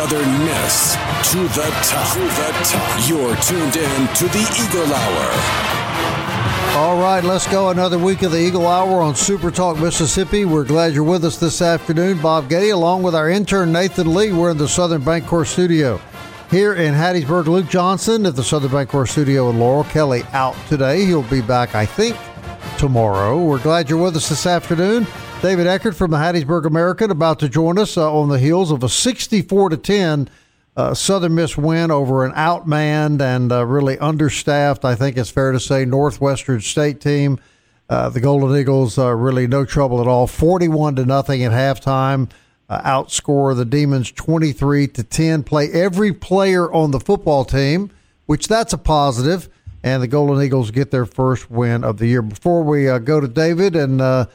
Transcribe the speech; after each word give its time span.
Southern 0.00 0.38
Miss 0.46 0.94
to 1.30 1.42
the 1.48 1.68
top. 1.82 2.14
To 2.14 2.20
the 2.20 2.50
top. 2.64 3.06
You're 3.06 3.36
tuned 3.36 3.76
in 3.76 4.08
to 4.14 4.24
the 4.28 4.40
Eagle 4.64 4.94
Hour. 4.94 6.78
All 6.78 6.98
right, 6.98 7.22
let's 7.22 7.46
go. 7.46 7.68
Another 7.68 7.98
week 7.98 8.22
of 8.22 8.32
the 8.32 8.40
Eagle 8.40 8.66
Hour 8.66 9.02
on 9.02 9.14
Super 9.14 9.50
Talk 9.50 9.76
Mississippi. 9.78 10.46
We're 10.46 10.64
glad 10.64 10.94
you're 10.94 11.04
with 11.04 11.22
us 11.26 11.36
this 11.36 11.60
afternoon. 11.60 12.18
Bob 12.22 12.48
Getty, 12.48 12.70
along 12.70 13.02
with 13.02 13.14
our 13.14 13.28
intern 13.28 13.72
Nathan 13.72 14.14
Lee, 14.14 14.32
we're 14.32 14.52
in 14.52 14.56
the 14.56 14.68
Southern 14.68 15.02
Bancorp 15.02 15.46
studio 15.46 16.00
here 16.50 16.72
in 16.72 16.94
Hattiesburg. 16.94 17.44
Luke 17.44 17.68
Johnson 17.68 18.24
at 18.24 18.34
the 18.36 18.42
Southern 18.42 18.70
Bancorp 18.70 19.06
studio 19.06 19.50
in 19.50 19.58
Laurel. 19.58 19.84
Kelly 19.84 20.22
out 20.32 20.56
today. 20.66 21.04
He'll 21.04 21.24
be 21.24 21.42
back, 21.42 21.74
I 21.74 21.84
think, 21.84 22.16
tomorrow. 22.78 23.38
We're 23.38 23.62
glad 23.62 23.90
you're 23.90 24.02
with 24.02 24.16
us 24.16 24.30
this 24.30 24.46
afternoon. 24.46 25.06
David 25.42 25.66
Eckert 25.66 25.96
from 25.96 26.10
the 26.10 26.18
Hattiesburg 26.18 26.66
American 26.66 27.10
about 27.10 27.38
to 27.38 27.48
join 27.48 27.78
us 27.78 27.96
uh, 27.96 28.12
on 28.12 28.28
the 28.28 28.38
heels 28.38 28.70
of 28.70 28.82
a 28.82 28.90
64 28.90 29.70
to 29.70 29.76
10 29.78 30.28
uh, 30.76 30.92
Southern 30.92 31.34
Miss 31.34 31.56
win 31.56 31.90
over 31.90 32.26
an 32.26 32.32
outmanned 32.32 33.22
and 33.22 33.50
uh, 33.50 33.64
really 33.64 33.98
understaffed, 33.98 34.84
I 34.84 34.94
think 34.94 35.16
it's 35.16 35.30
fair 35.30 35.50
to 35.52 35.58
say, 35.58 35.86
Northwestern 35.86 36.60
State 36.60 37.00
team. 37.00 37.40
Uh, 37.88 38.10
the 38.10 38.20
Golden 38.20 38.54
Eagles 38.54 38.98
uh, 38.98 39.14
really 39.14 39.46
no 39.46 39.64
trouble 39.64 40.02
at 40.02 40.06
all. 40.06 40.26
41 40.26 40.96
to 40.96 41.06
nothing 41.06 41.42
at 41.42 41.52
halftime. 41.52 42.30
Uh, 42.68 42.82
outscore 42.82 43.56
the 43.56 43.64
Demons 43.64 44.12
23 44.12 44.88
to 44.88 45.02
10. 45.02 45.42
Play 45.42 45.72
every 45.72 46.12
player 46.12 46.70
on 46.70 46.90
the 46.90 47.00
football 47.00 47.46
team, 47.46 47.90
which 48.26 48.46
that's 48.46 48.74
a 48.74 48.78
positive, 48.78 49.48
and 49.82 50.02
the 50.02 50.06
Golden 50.06 50.42
Eagles 50.42 50.70
get 50.70 50.90
their 50.90 51.06
first 51.06 51.50
win 51.50 51.82
of 51.82 51.96
the 51.96 52.08
year. 52.08 52.20
Before 52.20 52.62
we 52.62 52.84
go 53.00 53.20
to 53.20 53.26
David 53.26 53.74
and 53.74 54.28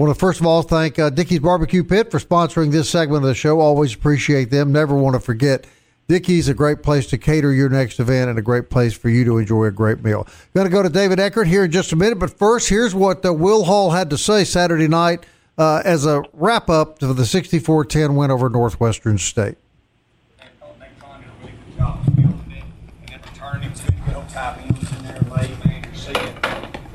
want 0.00 0.14
to 0.14 0.18
first 0.18 0.40
of 0.40 0.46
all 0.46 0.62
thank 0.62 0.98
uh, 0.98 1.10
Dickey's 1.10 1.40
Barbecue 1.40 1.84
Pit 1.84 2.10
for 2.10 2.18
sponsoring 2.18 2.72
this 2.72 2.88
segment 2.88 3.22
of 3.22 3.28
the 3.28 3.34
show. 3.34 3.60
Always 3.60 3.94
appreciate 3.94 4.50
them. 4.50 4.72
Never 4.72 4.94
want 4.94 5.14
to 5.14 5.20
forget. 5.20 5.66
Dickey's 6.08 6.48
a 6.48 6.54
great 6.54 6.82
place 6.82 7.06
to 7.08 7.18
cater 7.18 7.52
your 7.52 7.68
next 7.68 8.00
event 8.00 8.30
and 8.30 8.38
a 8.38 8.42
great 8.42 8.70
place 8.70 8.94
for 8.94 9.10
you 9.10 9.24
to 9.26 9.36
enjoy 9.36 9.66
a 9.66 9.70
great 9.70 10.02
meal. 10.02 10.26
Going 10.54 10.64
to 10.66 10.70
go 10.70 10.82
to 10.82 10.88
David 10.88 11.20
Eckert 11.20 11.46
here 11.46 11.64
in 11.64 11.70
just 11.70 11.92
a 11.92 11.96
minute, 11.96 12.18
but 12.18 12.36
first, 12.36 12.68
here's 12.68 12.94
what 12.94 13.24
uh, 13.24 13.32
Will 13.32 13.64
Hall 13.64 13.90
had 13.90 14.10
to 14.10 14.18
say 14.18 14.42
Saturday 14.42 14.88
night 14.88 15.24
uh, 15.58 15.82
as 15.84 16.06
a 16.06 16.24
wrap 16.32 16.70
up 16.70 16.98
to 17.00 17.12
the 17.12 17.26
64 17.26 17.84
10 17.84 18.16
win 18.16 18.30
over 18.30 18.48
Northwestern 18.48 19.18
State. 19.18 19.58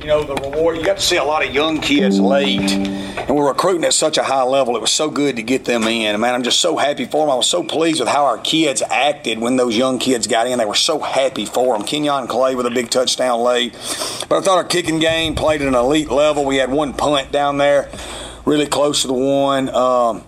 You 0.05 0.11
know, 0.11 0.23
the 0.23 0.35
reward. 0.35 0.77
You 0.77 0.83
got 0.83 0.97
to 0.97 1.03
see 1.03 1.15
a 1.15 1.23
lot 1.23 1.43
of 1.43 1.51
young 1.51 1.81
kids 1.81 2.19
late, 2.19 2.71
and 2.71 3.35
we're 3.35 3.47
recruiting 3.47 3.83
at 3.85 3.93
such 3.95 4.19
a 4.19 4.23
high 4.23 4.43
level. 4.43 4.75
It 4.75 4.79
was 4.79 4.91
so 4.91 5.09
good 5.09 5.37
to 5.37 5.41
get 5.41 5.65
them 5.65 5.81
in. 5.85 6.19
Man, 6.21 6.35
I'm 6.35 6.43
just 6.43 6.61
so 6.61 6.77
happy 6.77 7.05
for 7.05 7.25
them. 7.25 7.31
I 7.31 7.35
was 7.35 7.49
so 7.49 7.63
pleased 7.63 8.01
with 8.01 8.09
how 8.09 8.25
our 8.25 8.37
kids 8.37 8.83
acted 8.83 9.39
when 9.39 9.55
those 9.55 9.75
young 9.75 9.97
kids 9.97 10.27
got 10.27 10.45
in. 10.45 10.59
They 10.59 10.65
were 10.65 10.75
so 10.75 10.99
happy 10.99 11.47
for 11.47 11.75
them. 11.75 11.87
Kenyon 11.87 12.27
Clay 12.27 12.53
with 12.53 12.67
a 12.67 12.69
big 12.69 12.91
touchdown 12.91 13.39
late. 13.39 13.73
But 14.29 14.37
I 14.37 14.41
thought 14.41 14.57
our 14.57 14.63
kicking 14.63 14.99
game 14.99 15.33
played 15.33 15.63
at 15.63 15.67
an 15.67 15.73
elite 15.73 16.11
level. 16.11 16.45
We 16.45 16.57
had 16.57 16.71
one 16.71 16.93
punt 16.93 17.31
down 17.31 17.57
there, 17.57 17.89
really 18.45 18.67
close 18.67 19.01
to 19.01 19.07
the 19.07 19.13
one. 19.13 19.69
Um, 19.69 20.23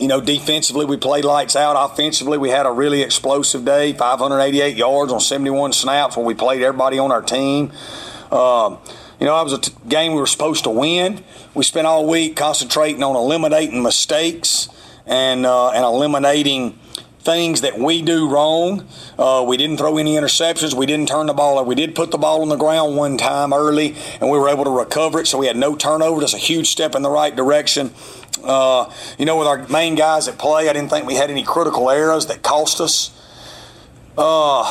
you 0.00 0.08
know, 0.08 0.22
defensively, 0.22 0.86
we 0.86 0.96
played 0.96 1.26
lights 1.26 1.54
out. 1.54 1.76
Offensively, 1.76 2.38
we 2.38 2.48
had 2.48 2.64
a 2.64 2.72
really 2.72 3.02
explosive 3.02 3.62
day 3.62 3.92
588 3.92 4.74
yards 4.74 5.12
on 5.12 5.20
71 5.20 5.74
snaps 5.74 6.16
where 6.16 6.24
we 6.24 6.32
played 6.32 6.62
everybody 6.62 6.98
on 6.98 7.12
our 7.12 7.20
team. 7.20 7.72
Um, 8.32 8.78
you 9.18 9.26
know, 9.26 9.36
that 9.36 9.44
was 9.44 9.52
a 9.52 9.60
t- 9.60 9.72
game 9.88 10.12
we 10.12 10.20
were 10.20 10.26
supposed 10.26 10.64
to 10.64 10.70
win. 10.70 11.24
We 11.54 11.64
spent 11.64 11.86
all 11.86 12.06
week 12.06 12.36
concentrating 12.36 13.02
on 13.02 13.16
eliminating 13.16 13.82
mistakes 13.82 14.68
and 15.06 15.46
uh, 15.46 15.70
and 15.70 15.84
eliminating 15.84 16.78
things 17.26 17.62
that 17.62 17.76
we 17.76 18.02
do 18.02 18.28
wrong. 18.28 18.86
Uh, 19.18 19.44
we 19.46 19.56
didn't 19.56 19.78
throw 19.78 19.98
any 19.98 20.14
interceptions. 20.14 20.74
We 20.74 20.86
didn't 20.86 21.08
turn 21.08 21.26
the 21.26 21.34
ball. 21.34 21.62
We 21.64 21.74
did 21.74 21.94
put 21.94 22.12
the 22.12 22.18
ball 22.18 22.42
on 22.42 22.48
the 22.48 22.56
ground 22.56 22.96
one 22.96 23.16
time 23.16 23.52
early, 23.52 23.96
and 24.20 24.30
we 24.30 24.38
were 24.38 24.48
able 24.48 24.64
to 24.64 24.70
recover 24.70 25.20
it. 25.20 25.26
So 25.26 25.38
we 25.38 25.46
had 25.46 25.56
no 25.56 25.74
turnover. 25.74 26.20
That's 26.20 26.34
a 26.34 26.38
huge 26.38 26.68
step 26.68 26.94
in 26.94 27.02
the 27.02 27.10
right 27.10 27.34
direction. 27.34 27.90
Uh, 28.44 28.92
you 29.18 29.24
know, 29.24 29.36
with 29.36 29.48
our 29.48 29.66
main 29.68 29.96
guys 29.96 30.28
at 30.28 30.38
play, 30.38 30.68
I 30.68 30.72
didn't 30.72 30.88
think 30.88 31.04
we 31.04 31.16
had 31.16 31.30
any 31.30 31.42
critical 31.42 31.90
errors 31.90 32.26
that 32.26 32.42
cost 32.42 32.80
us. 32.80 33.10
Uh, 34.16 34.62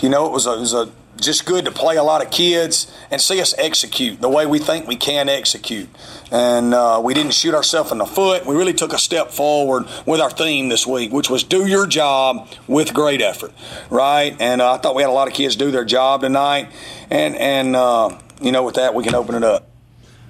you 0.00 0.08
know, 0.08 0.26
it 0.26 0.32
was 0.32 0.46
a, 0.46 0.54
it 0.54 0.60
was 0.60 0.72
a 0.72 0.90
just 1.20 1.46
good 1.46 1.64
to 1.64 1.70
play 1.70 1.96
a 1.96 2.02
lot 2.02 2.24
of 2.24 2.30
kids 2.30 2.92
and 3.10 3.20
see 3.20 3.40
us 3.40 3.54
execute 3.58 4.20
the 4.20 4.28
way 4.28 4.46
we 4.46 4.58
think 4.58 4.86
we 4.86 4.96
can 4.96 5.28
execute. 5.28 5.88
And 6.30 6.74
uh, 6.74 7.00
we 7.02 7.14
didn't 7.14 7.32
shoot 7.32 7.54
ourselves 7.54 7.92
in 7.92 7.98
the 7.98 8.06
foot. 8.06 8.46
We 8.46 8.56
really 8.56 8.72
took 8.72 8.92
a 8.92 8.98
step 8.98 9.30
forward 9.30 9.86
with 10.06 10.20
our 10.20 10.30
theme 10.30 10.68
this 10.68 10.86
week, 10.86 11.12
which 11.12 11.30
was 11.30 11.44
do 11.44 11.66
your 11.66 11.86
job 11.86 12.48
with 12.66 12.94
great 12.94 13.20
effort, 13.22 13.52
right? 13.90 14.36
And 14.40 14.60
uh, 14.60 14.74
I 14.74 14.78
thought 14.78 14.94
we 14.94 15.02
had 15.02 15.10
a 15.10 15.12
lot 15.12 15.28
of 15.28 15.34
kids 15.34 15.56
do 15.56 15.70
their 15.70 15.84
job 15.84 16.20
tonight. 16.20 16.70
And, 17.10 17.36
and 17.36 17.76
uh, 17.76 18.18
you 18.40 18.52
know, 18.52 18.62
with 18.62 18.76
that, 18.76 18.94
we 18.94 19.04
can 19.04 19.14
open 19.14 19.34
it 19.34 19.44
up. 19.44 19.68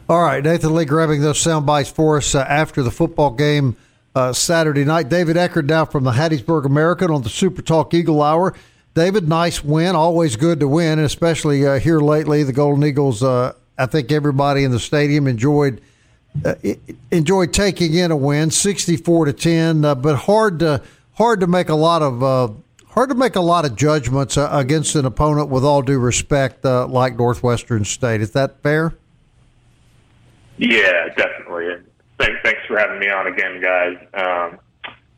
All 0.09 0.23
right, 0.23 0.43
Nathan 0.43 0.75
Lee 0.75 0.87
grabbing 0.87 1.21
those 1.21 1.39
sound 1.39 1.67
bites 1.67 1.91
for 1.91 2.17
us 2.17 2.35
uh, 2.35 2.41
after 2.41 2.83
the 2.83 2.91
football 2.91 3.31
game 3.31 3.77
uh, 4.15 4.33
Saturday 4.33 4.85
night. 4.85 5.09
David 5.11 5.37
Eckert 5.37 5.67
now 5.67 5.85
from 5.85 6.05
the 6.05 6.13
Hattiesburg 6.13 6.65
American 6.65 7.11
on 7.11 7.23
the 7.23 7.29
Super 7.29 7.61
Talk 7.61 7.93
Eagle 7.93 8.23
Hour. 8.23 8.55
David, 8.95 9.29
nice 9.29 9.63
win. 9.63 9.95
Always 9.95 10.37
good 10.37 10.61
to 10.61 10.69
win, 10.69 10.99
especially 10.99 11.67
uh, 11.67 11.79
here 11.79 12.01
lately, 12.01 12.43
the 12.43 12.53
Golden 12.53 12.85
Eagles. 12.85 13.23
Uh, 13.23 13.53
I 13.79 13.87
think 13.87 14.11
everybody 14.11 14.65
in 14.65 14.71
the 14.71 14.81
stadium 14.81 15.27
enjoyed 15.27 15.81
uh, 16.45 16.55
enjoyed 17.11 17.53
taking 17.53 17.95
in 17.95 18.11
a 18.11 18.17
win, 18.17 18.51
sixty-four 18.51 19.27
to 19.27 19.33
ten. 19.33 19.85
Uh, 19.85 19.95
but 19.95 20.17
hard 20.17 20.59
to 20.61 20.83
hard 21.15 21.41
to 21.41 21.47
make 21.47 21.69
a 21.69 21.75
lot 21.75 22.03
of 22.03 22.23
uh, 22.23 22.49
hard 22.89 23.11
to 23.11 23.15
make 23.15 23.37
a 23.37 23.41
lot 23.41 23.65
of 23.65 23.77
judgments 23.77 24.37
uh, 24.37 24.49
against 24.51 24.97
an 24.97 25.05
opponent. 25.05 25.49
With 25.49 25.65
all 25.65 25.83
due 25.83 25.99
respect, 26.01 26.65
like 26.65 27.17
Northwestern 27.17 27.85
State, 27.85 28.21
is 28.21 28.33
that 28.33 28.61
fair? 28.63 28.95
Yeah, 30.57 31.09
definitely. 31.17 31.73
And 31.73 31.85
thanks, 32.19 32.41
thanks 32.43 32.61
for 32.67 32.77
having 32.77 32.99
me 32.99 33.09
on 33.09 33.29
again, 33.29 33.61
guys. 33.63 33.97
Um, 34.13 34.59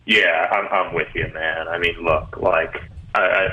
yeah, 0.05 0.51
I'm, 0.53 0.69
I'm 0.69 0.95
with 0.95 1.09
you, 1.15 1.31
man. 1.33 1.67
I 1.67 1.79
mean, 1.79 1.97
look, 2.03 2.37
like 2.37 2.77
I, 3.15 3.21
I 3.21 3.49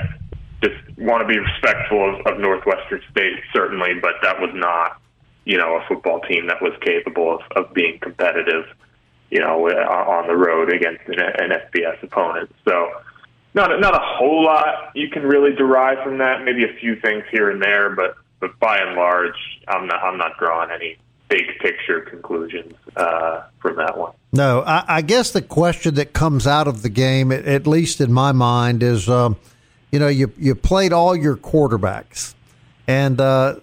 just 0.62 0.98
want 0.98 1.22
to 1.22 1.28
be 1.28 1.38
respectful 1.38 2.20
of, 2.20 2.26
of 2.26 2.40
Northwestern 2.40 3.00
State, 3.10 3.40
certainly, 3.52 3.94
but 4.00 4.14
that 4.22 4.40
was 4.40 4.50
not, 4.54 5.00
you 5.44 5.56
know, 5.56 5.76
a 5.76 5.84
football 5.86 6.20
team 6.20 6.46
that 6.48 6.60
was 6.60 6.72
capable 6.80 7.36
of, 7.36 7.64
of 7.64 7.74
being 7.74 7.98
competitive, 8.00 8.64
you 9.30 9.40
know, 9.40 9.68
uh, 9.68 10.10
on 10.10 10.26
the 10.26 10.36
road 10.36 10.72
against 10.72 11.02
an, 11.08 11.20
an 11.20 11.50
FBS 11.50 12.02
opponent. 12.02 12.54
So, 12.66 12.90
not 13.54 13.80
not 13.80 13.94
a 13.94 14.00
whole 14.02 14.44
lot 14.44 14.92
you 14.94 15.08
can 15.08 15.22
really 15.22 15.54
derive 15.54 16.04
from 16.04 16.18
that. 16.18 16.44
Maybe 16.44 16.64
a 16.64 16.74
few 16.80 17.00
things 17.00 17.24
here 17.30 17.50
and 17.50 17.62
there, 17.62 17.90
but 17.90 18.16
but 18.40 18.58
by 18.60 18.78
and 18.78 18.94
large, 18.94 19.36
I'm 19.66 19.86
not 19.86 20.02
I'm 20.02 20.18
not 20.18 20.38
drawing 20.38 20.70
any 20.70 20.98
big 21.28 21.58
picture 21.60 22.00
conclusions 22.00 22.74
uh, 22.96 23.42
from 23.60 23.76
that 23.76 23.96
one. 23.96 24.12
No, 24.32 24.62
I, 24.62 24.84
I, 24.88 25.02
guess 25.02 25.30
the 25.30 25.42
question 25.42 25.94
that 25.96 26.12
comes 26.12 26.46
out 26.46 26.68
of 26.68 26.82
the 26.82 26.88
game, 26.88 27.32
at, 27.32 27.44
at 27.44 27.66
least 27.66 28.00
in 28.00 28.12
my 28.12 28.32
mind, 28.32 28.82
is 28.82 29.08
um, 29.08 29.36
you 29.90 29.98
know 29.98 30.08
you 30.08 30.32
you 30.38 30.54
played 30.54 30.92
all 30.92 31.14
your 31.14 31.36
quarterbacks, 31.36 32.34
and 32.86 33.20
uh, 33.20 33.56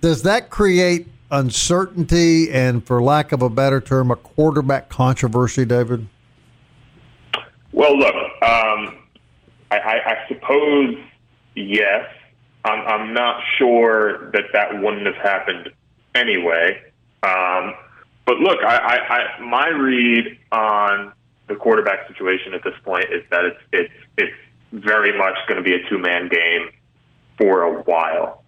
does 0.00 0.22
that 0.22 0.50
create 0.50 1.08
uncertainty 1.30 2.50
and, 2.50 2.84
for 2.86 3.02
lack 3.02 3.32
of 3.32 3.42
a 3.42 3.50
better 3.50 3.80
term, 3.80 4.10
a 4.10 4.16
quarterback 4.16 4.88
controversy, 4.88 5.64
David? 5.64 6.06
Well, 7.72 7.96
look, 7.96 8.14
um, 8.14 8.98
I, 9.70 9.78
I, 9.78 9.94
I 10.06 10.28
suppose 10.28 10.96
yes. 11.54 12.06
I'm, 12.64 12.86
I'm 12.86 13.14
not 13.14 13.42
sure 13.56 14.30
that 14.32 14.44
that 14.52 14.82
wouldn't 14.82 15.06
have 15.06 15.16
happened 15.16 15.70
anyway. 16.14 16.82
Um, 17.22 17.74
but 18.26 18.38
look, 18.38 18.58
I, 18.62 18.76
I, 18.76 19.14
I, 19.14 19.40
my 19.40 19.68
read 19.68 20.38
on 20.52 21.12
the 21.48 21.54
quarterback 21.54 22.06
situation 22.08 22.54
at 22.54 22.62
this 22.62 22.74
point 22.84 23.06
is 23.10 23.22
that 23.30 23.44
it's 23.44 23.60
it's 23.72 23.94
it's 24.18 24.36
very 24.72 25.16
much 25.16 25.34
going 25.48 25.62
to 25.62 25.64
be 25.64 25.74
a 25.74 25.88
two 25.88 25.98
man 25.98 26.28
game 26.28 26.68
for 27.38 27.62
a 27.62 27.82
while. 27.82 28.44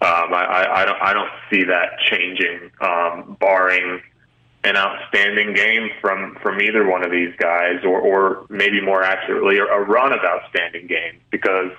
Um, 0.00 0.32
I, 0.32 0.66
I, 0.70 0.84
don't 0.84 1.02
I 1.02 1.12
don't 1.12 1.30
see 1.50 1.64
that 1.64 1.98
changing, 2.08 2.70
um, 2.80 3.36
barring 3.40 4.00
an 4.64 4.76
outstanding 4.76 5.54
game 5.54 5.90
from 6.00 6.38
from 6.40 6.60
either 6.60 6.88
one 6.88 7.04
of 7.04 7.10
these 7.10 7.34
guys, 7.36 7.84
or 7.84 8.00
or 8.00 8.46
maybe 8.48 8.80
more 8.80 9.02
accurately, 9.02 9.58
a 9.58 9.80
run 9.80 10.12
of 10.12 10.20
outstanding 10.24 10.86
games. 10.86 11.20
Because 11.30 11.72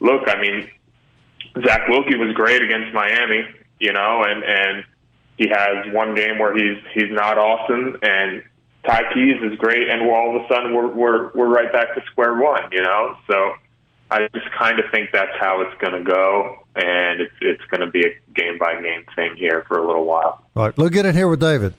look, 0.00 0.28
I 0.28 0.40
mean, 0.40 0.68
Zach 1.64 1.82
Wilcke 1.88 2.18
was 2.18 2.34
great 2.34 2.60
against 2.60 2.92
Miami, 2.92 3.44
you 3.78 3.92
know, 3.92 4.24
and 4.24 4.42
and 4.42 4.84
he 5.36 5.48
has 5.48 5.92
one 5.92 6.14
game 6.14 6.38
where 6.38 6.54
he's 6.54 6.82
he's 6.94 7.10
not 7.10 7.38
awesome, 7.38 7.98
and 8.02 8.42
Ty 8.86 9.14
Keyes 9.14 9.40
is 9.42 9.58
great, 9.58 9.88
and 9.88 10.02
all 10.02 10.36
of 10.36 10.42
a 10.42 10.48
sudden 10.48 10.74
we're 10.74 10.88
we're 10.88 11.32
we're 11.32 11.48
right 11.48 11.72
back 11.72 11.94
to 11.94 12.02
square 12.10 12.34
one, 12.34 12.62
you 12.72 12.82
know. 12.82 13.16
So 13.26 13.54
I 14.10 14.28
just 14.34 14.50
kind 14.52 14.78
of 14.78 14.84
think 14.90 15.10
that's 15.12 15.36
how 15.40 15.62
it's 15.62 15.80
going 15.80 15.92
to 15.92 16.04
go, 16.08 16.58
and 16.76 17.20
it's 17.20 17.34
it's 17.40 17.64
going 17.70 17.80
to 17.80 17.90
be 17.90 18.06
a 18.06 18.32
game 18.34 18.58
by 18.58 18.80
game 18.80 19.04
thing 19.16 19.36
here 19.36 19.64
for 19.66 19.78
a 19.78 19.86
little 19.86 20.04
while. 20.04 20.44
All 20.54 20.64
right, 20.64 20.78
look 20.78 20.94
at 20.96 21.06
it 21.06 21.14
here 21.14 21.28
with 21.28 21.40
David. 21.40 21.74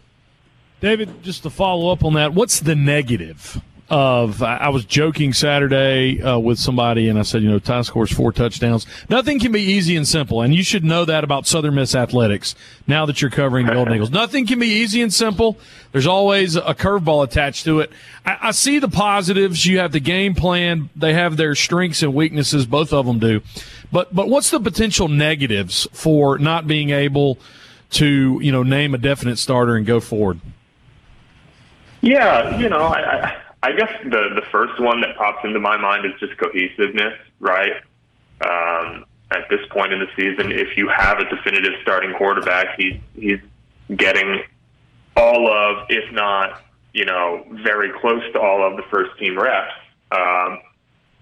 David, 0.81 1.23
just 1.23 1.43
to 1.43 1.49
follow 1.49 1.91
up 1.91 2.03
on 2.03 2.13
that, 2.15 2.33
what's 2.33 2.59
the 2.59 2.75
negative 2.75 3.61
of 3.87 4.41
I 4.41 4.69
was 4.69 4.83
joking 4.83 5.31
Saturday 5.31 6.19
uh, 6.19 6.39
with 6.39 6.57
somebody 6.57 7.07
and 7.07 7.19
I 7.19 7.21
said, 7.21 7.43
you 7.43 7.49
know, 7.49 7.59
Ty 7.59 7.83
scores 7.83 8.11
four 8.11 8.31
touchdowns. 8.31 8.87
Nothing 9.09 9.39
can 9.39 9.51
be 9.51 9.61
easy 9.61 9.95
and 9.95 10.07
simple, 10.07 10.41
and 10.41 10.55
you 10.55 10.63
should 10.63 10.83
know 10.83 11.05
that 11.05 11.23
about 11.23 11.45
Southern 11.45 11.75
Miss 11.75 11.93
athletics. 11.93 12.55
Now 12.87 13.05
that 13.05 13.21
you're 13.21 13.29
covering 13.29 13.67
the 13.67 13.73
Golden 13.73 13.93
Eagles, 13.93 14.09
nothing 14.09 14.47
can 14.47 14.59
be 14.59 14.67
easy 14.67 15.01
and 15.01 15.13
simple. 15.13 15.59
There's 15.91 16.07
always 16.07 16.55
a 16.55 16.73
curveball 16.73 17.23
attached 17.23 17.63
to 17.65 17.79
it. 17.79 17.91
I, 18.25 18.37
I 18.41 18.51
see 18.51 18.79
the 18.79 18.89
positives. 18.89 19.65
You 19.67 19.77
have 19.79 19.91
the 19.91 19.99
game 19.99 20.33
plan. 20.33 20.89
They 20.95 21.13
have 21.13 21.37
their 21.37 21.53
strengths 21.53 22.01
and 22.01 22.15
weaknesses. 22.15 22.65
Both 22.65 22.91
of 22.91 23.05
them 23.05 23.19
do. 23.19 23.41
But 23.91 24.15
but 24.15 24.29
what's 24.29 24.49
the 24.49 24.59
potential 24.59 25.07
negatives 25.09 25.87
for 25.93 26.39
not 26.39 26.65
being 26.65 26.89
able 26.89 27.37
to 27.91 28.39
you 28.41 28.51
know 28.51 28.63
name 28.63 28.95
a 28.95 28.97
definite 28.97 29.37
starter 29.37 29.75
and 29.75 29.85
go 29.85 29.99
forward? 29.99 30.39
Yeah, 32.01 32.59
you 32.59 32.69
know, 32.69 32.81
I, 32.81 32.99
I 32.99 33.44
I 33.65 33.71
guess 33.71 33.89
the 34.03 34.29
the 34.35 34.43
first 34.51 34.79
one 34.79 35.01
that 35.01 35.17
pops 35.17 35.43
into 35.43 35.59
my 35.59 35.75
mind 35.75 36.05
is 36.05 36.11
just 36.19 36.37
cohesiveness, 36.37 37.17
right? 37.39 37.73
Um, 38.41 39.05
at 39.31 39.49
this 39.49 39.61
point 39.71 39.91
in 39.91 39.99
the 39.99 40.07
season, 40.15 40.51
if 40.51 40.77
you 40.77 40.87
have 40.87 41.17
a 41.17 41.27
definitive 41.27 41.73
starting 41.81 42.13
quarterback, 42.13 42.77
he's 42.77 43.01
he's 43.15 43.39
getting 43.97 44.43
all 45.17 45.51
of, 45.51 45.87
if 45.89 46.13
not, 46.13 46.61
you 46.93 47.05
know, 47.05 47.43
very 47.63 47.91
close 47.99 48.21
to 48.33 48.39
all 48.39 48.69
of 48.69 48.77
the 48.77 48.83
first 48.91 49.17
team 49.17 49.35
reps, 49.35 49.73
um, 50.11 50.59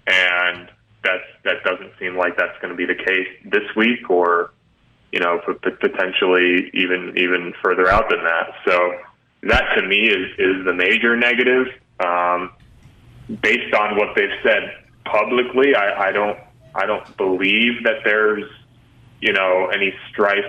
and 0.07 0.69
that's 1.01 1.23
that 1.45 1.63
doesn't 1.63 1.93
seem 1.97 2.17
like 2.17 2.35
that's 2.35 2.59
going 2.59 2.71
to 2.71 2.75
be 2.75 2.85
the 2.85 3.01
case 3.05 3.29
this 3.45 3.73
week, 3.77 4.09
or 4.09 4.51
you 5.13 5.21
know, 5.21 5.39
potentially 5.79 6.69
even 6.73 7.13
even 7.15 7.53
further 7.63 7.87
out 7.87 8.09
than 8.09 8.21
that. 8.25 8.51
So 8.67 8.95
that 9.43 9.63
to 9.77 9.87
me 9.87 10.07
is 10.07 10.29
is 10.37 10.65
the 10.65 10.73
major 10.73 11.15
negative. 11.15 11.67
Um, 11.99 12.51
based 13.41 13.73
on 13.73 13.97
what 13.97 14.15
they've 14.15 14.37
said 14.43 14.73
publicly, 15.05 15.75
I, 15.75 16.09
I 16.09 16.11
don't 16.11 16.37
I 16.75 16.85
don't 16.85 17.17
believe 17.17 17.83
that 17.83 17.97
there's 18.03 18.49
you 19.21 19.33
know 19.33 19.69
any 19.73 19.93
strife 20.09 20.45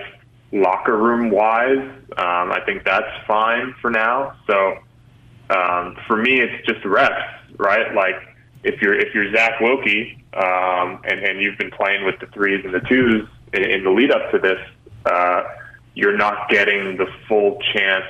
locker 0.51 0.97
room 0.97 1.29
wise. 1.29 1.89
Um, 2.17 2.51
I 2.51 2.61
think 2.65 2.83
that's 2.83 3.11
fine 3.27 3.75
for 3.81 3.91
now. 3.91 4.35
So 4.47 4.77
um, 5.49 5.97
for 6.07 6.17
me, 6.17 6.39
it's 6.41 6.65
just 6.67 6.83
reps, 6.85 7.23
right? 7.57 7.93
Like 7.93 8.15
if 8.63 8.81
you're 8.81 8.95
if 8.95 9.13
you're 9.13 9.31
Zach 9.33 9.59
Wilcke 9.59 10.15
um, 10.33 11.01
and 11.05 11.19
and 11.19 11.41
you've 11.41 11.57
been 11.57 11.71
playing 11.71 12.05
with 12.05 12.19
the 12.19 12.27
threes 12.27 12.63
and 12.65 12.73
the 12.73 12.79
twos 12.81 13.27
in, 13.53 13.63
in 13.63 13.83
the 13.83 13.91
lead 13.91 14.11
up 14.11 14.31
to 14.31 14.39
this, 14.39 14.59
uh, 15.05 15.43
you're 15.93 16.17
not 16.17 16.49
getting 16.49 16.97
the 16.97 17.07
full 17.27 17.59
chance 17.73 18.05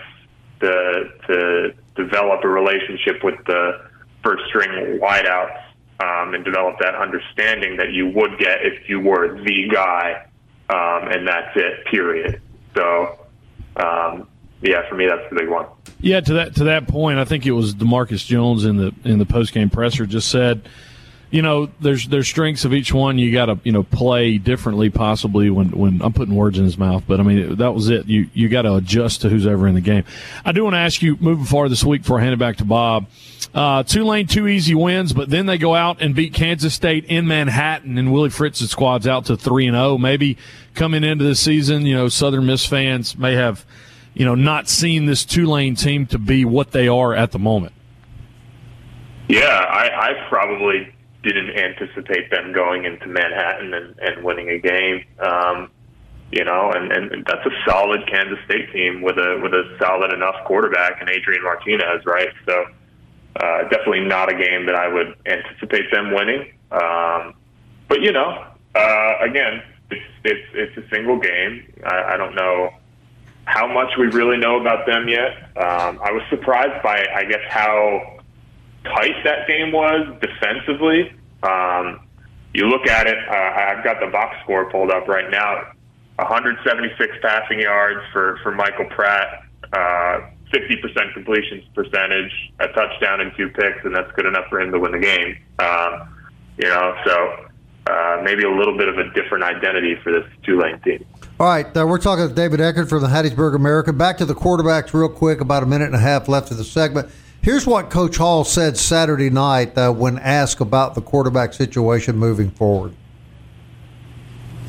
to 0.61 1.11
to 1.27 1.73
develop 1.95 2.43
a 2.43 2.47
relationship 2.47 3.23
with 3.23 3.35
the 3.45 3.81
first 4.23 4.43
string 4.47 4.99
wideouts 4.99 5.61
um, 5.99 6.33
and 6.33 6.43
develop 6.43 6.77
that 6.79 6.95
understanding 6.95 7.77
that 7.77 7.91
you 7.91 8.07
would 8.09 8.37
get 8.37 8.65
if 8.65 8.89
you 8.89 8.99
were 8.99 9.41
the 9.43 9.69
guy, 9.71 10.25
um, 10.69 11.09
and 11.11 11.27
that's 11.27 11.55
it. 11.55 11.85
Period. 11.85 12.41
So, 12.75 13.19
um, 13.77 14.27
yeah, 14.61 14.87
for 14.89 14.95
me, 14.95 15.07
that's 15.07 15.29
the 15.29 15.35
big 15.39 15.49
one. 15.49 15.67
Yeah, 15.99 16.19
to 16.21 16.33
that 16.33 16.55
to 16.55 16.65
that 16.65 16.87
point, 16.87 17.19
I 17.19 17.25
think 17.25 17.45
it 17.45 17.51
was 17.51 17.73
Demarcus 17.73 18.25
Jones 18.25 18.65
in 18.65 18.77
the 18.77 18.93
in 19.03 19.19
the 19.19 19.25
post 19.25 19.53
game 19.53 19.69
presser 19.69 20.05
just 20.05 20.29
said 20.29 20.67
you 21.35 21.41
know, 21.41 21.69
there's 21.81 22.07
there's 22.07 22.29
strengths 22.29 22.63
of 22.63 22.73
each 22.73 22.93
one. 22.93 23.17
You 23.17 23.33
got 23.33 23.47
to 23.47 23.59
you 23.65 23.73
know 23.73 23.83
play 23.83 24.37
differently, 24.37 24.89
possibly 24.89 25.49
when 25.49 25.71
when 25.71 26.01
I'm 26.01 26.13
putting 26.13 26.33
words 26.33 26.57
in 26.57 26.63
his 26.63 26.77
mouth. 26.77 27.03
But 27.05 27.19
I 27.19 27.23
mean, 27.23 27.57
that 27.57 27.73
was 27.73 27.89
it. 27.89 28.05
You 28.05 28.29
you 28.33 28.47
got 28.47 28.61
to 28.61 28.75
adjust 28.75 29.23
to 29.23 29.29
who's 29.29 29.45
ever 29.45 29.67
in 29.67 29.75
the 29.75 29.81
game. 29.81 30.05
I 30.45 30.53
do 30.53 30.63
want 30.63 30.75
to 30.75 30.79
ask 30.79 31.01
you 31.01 31.17
moving 31.19 31.43
forward 31.43 31.69
this 31.69 31.83
week 31.83 32.03
before 32.03 32.21
I 32.21 32.23
hand 32.23 32.33
it 32.33 32.39
back 32.39 32.55
to 32.57 32.63
Bob. 32.65 33.07
Uh, 33.53 33.83
Tulane 33.83 34.27
two 34.27 34.47
easy 34.47 34.75
wins, 34.75 35.11
but 35.11 35.29
then 35.29 35.45
they 35.45 35.57
go 35.57 35.75
out 35.75 36.01
and 36.01 36.15
beat 36.15 36.33
Kansas 36.33 36.73
State 36.73 37.03
in 37.03 37.27
Manhattan, 37.27 37.97
and 37.97 38.13
Willie 38.13 38.29
Fritz's 38.29 38.71
squad's 38.71 39.05
out 39.05 39.25
to 39.25 39.35
three 39.35 39.67
and 39.67 39.75
zero. 39.75 39.85
Oh. 39.87 39.97
Maybe 39.97 40.37
coming 40.73 41.03
into 41.03 41.25
the 41.25 41.35
season, 41.35 41.85
you 41.85 41.95
know, 41.95 42.07
Southern 42.07 42.45
Miss 42.45 42.65
fans 42.65 43.17
may 43.17 43.33
have 43.33 43.65
you 44.13 44.23
know 44.23 44.35
not 44.35 44.69
seen 44.69 45.05
this 45.05 45.25
Tulane 45.25 45.75
team 45.75 46.05
to 46.07 46.17
be 46.17 46.45
what 46.45 46.71
they 46.71 46.87
are 46.87 47.13
at 47.13 47.33
the 47.33 47.39
moment. 47.39 47.73
Yeah, 49.27 49.47
I, 49.47 50.11
I 50.11 50.27
probably 50.29 50.94
didn't 51.25 51.57
anticipate 51.57 52.29
them 52.31 52.53
going 52.53 52.85
into 52.85 53.07
Manhattan 53.07 53.73
and, 53.73 53.99
and 53.99 54.23
winning 54.23 54.49
a 54.49 54.59
game. 54.59 55.03
Um, 55.19 55.71
you 56.31 56.43
know, 56.43 56.71
and, 56.71 56.91
and 56.91 57.25
that's 57.25 57.45
a 57.45 57.69
solid 57.69 58.07
Kansas 58.07 58.39
State 58.45 58.71
team 58.73 59.01
with 59.01 59.17
a 59.17 59.39
with 59.41 59.53
a 59.53 59.77
solid 59.79 60.11
enough 60.13 60.35
quarterback 60.45 60.99
and 60.99 61.09
Adrian 61.09 61.43
Martinez, 61.43 62.05
right? 62.05 62.29
So 62.47 62.65
uh, 63.41 63.63
definitely 63.69 64.05
not 64.05 64.31
a 64.31 64.35
game 64.35 64.65
that 64.65 64.75
I 64.75 64.87
would 64.87 65.15
anticipate 65.25 65.91
them 65.91 66.13
winning. 66.13 66.51
Um, 66.71 67.33
but 67.87 68.01
you 68.01 68.11
know, 68.11 68.45
uh, 68.73 69.13
again, 69.21 69.61
it's 69.91 70.05
it's 70.23 70.47
it's 70.53 70.77
a 70.77 70.89
single 70.89 71.19
game. 71.19 71.71
I, 71.85 72.13
I 72.13 72.17
don't 72.17 72.35
know 72.35 72.71
how 73.45 73.67
much 73.71 73.91
we 73.97 74.07
really 74.07 74.37
know 74.37 74.59
about 74.59 74.85
them 74.85 75.07
yet. 75.07 75.37
Um, 75.55 75.99
I 76.03 76.11
was 76.11 76.23
surprised 76.29 76.81
by, 76.83 77.05
I 77.15 77.25
guess, 77.25 77.43
how 77.47 78.19
tight 78.83 79.23
that 79.23 79.47
game 79.47 79.71
was 79.71 80.07
defensively. 80.19 81.13
Um, 81.45 82.01
you 82.53 82.67
look 82.67 82.87
at 82.87 83.07
it, 83.07 83.17
uh, 83.29 83.33
I've 83.33 83.83
got 83.83 83.99
the 83.99 84.07
box 84.07 84.37
score 84.43 84.69
pulled 84.71 84.91
up 84.91 85.07
right 85.07 85.29
now. 85.29 85.71
176 86.17 87.17
passing 87.21 87.59
yards 87.59 87.99
for, 88.13 88.39
for 88.41 88.51
Michael 88.51 88.85
Pratt, 88.85 89.43
uh, 89.73 90.21
50% 90.53 91.13
completion 91.13 91.63
percentage, 91.73 92.31
a 92.59 92.67
touchdown 92.69 93.19
and 93.21 93.31
two 93.35 93.49
picks, 93.49 93.83
and 93.83 93.93
that's 93.93 94.11
good 94.13 94.25
enough 94.25 94.45
for 94.49 94.61
him 94.61 94.71
to 94.71 94.79
win 94.79 94.93
the 94.93 94.99
game. 94.99 95.37
Um, 95.59 96.09
you 96.57 96.69
know, 96.69 96.95
so 97.05 97.45
uh, 97.87 98.21
maybe 98.23 98.43
a 98.43 98.49
little 98.49 98.77
bit 98.77 98.87
of 98.87 98.97
a 98.97 99.11
different 99.13 99.43
identity 99.43 99.95
for 100.01 100.11
this 100.13 100.23
Tulane 100.43 100.79
team. 100.79 101.05
All 101.37 101.47
right, 101.47 101.65
uh, 101.75 101.85
we're 101.85 101.97
talking 101.97 102.27
to 102.29 102.33
David 102.33 102.61
Eckert 102.61 102.87
from 102.87 103.01
the 103.01 103.09
Hattiesburg 103.09 103.55
American. 103.55 103.97
Back 103.97 104.17
to 104.19 104.25
the 104.25 104.35
quarterbacks 104.35 104.93
real 104.93 105.09
quick, 105.09 105.41
about 105.41 105.63
a 105.63 105.65
minute 105.65 105.87
and 105.87 105.95
a 105.95 105.99
half 105.99 106.29
left 106.29 106.49
of 106.51 106.57
the 106.57 106.63
segment. 106.63 107.09
Here's 107.45 107.67
what 107.67 107.91
Coach 107.91 108.17
Hall 108.17 108.43
said 108.43 108.75
Saturday 108.75 109.29
night 109.29 109.77
uh, 109.77 109.93
when 109.93 110.17
asked 110.17 110.61
about 110.61 110.95
the 110.95 111.01
quarterback 111.01 111.53
situation 111.53 112.17
moving 112.17 112.49
forward. 112.49 112.95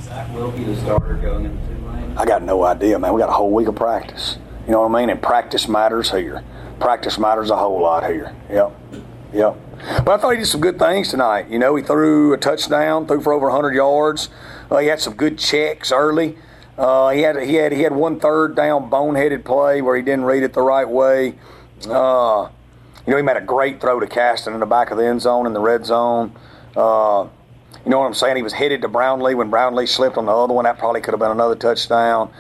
Zach 0.02 0.28
Wilcke 0.32 0.62
the 0.62 0.76
starter 0.82 1.14
going 1.14 1.46
into 1.46 2.20
I 2.20 2.26
got 2.26 2.42
no 2.42 2.62
idea, 2.64 2.98
man. 2.98 3.14
We 3.14 3.20
got 3.22 3.30
a 3.30 3.32
whole 3.32 3.50
week 3.50 3.68
of 3.68 3.76
practice. 3.76 4.36
You 4.66 4.72
know 4.72 4.86
what 4.86 4.94
I 4.94 5.00
mean? 5.00 5.08
And 5.08 5.22
practice 5.22 5.68
matters 5.68 6.10
here. 6.10 6.44
Practice 6.78 7.18
matters 7.18 7.48
a 7.48 7.56
whole 7.56 7.80
lot 7.80 8.10
here. 8.10 8.36
Yep. 8.50 8.78
Yep. 9.32 9.56
But 10.04 10.08
I 10.08 10.18
thought 10.18 10.30
he 10.32 10.36
did 10.36 10.46
some 10.46 10.60
good 10.60 10.78
things 10.78 11.08
tonight. 11.08 11.48
You 11.48 11.58
know, 11.58 11.76
he 11.76 11.82
threw 11.82 12.34
a 12.34 12.36
touchdown, 12.36 13.06
threw 13.06 13.22
for 13.22 13.32
over 13.32 13.46
100 13.46 13.72
yards. 13.72 14.28
Uh, 14.70 14.80
he 14.80 14.88
had 14.88 15.00
some 15.00 15.14
good 15.14 15.38
checks 15.38 15.92
early. 15.92 16.36
Uh, 16.76 17.08
he 17.08 17.22
had 17.22 17.42
he 17.42 17.54
had 17.54 17.72
he 17.72 17.84
had 17.84 17.94
one 17.94 18.20
third 18.20 18.54
down 18.54 18.90
boneheaded 18.90 19.46
play 19.46 19.80
where 19.80 19.96
he 19.96 20.02
didn't 20.02 20.26
read 20.26 20.42
it 20.42 20.52
the 20.52 20.60
right 20.60 20.86
way. 20.86 21.36
Uh, 21.88 22.50
you 23.06 23.12
know, 23.12 23.16
he 23.16 23.22
made 23.22 23.36
a 23.36 23.40
great 23.40 23.80
throw 23.80 24.00
to 24.00 24.06
Caston 24.06 24.54
in 24.54 24.60
the 24.60 24.66
back 24.66 24.90
of 24.90 24.98
the 24.98 25.06
end 25.06 25.22
zone 25.22 25.46
in 25.46 25.52
the 25.52 25.60
red 25.60 25.86
zone. 25.86 26.32
Uh, 26.74 27.28
you 27.84 27.90
know 27.90 28.00
what 28.00 28.06
I'm 28.06 28.14
saying? 28.14 28.36
He 28.36 28.42
was 28.42 28.52
headed 28.52 28.82
to 28.82 28.88
Brownlee 28.88 29.34
when 29.34 29.48
Brownlee 29.48 29.86
slipped 29.86 30.16
on 30.16 30.26
the 30.26 30.32
other 30.32 30.52
one. 30.52 30.64
That 30.64 30.78
probably 30.78 31.00
could 31.00 31.12
have 31.12 31.20
been 31.20 31.30
another 31.30 31.54
touchdown. 31.54 32.32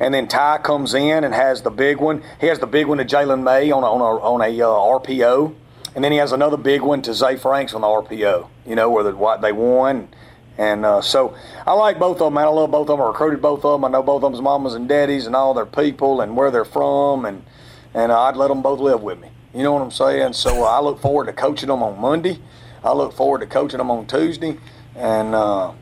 and 0.00 0.14
then 0.14 0.26
Ty 0.26 0.58
comes 0.58 0.94
in 0.94 1.24
and 1.24 1.34
has 1.34 1.60
the 1.60 1.70
big 1.70 1.98
one. 1.98 2.22
He 2.40 2.46
has 2.46 2.58
the 2.58 2.66
big 2.66 2.86
one 2.86 2.98
to 2.98 3.04
Jalen 3.04 3.42
May 3.42 3.70
on 3.70 3.82
a, 3.82 3.86
on 3.86 4.00
a, 4.00 4.04
on 4.04 4.40
a 4.40 4.62
uh, 4.62 4.66
RPO, 4.66 5.54
and 5.94 6.02
then 6.02 6.10
he 6.10 6.18
has 6.18 6.32
another 6.32 6.56
big 6.56 6.80
one 6.80 7.02
to 7.02 7.12
Zay 7.12 7.36
Franks 7.36 7.74
on 7.74 7.82
the 7.82 7.86
RPO. 7.86 8.48
You 8.66 8.74
know 8.76 8.90
where 8.90 9.04
the, 9.04 9.14
what 9.14 9.42
they 9.42 9.52
won. 9.52 10.08
And 10.56 10.86
uh, 10.86 11.02
so 11.02 11.36
I 11.66 11.72
like 11.72 11.98
both 11.98 12.20
of 12.20 12.26
them, 12.28 12.34
man. 12.34 12.44
I 12.44 12.48
love 12.48 12.70
both 12.70 12.88
of 12.88 12.96
them. 12.96 13.02
I 13.02 13.08
recruited 13.08 13.42
both 13.42 13.64
of 13.64 13.72
them. 13.72 13.84
I 13.84 13.88
know 13.88 14.02
both 14.02 14.22
of 14.22 14.32
them's 14.32 14.40
mamas 14.40 14.74
and 14.74 14.88
daddies 14.88 15.26
and 15.26 15.36
all 15.36 15.52
their 15.52 15.66
people 15.66 16.20
and 16.20 16.36
where 16.36 16.50
they're 16.50 16.64
from, 16.64 17.26
and 17.26 17.44
and 17.92 18.10
uh, 18.10 18.22
I'd 18.22 18.36
let 18.36 18.48
them 18.48 18.62
both 18.62 18.80
live 18.80 19.02
with 19.02 19.20
me. 19.20 19.28
You 19.54 19.62
know 19.62 19.72
what 19.72 19.82
I'm 19.82 19.92
saying? 19.92 20.32
So 20.32 20.64
uh, 20.64 20.66
I 20.66 20.80
look 20.80 21.00
forward 21.00 21.26
to 21.26 21.32
coaching 21.32 21.68
them 21.68 21.80
on 21.80 22.00
Monday. 22.00 22.40
I 22.82 22.92
look 22.92 23.12
forward 23.12 23.38
to 23.40 23.46
coaching 23.46 23.78
them 23.78 23.88
on 23.88 24.04
Tuesday, 24.06 24.58
and 24.96 25.32
uh, 25.32 25.72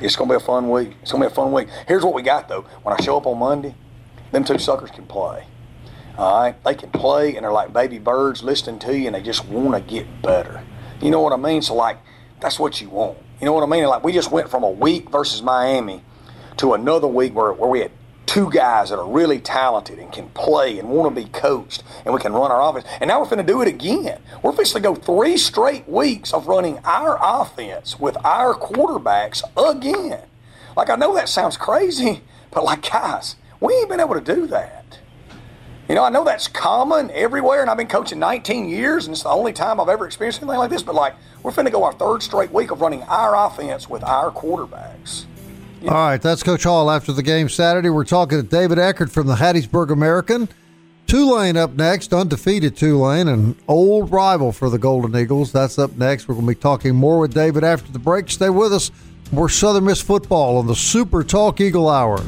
it's 0.00 0.14
gonna 0.14 0.30
be 0.30 0.36
a 0.36 0.40
fun 0.40 0.70
week. 0.70 0.92
It's 1.02 1.10
gonna 1.10 1.24
be 1.24 1.32
a 1.32 1.34
fun 1.34 1.50
week. 1.50 1.68
Here's 1.88 2.04
what 2.04 2.14
we 2.14 2.22
got 2.22 2.48
though. 2.48 2.62
When 2.82 2.96
I 2.96 3.02
show 3.02 3.16
up 3.16 3.26
on 3.26 3.38
Monday, 3.38 3.74
them 4.30 4.44
two 4.44 4.56
suckers 4.58 4.92
can 4.92 5.06
play. 5.06 5.46
All 6.16 6.42
right, 6.42 6.64
they 6.64 6.74
can 6.76 6.90
play, 6.90 7.34
and 7.34 7.42
they're 7.42 7.52
like 7.52 7.72
baby 7.72 7.98
birds 7.98 8.44
listening 8.44 8.78
to 8.80 8.96
you, 8.96 9.06
and 9.06 9.16
they 9.16 9.22
just 9.22 9.46
want 9.46 9.74
to 9.74 9.92
get 9.92 10.22
better. 10.22 10.62
You 11.00 11.10
know 11.10 11.20
what 11.20 11.32
I 11.32 11.36
mean? 11.36 11.60
So 11.60 11.74
like, 11.74 11.98
that's 12.40 12.60
what 12.60 12.80
you 12.80 12.88
want. 12.88 13.18
You 13.40 13.46
know 13.46 13.52
what 13.52 13.64
I 13.64 13.66
mean? 13.66 13.86
Like 13.86 14.04
we 14.04 14.12
just 14.12 14.30
went 14.30 14.48
from 14.48 14.62
a 14.62 14.70
week 14.70 15.10
versus 15.10 15.42
Miami 15.42 16.04
to 16.58 16.74
another 16.74 17.08
week 17.08 17.34
where, 17.34 17.52
where 17.52 17.68
we 17.68 17.80
had 17.80 17.90
two 18.32 18.50
guys 18.50 18.88
that 18.88 18.98
are 18.98 19.06
really 19.06 19.38
talented 19.38 19.98
and 19.98 20.10
can 20.10 20.26
play 20.30 20.78
and 20.78 20.88
want 20.88 21.14
to 21.14 21.22
be 21.22 21.28
coached 21.28 21.82
and 22.06 22.14
we 22.14 22.18
can 22.18 22.32
run 22.32 22.50
our 22.50 22.66
offense. 22.66 22.86
And 22.98 23.08
now 23.08 23.20
we're 23.20 23.26
going 23.28 23.44
to 23.46 23.52
do 23.52 23.60
it 23.60 23.68
again. 23.68 24.22
We're 24.42 24.52
going 24.52 24.64
to 24.64 24.80
go 24.80 24.94
three 24.94 25.36
straight 25.36 25.86
weeks 25.86 26.32
of 26.32 26.46
running 26.46 26.78
our 26.82 27.18
offense 27.20 28.00
with 28.00 28.16
our 28.24 28.54
quarterbacks 28.54 29.42
again. 29.54 30.22
Like 30.74 30.88
I 30.88 30.96
know 30.96 31.14
that 31.14 31.28
sounds 31.28 31.58
crazy, 31.58 32.22
but 32.50 32.64
like 32.64 32.90
guys, 32.90 33.36
we 33.60 33.74
ain't 33.74 33.90
been 33.90 34.00
able 34.00 34.14
to 34.14 34.34
do 34.34 34.46
that. 34.46 34.98
You 35.90 35.96
know, 35.96 36.04
I 36.04 36.08
know 36.08 36.24
that's 36.24 36.48
common 36.48 37.10
everywhere, 37.10 37.60
and 37.60 37.68
I've 37.68 37.76
been 37.76 37.86
coaching 37.86 38.18
19 38.18 38.66
years, 38.66 39.04
and 39.04 39.12
it's 39.12 39.24
the 39.24 39.28
only 39.28 39.52
time 39.52 39.78
I've 39.78 39.90
ever 39.90 40.06
experienced 40.06 40.40
anything 40.40 40.58
like 40.58 40.70
this. 40.70 40.82
But 40.82 40.94
like, 40.94 41.14
we're 41.42 41.50
finna 41.50 41.70
go 41.70 41.84
our 41.84 41.92
third 41.92 42.22
straight 42.22 42.50
week 42.50 42.70
of 42.70 42.80
running 42.80 43.02
our 43.02 43.36
offense 43.46 43.90
with 43.90 44.02
our 44.02 44.30
quarterbacks. 44.30 45.26
All 45.88 45.94
right, 45.94 46.22
that's 46.22 46.44
Coach 46.44 46.62
Hall 46.62 46.88
after 46.90 47.12
the 47.12 47.24
game 47.24 47.48
Saturday. 47.48 47.90
We're 47.90 48.04
talking 48.04 48.40
to 48.40 48.46
David 48.46 48.78
Eckert 48.78 49.10
from 49.10 49.26
the 49.26 49.34
Hattiesburg 49.34 49.90
American. 49.90 50.48
Tulane 51.08 51.56
up 51.56 51.72
next, 51.72 52.12
undefeated 52.14 52.76
Tulane, 52.76 53.26
an 53.26 53.56
old 53.66 54.12
rival 54.12 54.52
for 54.52 54.70
the 54.70 54.78
Golden 54.78 55.14
Eagles. 55.20 55.50
That's 55.50 55.80
up 55.80 55.96
next. 55.96 56.28
We're 56.28 56.36
going 56.36 56.46
to 56.46 56.54
be 56.54 56.60
talking 56.60 56.94
more 56.94 57.18
with 57.18 57.34
David 57.34 57.64
after 57.64 57.90
the 57.90 57.98
break. 57.98 58.30
Stay 58.30 58.48
with 58.48 58.72
us. 58.72 58.92
More 59.32 59.48
Southern 59.48 59.84
Miss 59.84 60.00
football 60.00 60.56
on 60.58 60.68
the 60.68 60.76
Super 60.76 61.24
Talk 61.24 61.60
Eagle 61.60 61.88
Hour. 61.88 62.22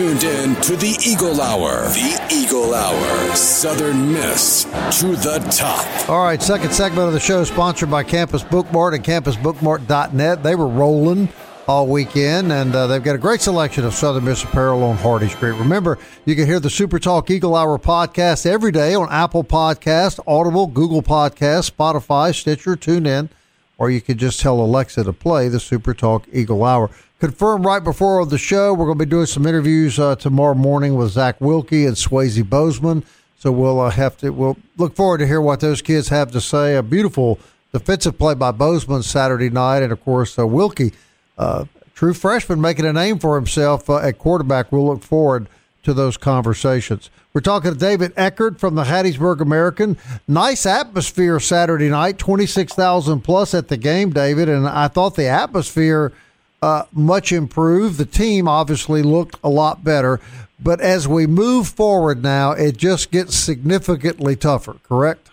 Tuned 0.00 0.24
in 0.24 0.54
to 0.62 0.76
the 0.76 0.96
Eagle 1.06 1.42
Hour. 1.42 1.82
The 1.88 2.28
Eagle 2.32 2.74
Hour. 2.74 3.36
Southern 3.36 4.10
Miss 4.14 4.64
to 4.98 5.08
the 5.08 5.46
top. 5.52 6.08
All 6.08 6.24
right, 6.24 6.40
second 6.40 6.72
segment 6.72 7.08
of 7.08 7.12
the 7.12 7.20
show 7.20 7.44
sponsored 7.44 7.90
by 7.90 8.02
Campus 8.02 8.42
Bookmart 8.42 8.94
and 8.94 9.04
campusbookmart.net. 9.04 10.42
They 10.42 10.54
were 10.54 10.68
rolling 10.68 11.28
all 11.68 11.86
weekend, 11.86 12.50
and 12.50 12.74
uh, 12.74 12.86
they've 12.86 13.04
got 13.04 13.14
a 13.14 13.18
great 13.18 13.42
selection 13.42 13.84
of 13.84 13.92
Southern 13.92 14.24
Miss 14.24 14.42
apparel 14.42 14.82
on 14.84 14.96
Hardy 14.96 15.28
Street. 15.28 15.52
Remember, 15.52 15.98
you 16.24 16.34
can 16.34 16.46
hear 16.46 16.60
the 16.60 16.70
Super 16.70 16.98
Talk 16.98 17.30
Eagle 17.30 17.54
Hour 17.54 17.78
podcast 17.78 18.46
every 18.46 18.72
day 18.72 18.94
on 18.94 19.06
Apple 19.10 19.44
Podcast, 19.44 20.18
Audible, 20.26 20.66
Google 20.66 21.02
Podcast, 21.02 21.70
Spotify, 21.70 22.34
Stitcher, 22.34 22.74
TuneIn, 22.74 23.28
or 23.80 23.90
you 23.90 24.02
could 24.02 24.18
just 24.18 24.40
tell 24.40 24.60
Alexa 24.60 25.02
to 25.02 25.12
play 25.12 25.48
the 25.48 25.58
Super 25.58 25.94
Talk 25.94 26.26
Eagle 26.30 26.64
Hour. 26.64 26.90
Confirmed 27.18 27.64
right 27.64 27.82
before 27.82 28.24
the 28.26 28.36
show, 28.36 28.74
we're 28.74 28.84
going 28.84 28.98
to 28.98 29.06
be 29.06 29.08
doing 29.08 29.24
some 29.24 29.46
interviews 29.46 29.98
uh, 29.98 30.16
tomorrow 30.16 30.54
morning 30.54 30.96
with 30.96 31.12
Zach 31.12 31.38
Wilcke 31.38 31.86
and 31.86 31.96
Swayze 31.96 32.48
Bozeman. 32.48 33.02
So 33.38 33.50
we'll 33.50 33.80
uh, 33.80 33.88
have 33.88 34.18
to 34.18 34.30
we'll 34.30 34.58
look 34.76 34.94
forward 34.94 35.18
to 35.18 35.26
hear 35.26 35.40
what 35.40 35.60
those 35.60 35.80
kids 35.80 36.10
have 36.10 36.30
to 36.32 36.42
say. 36.42 36.76
A 36.76 36.82
beautiful 36.82 37.38
defensive 37.72 38.18
play 38.18 38.34
by 38.34 38.50
Bozeman 38.52 39.02
Saturday 39.02 39.48
night, 39.48 39.82
and 39.82 39.92
of 39.92 40.04
course 40.04 40.38
uh, 40.38 40.42
Wilcke, 40.42 40.92
uh, 41.38 41.64
true 41.94 42.12
freshman, 42.12 42.60
making 42.60 42.84
a 42.84 42.92
name 42.92 43.18
for 43.18 43.34
himself 43.36 43.88
uh, 43.88 43.96
at 43.96 44.18
quarterback. 44.18 44.70
We'll 44.70 44.88
look 44.88 45.02
forward 45.02 45.48
to 45.82 45.94
those 45.94 46.16
conversations. 46.16 47.10
We're 47.32 47.40
talking 47.40 47.72
to 47.72 47.78
David 47.78 48.12
Eckert 48.16 48.58
from 48.58 48.74
the 48.74 48.84
Hattiesburg 48.84 49.40
American. 49.40 49.96
Nice 50.26 50.66
atmosphere 50.66 51.38
Saturday 51.38 51.88
night, 51.88 52.18
twenty 52.18 52.46
six 52.46 52.72
thousand 52.72 53.20
plus 53.20 53.54
at 53.54 53.68
the 53.68 53.76
game, 53.76 54.10
David, 54.10 54.48
and 54.48 54.66
I 54.66 54.88
thought 54.88 55.14
the 55.14 55.28
atmosphere 55.28 56.12
uh, 56.62 56.84
much 56.92 57.32
improved. 57.32 57.98
The 57.98 58.06
team 58.06 58.48
obviously 58.48 59.02
looked 59.02 59.36
a 59.44 59.48
lot 59.48 59.84
better, 59.84 60.20
but 60.62 60.80
as 60.80 61.06
we 61.06 61.26
move 61.26 61.68
forward 61.68 62.22
now, 62.22 62.52
it 62.52 62.76
just 62.76 63.10
gets 63.10 63.36
significantly 63.36 64.36
tougher. 64.36 64.76
Correct? 64.82 65.30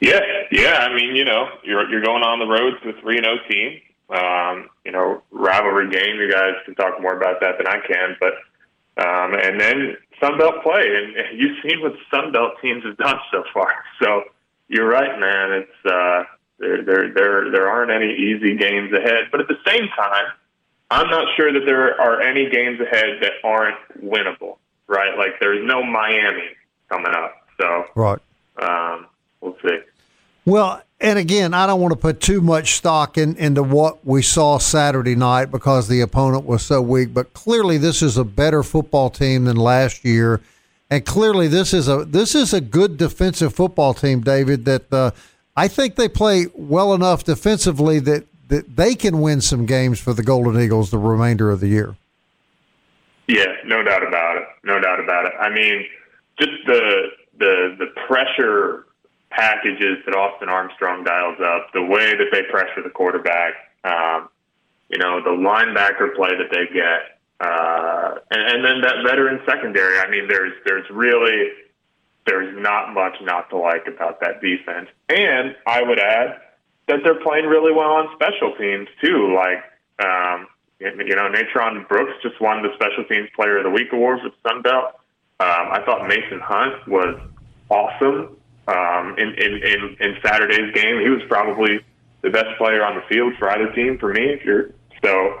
Yeah, 0.00 0.20
yeah. 0.50 0.78
I 0.78 0.94
mean, 0.94 1.14
you 1.14 1.24
know, 1.24 1.48
you're 1.62 1.88
you're 1.90 2.02
going 2.02 2.22
on 2.22 2.38
the 2.38 2.46
road 2.46 2.74
to 2.82 2.88
a 2.88 3.00
three 3.00 3.18
and 3.18 3.24
zero 3.24 3.36
team. 3.48 3.80
Um, 4.10 4.68
you 4.84 4.92
know, 4.92 5.22
rivalry 5.30 5.90
game. 5.90 6.16
You 6.16 6.30
guys 6.30 6.54
can 6.64 6.74
talk 6.74 7.00
more 7.00 7.16
about 7.16 7.40
that 7.40 7.56
than 7.58 7.66
I 7.66 7.80
can, 7.86 8.16
but 8.20 8.32
um, 8.96 9.34
and 9.34 9.60
then 9.60 9.96
Sunbelt 10.22 10.62
play, 10.62 10.84
and, 10.86 11.16
and 11.16 11.38
you've 11.38 11.58
seen 11.62 11.80
what 11.80 11.94
Sunbelt 12.12 12.60
teams 12.60 12.84
have 12.84 12.96
done 12.96 13.18
so 13.30 13.44
far. 13.52 13.72
So 14.02 14.24
you're 14.68 14.88
right, 14.88 15.18
man. 15.20 15.52
It's 15.52 15.86
uh, 15.86 16.24
there, 16.58 16.82
there, 16.82 17.14
there, 17.14 17.50
there 17.50 17.68
aren't 17.68 17.90
any 17.90 18.12
easy 18.12 18.56
games 18.56 18.92
ahead. 18.92 19.28
But 19.30 19.40
at 19.40 19.48
the 19.48 19.58
same 19.66 19.88
time, 19.96 20.26
I'm 20.90 21.08
not 21.10 21.28
sure 21.36 21.52
that 21.52 21.64
there 21.64 22.00
are 22.00 22.20
any 22.20 22.50
games 22.50 22.80
ahead 22.80 23.20
that 23.22 23.32
aren't 23.44 23.78
winnable. 24.02 24.58
Right? 24.86 25.16
Like 25.16 25.40
there's 25.40 25.64
no 25.64 25.82
Miami 25.82 26.48
coming 26.88 27.12
up. 27.12 27.34
So 27.60 27.84
right. 27.94 28.18
Um, 28.60 29.06
we'll 29.40 29.56
see. 29.64 29.78
Well, 30.44 30.82
and 31.00 31.18
again, 31.18 31.54
I 31.54 31.66
don't 31.66 31.80
want 31.80 31.92
to 31.92 31.98
put 31.98 32.20
too 32.20 32.40
much 32.40 32.74
stock 32.74 33.18
in, 33.18 33.36
into 33.36 33.62
what 33.62 34.06
we 34.06 34.22
saw 34.22 34.58
Saturday 34.58 35.14
night 35.14 35.46
because 35.46 35.88
the 35.88 36.00
opponent 36.00 36.44
was 36.44 36.64
so 36.64 36.80
weak. 36.80 37.12
But 37.12 37.34
clearly, 37.34 37.78
this 37.78 38.02
is 38.02 38.16
a 38.16 38.24
better 38.24 38.62
football 38.62 39.10
team 39.10 39.44
than 39.44 39.56
last 39.56 40.04
year, 40.04 40.40
and 40.90 41.04
clearly, 41.04 41.48
this 41.48 41.74
is 41.74 41.88
a 41.88 42.04
this 42.04 42.34
is 42.34 42.52
a 42.52 42.60
good 42.60 42.96
defensive 42.96 43.54
football 43.54 43.94
team, 43.94 44.20
David. 44.20 44.64
That 44.64 44.92
uh, 44.92 45.10
I 45.56 45.68
think 45.68 45.96
they 45.96 46.08
play 46.08 46.46
well 46.54 46.94
enough 46.94 47.24
defensively 47.24 47.98
that 48.00 48.26
that 48.48 48.76
they 48.76 48.94
can 48.94 49.20
win 49.20 49.40
some 49.40 49.66
games 49.66 49.98
for 49.98 50.12
the 50.12 50.22
Golden 50.22 50.60
Eagles 50.60 50.90
the 50.90 50.98
remainder 50.98 51.50
of 51.50 51.60
the 51.60 51.68
year. 51.68 51.96
Yeah, 53.26 53.56
no 53.64 53.82
doubt 53.82 54.06
about 54.06 54.36
it. 54.36 54.44
No 54.64 54.78
doubt 54.80 55.00
about 55.00 55.26
it. 55.26 55.32
I 55.40 55.48
mean, 55.48 55.86
just 56.38 56.52
the 56.66 57.08
the 57.38 57.76
the 57.78 57.86
pressure 58.06 58.83
packages 59.34 59.98
that 60.06 60.14
Austin 60.14 60.48
Armstrong 60.48 61.04
dials 61.04 61.38
up, 61.40 61.72
the 61.72 61.82
way 61.82 62.14
that 62.16 62.28
they 62.32 62.42
pressure 62.50 62.82
the 62.82 62.90
quarterback, 62.90 63.54
um, 63.84 64.28
you 64.88 64.98
know, 64.98 65.22
the 65.22 65.30
linebacker 65.30 66.14
play 66.14 66.30
that 66.36 66.50
they 66.50 66.66
get, 66.72 67.18
uh, 67.40 68.18
and, 68.30 68.42
and 68.54 68.64
then 68.64 68.80
that 68.82 69.02
veteran 69.04 69.40
secondary. 69.46 69.98
I 69.98 70.08
mean, 70.10 70.28
there's 70.28 70.52
there's 70.64 70.88
really 70.90 71.50
there's 72.26 72.56
not 72.60 72.94
much 72.94 73.16
not 73.22 73.50
to 73.50 73.56
like 73.56 73.86
about 73.86 74.20
that 74.20 74.40
defense. 74.40 74.88
And 75.08 75.54
I 75.66 75.82
would 75.82 75.98
add 75.98 76.40
that 76.88 77.00
they're 77.02 77.20
playing 77.22 77.46
really 77.46 77.72
well 77.72 77.92
on 77.92 78.08
special 78.14 78.54
teams 78.56 78.88
too. 79.02 79.34
Like, 79.34 79.62
um, 80.04 80.46
you 80.78 81.14
know, 81.16 81.28
Natron 81.28 81.84
Brooks 81.88 82.12
just 82.22 82.40
won 82.40 82.62
the 82.62 82.70
Special 82.74 83.04
Teams 83.04 83.28
Player 83.34 83.58
of 83.58 83.64
the 83.64 83.70
Week 83.70 83.92
award 83.92 84.20
with 84.22 84.32
Sunbelt. 84.42 84.92
Um, 85.40 85.68
I 85.72 85.82
thought 85.84 86.06
Mason 86.08 86.40
Hunt 86.40 86.86
was 86.88 87.18
awesome 87.70 88.36
um, 88.68 89.16
in, 89.18 89.28
in, 89.34 89.52
in, 89.62 89.96
in 90.00 90.16
Saturday's 90.22 90.72
game. 90.74 91.00
He 91.00 91.08
was 91.08 91.22
probably 91.28 91.80
the 92.22 92.30
best 92.30 92.56
player 92.58 92.84
on 92.84 92.96
the 92.96 93.02
field 93.02 93.34
for 93.38 93.50
either 93.50 93.72
team 93.72 93.98
for 93.98 94.12
me. 94.12 94.22
If 94.22 94.44
you're 94.44 94.70
so, 95.02 95.40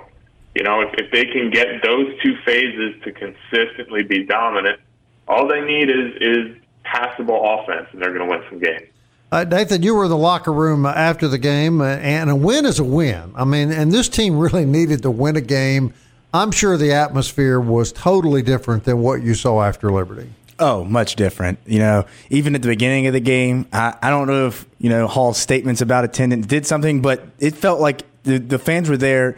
you 0.54 0.62
know, 0.62 0.82
if, 0.82 0.94
if 0.94 1.10
they 1.10 1.24
can 1.24 1.50
get 1.50 1.82
those 1.82 2.12
two 2.22 2.36
phases 2.44 3.00
to 3.02 3.12
consistently 3.12 4.02
be 4.02 4.24
dominant, 4.24 4.80
all 5.26 5.48
they 5.48 5.62
need 5.62 5.88
is 5.88 6.12
is 6.20 6.56
passable 6.84 7.40
offense, 7.42 7.88
and 7.92 8.02
they're 8.02 8.12
going 8.12 8.28
to 8.28 8.30
win 8.30 8.42
some 8.50 8.58
games. 8.58 8.88
Uh, 9.32 9.42
Nathan, 9.42 9.82
you 9.82 9.94
were 9.94 10.04
in 10.04 10.10
the 10.10 10.16
locker 10.16 10.52
room 10.52 10.86
after 10.86 11.26
the 11.26 11.38
game, 11.38 11.80
uh, 11.80 11.96
and 11.96 12.30
a 12.30 12.36
win 12.36 12.66
is 12.66 12.78
a 12.78 12.84
win. 12.84 13.32
I 13.34 13.44
mean, 13.44 13.72
and 13.72 13.90
this 13.90 14.08
team 14.08 14.38
really 14.38 14.66
needed 14.66 15.02
to 15.02 15.10
win 15.10 15.36
a 15.36 15.40
game. 15.40 15.94
I'm 16.32 16.50
sure 16.50 16.76
the 16.76 16.92
atmosphere 16.92 17.58
was 17.58 17.90
totally 17.90 18.42
different 18.42 18.84
than 18.84 19.00
what 19.00 19.22
you 19.22 19.34
saw 19.34 19.62
after 19.62 19.90
Liberty. 19.90 20.30
Oh, 20.58 20.84
much 20.84 21.16
different. 21.16 21.58
You 21.66 21.80
know, 21.80 22.06
even 22.30 22.54
at 22.54 22.62
the 22.62 22.68
beginning 22.68 23.06
of 23.06 23.12
the 23.12 23.20
game, 23.20 23.66
I, 23.72 23.96
I 24.00 24.10
don't 24.10 24.26
know 24.28 24.46
if, 24.46 24.66
you 24.78 24.88
know, 24.88 25.06
Hall's 25.06 25.38
statements 25.38 25.80
about 25.80 26.04
attendance 26.04 26.46
did 26.46 26.66
something, 26.66 27.02
but 27.02 27.26
it 27.40 27.54
felt 27.54 27.80
like 27.80 28.02
the, 28.22 28.38
the 28.38 28.58
fans 28.58 28.88
were 28.88 28.96
there. 28.96 29.36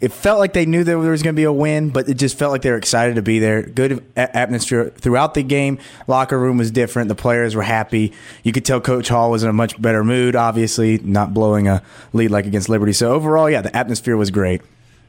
It 0.00 0.12
felt 0.12 0.38
like 0.38 0.52
they 0.52 0.66
knew 0.66 0.82
there 0.82 0.98
was 0.98 1.22
going 1.22 1.34
to 1.34 1.38
be 1.38 1.44
a 1.44 1.52
win, 1.52 1.90
but 1.90 2.08
it 2.08 2.14
just 2.14 2.36
felt 2.36 2.50
like 2.50 2.62
they 2.62 2.70
were 2.70 2.76
excited 2.76 3.14
to 3.14 3.22
be 3.22 3.38
there. 3.38 3.62
Good 3.62 4.04
atmosphere 4.16 4.90
throughout 4.90 5.34
the 5.34 5.42
game. 5.42 5.78
Locker 6.08 6.38
room 6.38 6.58
was 6.58 6.70
different. 6.70 7.08
The 7.08 7.14
players 7.14 7.54
were 7.54 7.62
happy. 7.62 8.12
You 8.42 8.52
could 8.52 8.64
tell 8.64 8.80
Coach 8.80 9.08
Hall 9.08 9.30
was 9.30 9.44
in 9.44 9.48
a 9.48 9.52
much 9.52 9.80
better 9.80 10.02
mood, 10.02 10.34
obviously, 10.34 10.98
not 10.98 11.32
blowing 11.32 11.68
a 11.68 11.82
lead 12.12 12.30
like 12.32 12.44
against 12.44 12.68
Liberty. 12.68 12.92
So 12.92 13.12
overall, 13.12 13.48
yeah, 13.48 13.60
the 13.62 13.74
atmosphere 13.74 14.16
was 14.16 14.30
great. 14.30 14.62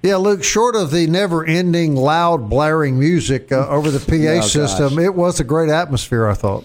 Yeah, 0.05 0.17
Luke, 0.17 0.43
short 0.43 0.75
of 0.75 0.91
the 0.91 1.07
never 1.07 1.43
ending 1.43 1.95
loud, 1.95 2.47
blaring 2.47 2.99
music 2.99 3.51
uh, 3.51 3.67
over 3.67 3.89
the 3.89 3.99
PA 4.07 4.37
oh, 4.37 4.41
system, 4.41 4.99
it 4.99 5.15
was 5.15 5.39
a 5.39 5.43
great 5.43 5.71
atmosphere, 5.71 6.27
I 6.27 6.35
thought. 6.35 6.63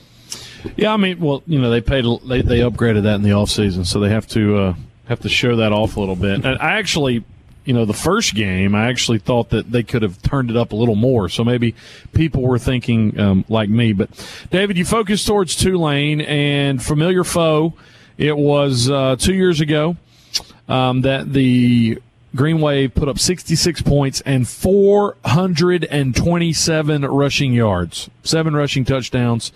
Yeah, 0.77 0.93
I 0.93 0.99
mean, 0.99 1.21
well, 1.21 1.43
you 1.47 1.59
know, 1.59 1.71
they 1.71 1.81
paid, 1.81 2.05
they, 2.27 2.43
they 2.43 2.59
upgraded 2.59 3.05
that 3.05 3.15
in 3.15 3.23
the 3.23 3.31
offseason, 3.31 3.87
so 3.87 3.99
they 3.99 4.11
have 4.11 4.27
to, 4.29 4.59
uh, 4.59 4.75
have 5.07 5.21
to 5.21 5.31
show 5.31 5.57
that 5.57 5.73
off 5.73 5.97
a 5.97 6.01
little 6.01 6.17
bit. 6.17 6.45
And 6.45 6.59
I 6.59 6.77
actually, 6.77 7.25
you 7.65 7.73
know, 7.73 7.87
the 7.87 7.95
first 7.95 8.35
game, 8.35 8.75
I 8.75 8.89
actually 8.89 9.21
thought 9.21 9.49
that 9.51 9.73
they 9.73 9.85
could 9.85 10.03
have 10.03 10.21
turned 10.21 10.51
it 10.51 10.57
up 10.59 10.73
a 10.73 10.77
little 10.77 10.95
more. 10.95 11.31
So 11.31 11.43
maybe 11.43 11.75
people 12.13 12.43
were 12.43 12.59
thinking 12.59 13.19
um, 13.19 13.47
like 13.49 13.71
me. 13.71 13.95
But 13.95 14.11
David, 14.51 14.77
you 14.77 14.85
focused 14.85 15.27
towards 15.27 15.57
Tulane 15.57 16.21
and 16.21 16.83
familiar 16.83 17.25
foe. 17.25 17.73
It 18.19 18.37
was 18.37 18.91
uh, 18.91 19.17
two 19.19 19.33
years 19.33 19.63
ago 19.63 19.97
um, 20.69 21.01
that 21.01 21.33
the 21.33 22.03
Green 22.35 22.61
Wave 22.61 22.95
put 22.95 23.09
up 23.09 23.19
66 23.19 23.83
points 23.83 24.21
and 24.23 24.49
427 24.49 27.05
rushing 27.05 27.53
yards, 27.53 28.09
seven 28.23 28.55
rushing 28.55 28.85
touchdowns 28.85 29.53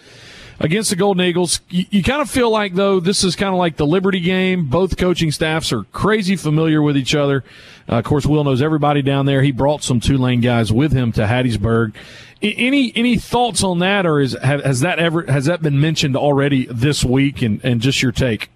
against 0.59 0.91
the 0.91 0.97
Golden 0.97 1.25
Eagles. 1.25 1.61
You, 1.69 1.85
you, 1.91 2.03
kind 2.03 2.21
of 2.21 2.29
feel 2.29 2.51
like, 2.51 2.75
though, 2.75 3.01
this 3.01 3.25
is 3.25 3.37
kind 3.37 3.53
of 3.53 3.59
like 3.59 3.77
the 3.77 3.87
Liberty 3.87 4.21
game. 4.21 4.67
Both 4.67 4.97
coaching 4.97 5.31
staffs 5.31 5.73
are 5.73 5.85
crazy 5.85 6.37
familiar 6.37 6.83
with 6.83 6.97
each 6.97 7.15
other. 7.15 7.45
Uh, 7.89 7.97
of 7.97 8.05
course, 8.05 8.27
Will 8.27 8.45
knows 8.45 8.63
everybody 8.63 9.03
down 9.03 9.27
there. 9.27 9.43
He 9.43 9.53
brought 9.53 9.83
some 9.83 10.01
Tulane 10.01 10.41
guys 10.41 10.73
with 10.73 10.93
him 10.93 11.13
to 11.13 11.23
Hattiesburg. 11.23 11.95
Any 12.43 12.93
any 12.95 13.17
thoughts 13.17 13.63
on 13.63 13.79
that, 13.79 14.05
or 14.05 14.21
is 14.21 14.37
has 14.43 14.81
that 14.81 14.99
ever 14.99 15.23
has 15.31 15.47
that 15.47 15.63
been 15.63 15.81
mentioned 15.81 16.15
already 16.15 16.67
this 16.71 17.03
week? 17.03 17.41
And, 17.41 17.59
and 17.65 17.81
just 17.81 18.03
your 18.03 18.13
take. 18.13 18.51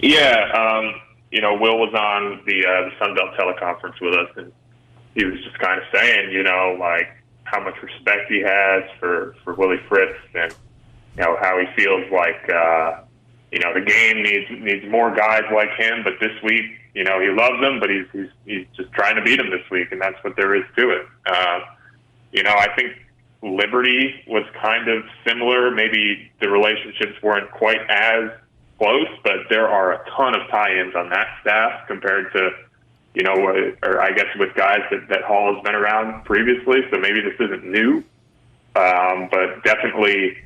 Yeah, 0.00 0.52
um, 0.52 1.00
you 1.30 1.40
know, 1.40 1.54
Will 1.54 1.78
was 1.78 1.94
on 1.94 2.42
the 2.46 2.66
uh, 2.66 2.88
the 2.88 2.92
Sun 2.98 3.14
Belt 3.14 3.30
teleconference 3.38 4.00
with 4.00 4.14
us, 4.14 4.30
and 4.36 4.52
he 5.14 5.24
was 5.24 5.40
just 5.42 5.58
kind 5.58 5.80
of 5.80 5.84
saying, 5.94 6.32
you 6.32 6.42
know, 6.42 6.76
like 6.78 7.08
how 7.44 7.62
much 7.62 7.74
respect 7.82 8.30
he 8.30 8.40
has 8.40 8.84
for 8.98 9.34
for 9.44 9.54
Willie 9.54 9.80
Fritz, 9.88 10.18
and 10.34 10.54
you 11.16 11.22
know 11.22 11.36
how 11.40 11.58
he 11.58 11.66
feels 11.76 12.10
like 12.10 12.48
uh, 12.50 13.02
you 13.52 13.60
know 13.60 13.72
the 13.74 13.80
game 13.80 14.22
needs 14.22 14.50
needs 14.50 14.90
more 14.90 15.14
guys 15.14 15.44
like 15.54 15.70
him. 15.76 16.02
But 16.02 16.14
this 16.20 16.32
week, 16.42 16.66
you 16.94 17.04
know, 17.04 17.20
he 17.20 17.28
loves 17.28 17.60
them, 17.60 17.78
but 17.78 17.90
he's 17.90 18.06
he's 18.12 18.30
he's 18.44 18.66
just 18.76 18.92
trying 18.92 19.16
to 19.16 19.22
beat 19.22 19.36
them 19.36 19.50
this 19.50 19.68
week, 19.70 19.92
and 19.92 20.00
that's 20.00 20.22
what 20.22 20.34
there 20.36 20.54
is 20.54 20.64
to 20.76 20.90
it. 20.90 21.06
Uh, 21.26 21.60
you 22.32 22.42
know, 22.42 22.54
I 22.56 22.74
think 22.74 22.96
Liberty 23.42 24.22
was 24.26 24.44
kind 24.60 24.88
of 24.88 25.04
similar. 25.26 25.70
Maybe 25.70 26.30
the 26.40 26.48
relationships 26.48 27.22
weren't 27.22 27.50
quite 27.52 27.80
as 27.88 28.30
close, 28.80 29.08
but 29.22 29.36
there 29.50 29.68
are 29.68 29.92
a 29.92 30.10
ton 30.16 30.34
of 30.34 30.48
tie-ins 30.48 30.94
on 30.96 31.10
that 31.10 31.26
staff 31.42 31.86
compared 31.86 32.32
to, 32.32 32.50
you 33.14 33.22
know, 33.22 33.34
or 33.82 34.00
I 34.00 34.10
guess 34.12 34.26
with 34.38 34.54
guys 34.54 34.80
that, 34.90 35.06
that 35.10 35.22
Hall 35.22 35.54
has 35.54 35.62
been 35.62 35.74
around 35.74 36.24
previously. 36.24 36.80
So 36.90 36.98
maybe 36.98 37.20
this 37.20 37.34
isn't 37.38 37.64
new, 37.64 38.02
um, 38.76 39.28
but 39.30 39.62
definitely 39.64 40.38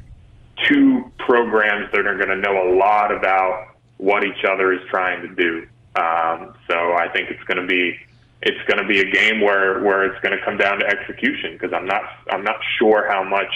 two 0.68 1.12
programs 1.18 1.92
that 1.92 2.06
are 2.06 2.16
going 2.16 2.28
to 2.28 2.36
know 2.36 2.70
a 2.70 2.74
lot 2.76 3.14
about 3.14 3.76
what 3.98 4.24
each 4.24 4.44
other 4.44 4.72
is 4.72 4.80
trying 4.90 5.22
to 5.22 5.34
do. 5.34 5.68
Um, 5.94 6.56
so 6.68 6.94
I 6.94 7.08
think 7.12 7.30
it's 7.30 7.44
going 7.44 7.60
to 7.60 7.66
be 7.66 7.96
it's 8.42 8.60
going 8.68 8.82
to 8.82 8.86
be 8.86 9.00
a 9.00 9.10
game 9.10 9.40
where 9.40 9.80
where 9.80 10.04
it's 10.04 10.20
going 10.22 10.36
to 10.36 10.44
come 10.44 10.56
down 10.56 10.80
to 10.80 10.86
execution 10.86 11.52
because 11.52 11.72
I'm 11.72 11.86
not 11.86 12.02
I'm 12.30 12.42
not 12.42 12.56
sure 12.78 13.06
how 13.08 13.22
much 13.22 13.52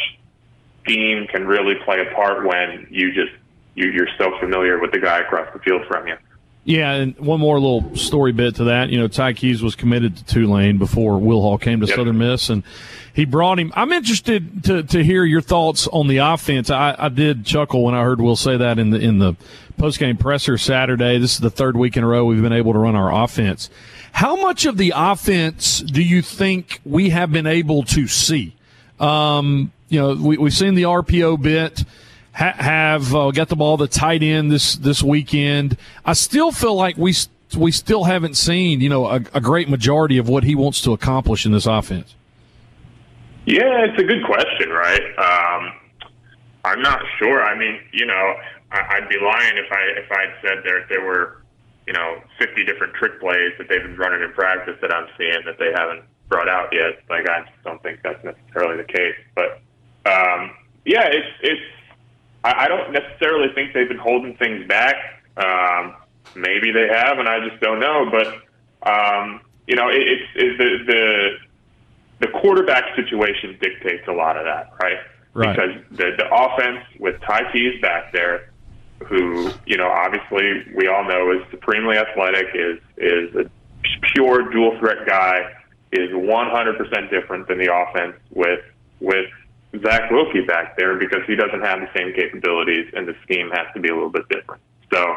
scheme 0.85 1.27
can 1.27 1.47
really 1.47 1.75
play 1.85 2.01
a 2.01 2.15
part 2.15 2.47
when 2.47 2.87
you 2.91 3.13
just 3.13 3.33
you, 3.79 4.03
are 4.03 4.09
so 4.19 4.39
familiar 4.39 4.79
with 4.79 4.93
the 4.93 4.99
guy 4.99 5.21
across 5.21 5.53
the 5.53 5.59
field 5.61 5.83
from 5.87 6.07
you. 6.09 6.17
Yeah, 6.65 6.93
and 6.93 7.19
one 7.19 7.41
more 7.41 7.59
little 7.59 7.97
story 7.97 8.33
bit 8.33 8.57
to 8.57 8.65
that. 8.65 8.91
You 8.91 8.99
know, 8.99 9.09
Ty 9.09 9.33
Keyes 9.33 9.63
was 9.63 9.75
committed 9.75 10.17
to 10.19 10.25
Tulane 10.25 10.77
before 10.77 11.19
Will 11.19 11.41
Hall 11.41 11.57
came 11.57 11.81
to 11.81 11.87
yep. 11.87 11.97
Southern 11.97 12.19
Miss, 12.19 12.51
and 12.51 12.63
he 13.15 13.25
brought 13.25 13.59
him. 13.59 13.73
I'm 13.75 13.91
interested 13.91 14.65
to, 14.65 14.83
to 14.83 15.03
hear 15.03 15.25
your 15.25 15.41
thoughts 15.41 15.87
on 15.87 16.09
the 16.09 16.19
offense. 16.19 16.69
I, 16.69 16.95
I 16.99 17.09
did 17.09 17.47
chuckle 17.47 17.85
when 17.85 17.95
I 17.95 18.03
heard 18.03 18.21
Will 18.21 18.37
say 18.37 18.59
that 18.59 18.79
in 18.79 18.91
the 18.91 18.99
in 18.99 19.19
the 19.19 19.35
postgame 19.79 20.21
presser 20.21 20.59
Saturday. 20.59 21.19
This 21.19 21.35
is 21.35 21.39
the 21.39 21.51
third 21.51 21.75
week 21.75 21.97
in 21.97 22.05
a 22.05 22.07
row 22.07 22.27
we've 22.27 22.43
been 22.43 22.53
able 22.53 22.75
to 22.75 22.79
run 22.79 22.97
our 22.97 23.25
offense. 23.25 23.71
How 24.13 24.37
much 24.37 24.67
of 24.67 24.77
the 24.77 24.93
offense 24.95 25.81
do 25.81 26.03
you 26.03 26.21
think 26.21 26.81
we 26.85 27.11
have 27.11 27.33
been 27.33 27.47
able 27.47 27.85
to 27.85 28.07
see? 28.09 28.55
Um, 29.01 29.73
you 29.89 30.01
know, 30.01 30.15
we, 30.15 30.37
we've 30.37 30.53
seen 30.53 30.75
the 30.75 30.83
RPO 30.83 31.41
bit 31.41 31.85
ha- 32.39 32.55
have 32.57 33.15
uh, 33.15 33.31
got 33.33 33.49
the 33.49 33.57
ball 33.57 33.77
the 33.77 33.89
tight 33.89 34.23
end 34.23 34.51
this 34.51 34.77
this 34.77 35.03
weekend. 35.03 35.77
I 36.05 36.13
still 36.13 36.53
feel 36.53 36.75
like 36.75 36.97
we 36.97 37.15
we 37.57 37.73
still 37.73 38.05
haven't 38.05 38.37
seen 38.37 38.81
you 38.81 38.89
know 38.89 39.07
a, 39.07 39.17
a 39.35 39.41
great 39.41 39.69
majority 39.69 40.19
of 40.19 40.29
what 40.29 40.45
he 40.45 40.55
wants 40.55 40.81
to 40.83 40.93
accomplish 40.93 41.45
in 41.45 41.53
this 41.53 41.67
offense. 41.67 42.15
Yeah, 43.45 43.87
it's 43.87 44.01
a 44.01 44.05
good 44.05 44.25
question, 44.25 44.69
right? 44.71 45.03
Um, 45.19 45.73
I'm 46.65 46.83
not 46.83 47.01
sure. 47.19 47.43
I 47.43 47.59
mean, 47.59 47.81
you 47.93 48.05
know, 48.05 48.35
I, 48.71 49.01
would 49.01 49.09
be 49.09 49.17
lying 49.19 49.57
if 49.57 49.73
I 49.73 49.83
if 49.99 50.13
I'd 50.13 50.35
said 50.43 50.59
there 50.65 50.87
there 50.89 51.05
were, 51.05 51.43
you 51.87 51.93
know, 51.93 52.23
50 52.39 52.65
different 52.65 52.95
trick 52.95 53.19
plays 53.21 53.53
that 53.59 53.69
they've 53.69 53.83
been 53.83 53.97
running 53.97 54.23
in 54.23 54.33
practice 54.33 54.77
that 54.83 54.95
I'm 54.95 55.09
seeing 55.17 55.45
that 55.47 55.59
they 55.59 55.73
haven't 55.75 56.05
brought 56.29 56.49
out 56.49 56.69
yet. 56.73 57.01
Like 57.09 57.29
I 57.29 57.49
don't 57.65 57.83
think 57.83 58.01
that's 58.05 58.23
necessarily 58.23 58.77
the 58.77 58.93
case, 58.93 59.17
but 59.35 59.63
um, 60.05 60.51
yeah, 60.85 61.09
it's 61.09 61.29
it's 61.41 61.78
I, 62.49 62.65
I 62.65 62.69
don't 62.69 62.93
necessarily 62.93 63.53
think 63.55 63.75
they've 63.75 63.89
been 63.89 63.99
holding 63.99 64.37
things 64.37 64.67
back. 64.67 64.97
Um, 65.37 65.95
maybe 66.35 66.73
they 66.73 66.89
have, 66.89 67.19
and 67.19 67.29
I 67.29 67.47
just 67.47 67.61
don't 67.61 67.81
know. 67.81 68.11
But 68.11 68.89
um, 68.89 69.41
you 69.67 69.77
know, 69.77 69.89
it, 69.89 70.01
it's, 70.01 70.31
it's 70.35 70.59
the 70.59 70.93
the 70.93 72.27
the 72.27 72.33
quarterback 72.41 72.97
situation 72.97 73.59
dictates 73.61 74.07
a 74.09 74.13
lot 74.13 74.37
of 74.37 74.45
that, 74.45 74.73
right? 74.83 74.99
Right. 75.35 75.55
Because 75.55 75.99
the 75.99 76.17
the 76.17 76.35
offense 76.35 76.85
with 76.99 77.21
Ty 77.21 77.53
Keyes 77.53 77.81
back 77.81 78.13
there, 78.13 78.51
who 79.07 79.51
you 79.67 79.77
know 79.77 79.89
obviously 79.89 80.65
we 80.75 80.89
all 80.89 81.05
know 81.05 81.33
is 81.33 81.43
supremely 81.51 81.97
athletic, 81.97 82.47
is 82.55 82.79
is 82.97 83.35
a 83.37 83.51
pure 84.15 84.51
dual 84.51 84.79
threat 84.79 85.07
guy, 85.07 85.55
is 85.93 86.11
100% 86.11 87.11
different 87.11 87.47
than 87.47 87.59
the 87.59 87.73
offense 87.73 88.17
with 88.31 88.61
with 89.01 89.31
Zach 89.83 90.11
Wilcke 90.11 90.47
back 90.47 90.77
there 90.77 90.97
because 90.97 91.21
he 91.27 91.37
doesn't 91.37 91.61
have 91.61 91.81
the 91.81 91.89
same 91.97 92.15
capabilities, 92.15 92.91
and 92.95 93.07
the 93.07 93.15
scheme 93.23 93.51
has 93.51 93.67
to 93.75 93.81
be 93.81 93.89
a 93.89 93.95
little 93.95 94.09
bit 94.11 94.29
different. 94.29 94.63
So 94.93 95.17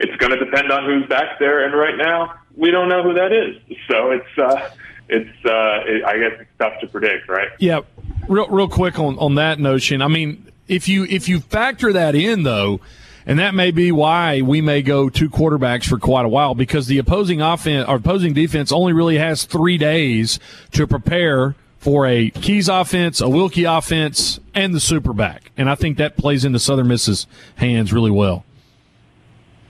it's 0.00 0.16
going 0.16 0.36
to 0.36 0.44
depend 0.44 0.72
on 0.72 0.84
who's 0.84 1.08
back 1.08 1.38
there, 1.38 1.64
and 1.64 1.74
right 1.74 1.96
now 1.96 2.34
we 2.56 2.70
don't 2.70 2.88
know 2.88 3.02
who 3.02 3.14
that 3.14 3.32
is. 3.32 3.56
So 3.88 4.10
it's 4.10 4.38
uh, 4.38 4.70
it's 5.08 5.44
uh, 5.44 5.84
it, 5.86 6.04
I 6.04 6.18
guess 6.18 6.40
it's 6.40 6.50
tough 6.58 6.80
to 6.80 6.88
predict, 6.88 7.28
right? 7.28 7.48
Yeah, 7.58 7.80
real 8.28 8.48
real 8.48 8.68
quick 8.68 8.98
on 8.98 9.18
on 9.18 9.36
that 9.36 9.60
notion. 9.60 10.02
I 10.02 10.08
mean, 10.08 10.50
if 10.66 10.88
you 10.88 11.04
if 11.04 11.28
you 11.28 11.40
factor 11.40 11.92
that 11.92 12.14
in 12.14 12.42
though. 12.42 12.80
And 13.26 13.38
that 13.38 13.54
may 13.54 13.70
be 13.70 13.90
why 13.90 14.42
we 14.42 14.60
may 14.60 14.82
go 14.82 15.08
two 15.08 15.30
quarterbacks 15.30 15.86
for 15.86 15.98
quite 15.98 16.26
a 16.26 16.28
while 16.28 16.54
because 16.54 16.88
the 16.88 16.98
opposing 16.98 17.40
offense 17.40 17.88
or 17.88 17.96
opposing 17.96 18.34
defense 18.34 18.70
only 18.70 18.92
really 18.92 19.16
has 19.16 19.44
three 19.44 19.78
days 19.78 20.38
to 20.72 20.86
prepare 20.86 21.54
for 21.84 22.06
a 22.06 22.30
Keyes 22.30 22.70
offense, 22.70 23.20
a 23.20 23.24
Wilcke 23.24 23.70
offense, 23.70 24.40
and 24.54 24.74
the 24.74 24.78
superback. 24.78 25.40
And 25.54 25.68
I 25.68 25.74
think 25.74 25.98
that 25.98 26.16
plays 26.16 26.46
into 26.46 26.58
Southern 26.58 26.88
Miss's 26.88 27.26
hands 27.56 27.92
really 27.92 28.10
well. 28.10 28.46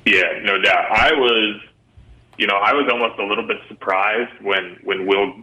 Yeah, 0.06 0.38
no 0.44 0.62
doubt. 0.62 0.92
I 0.92 1.10
was, 1.12 1.60
you 2.38 2.46
know, 2.46 2.54
I 2.54 2.72
was 2.72 2.88
almost 2.88 3.18
a 3.18 3.26
little 3.26 3.44
bit 3.48 3.56
surprised 3.66 4.30
when 4.42 4.78
when 4.84 5.06
Will 5.06 5.42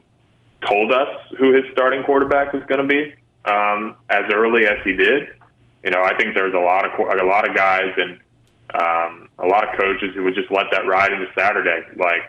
told 0.66 0.94
us 0.94 1.10
who 1.38 1.52
his 1.52 1.66
starting 1.74 2.04
quarterback 2.04 2.54
was 2.54 2.64
going 2.70 2.82
to 2.82 2.88
be 2.88 3.14
um, 3.52 3.98
as 4.10 4.24
early 4.34 4.66
as 4.66 4.78
he 4.86 4.94
did. 4.94 5.28
You 5.84 5.92
know, 5.92 6.04
I 6.04 6.16
think 6.16 6.36
there's 6.36 6.54
a 6.54 6.60
lot 6.60 6.86
of 6.86 6.98
a 6.98 7.26
lot 7.26 7.50
of 7.50 7.54
guys 7.54 7.92
and 7.98 8.18
um, 8.80 9.28
a 9.40 9.46
lot 9.46 9.68
of 9.68 9.78
coaches 9.78 10.16
who 10.16 10.24
would 10.24 10.36
just 10.36 10.50
let 10.52 10.68
that 10.72 10.88
ride 10.88 11.12
into 11.12 11.28
Saturday. 11.38 11.82
Like, 11.98 12.22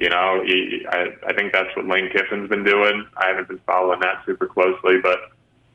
you 0.00 0.08
know, 0.08 0.42
he, 0.42 0.86
I, 0.88 1.08
I 1.26 1.34
think 1.34 1.52
that's 1.52 1.76
what 1.76 1.86
Lane 1.86 2.08
Kiffin's 2.10 2.48
been 2.48 2.64
doing. 2.64 3.06
I 3.18 3.28
haven't 3.28 3.48
been 3.48 3.60
following 3.66 4.00
that 4.00 4.24
super 4.24 4.46
closely, 4.46 4.98
but 5.02 5.18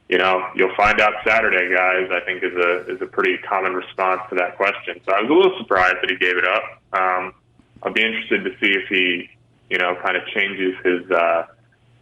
you 0.10 0.18
know, 0.18 0.48
you'll 0.56 0.76
find 0.76 1.00
out 1.00 1.14
Saturday, 1.26 1.74
guys. 1.74 2.10
I 2.12 2.26
think 2.26 2.44
is 2.44 2.54
a 2.54 2.92
is 2.92 3.02
a 3.02 3.06
pretty 3.06 3.38
common 3.38 3.74
response 3.74 4.22
to 4.30 4.36
that 4.36 4.58
question. 4.58 5.00
So 5.06 5.14
I 5.14 5.22
was 5.22 5.30
a 5.30 5.34
little 5.34 5.58
surprised 5.60 5.98
that 6.02 6.10
he 6.10 6.18
gave 6.18 6.38
it 6.38 6.48
up. 6.48 6.64
Um, 6.94 7.34
I'll 7.84 7.94
be 7.94 8.04
interested 8.04 8.44
to 8.46 8.52
see 8.60 8.72
if 8.72 8.88
he, 8.88 9.30
you 9.70 9.78
know, 9.78 9.96
kind 10.04 10.18
of 10.18 10.26
changes 10.28 10.74
his 10.84 11.10
uh, 11.12 11.46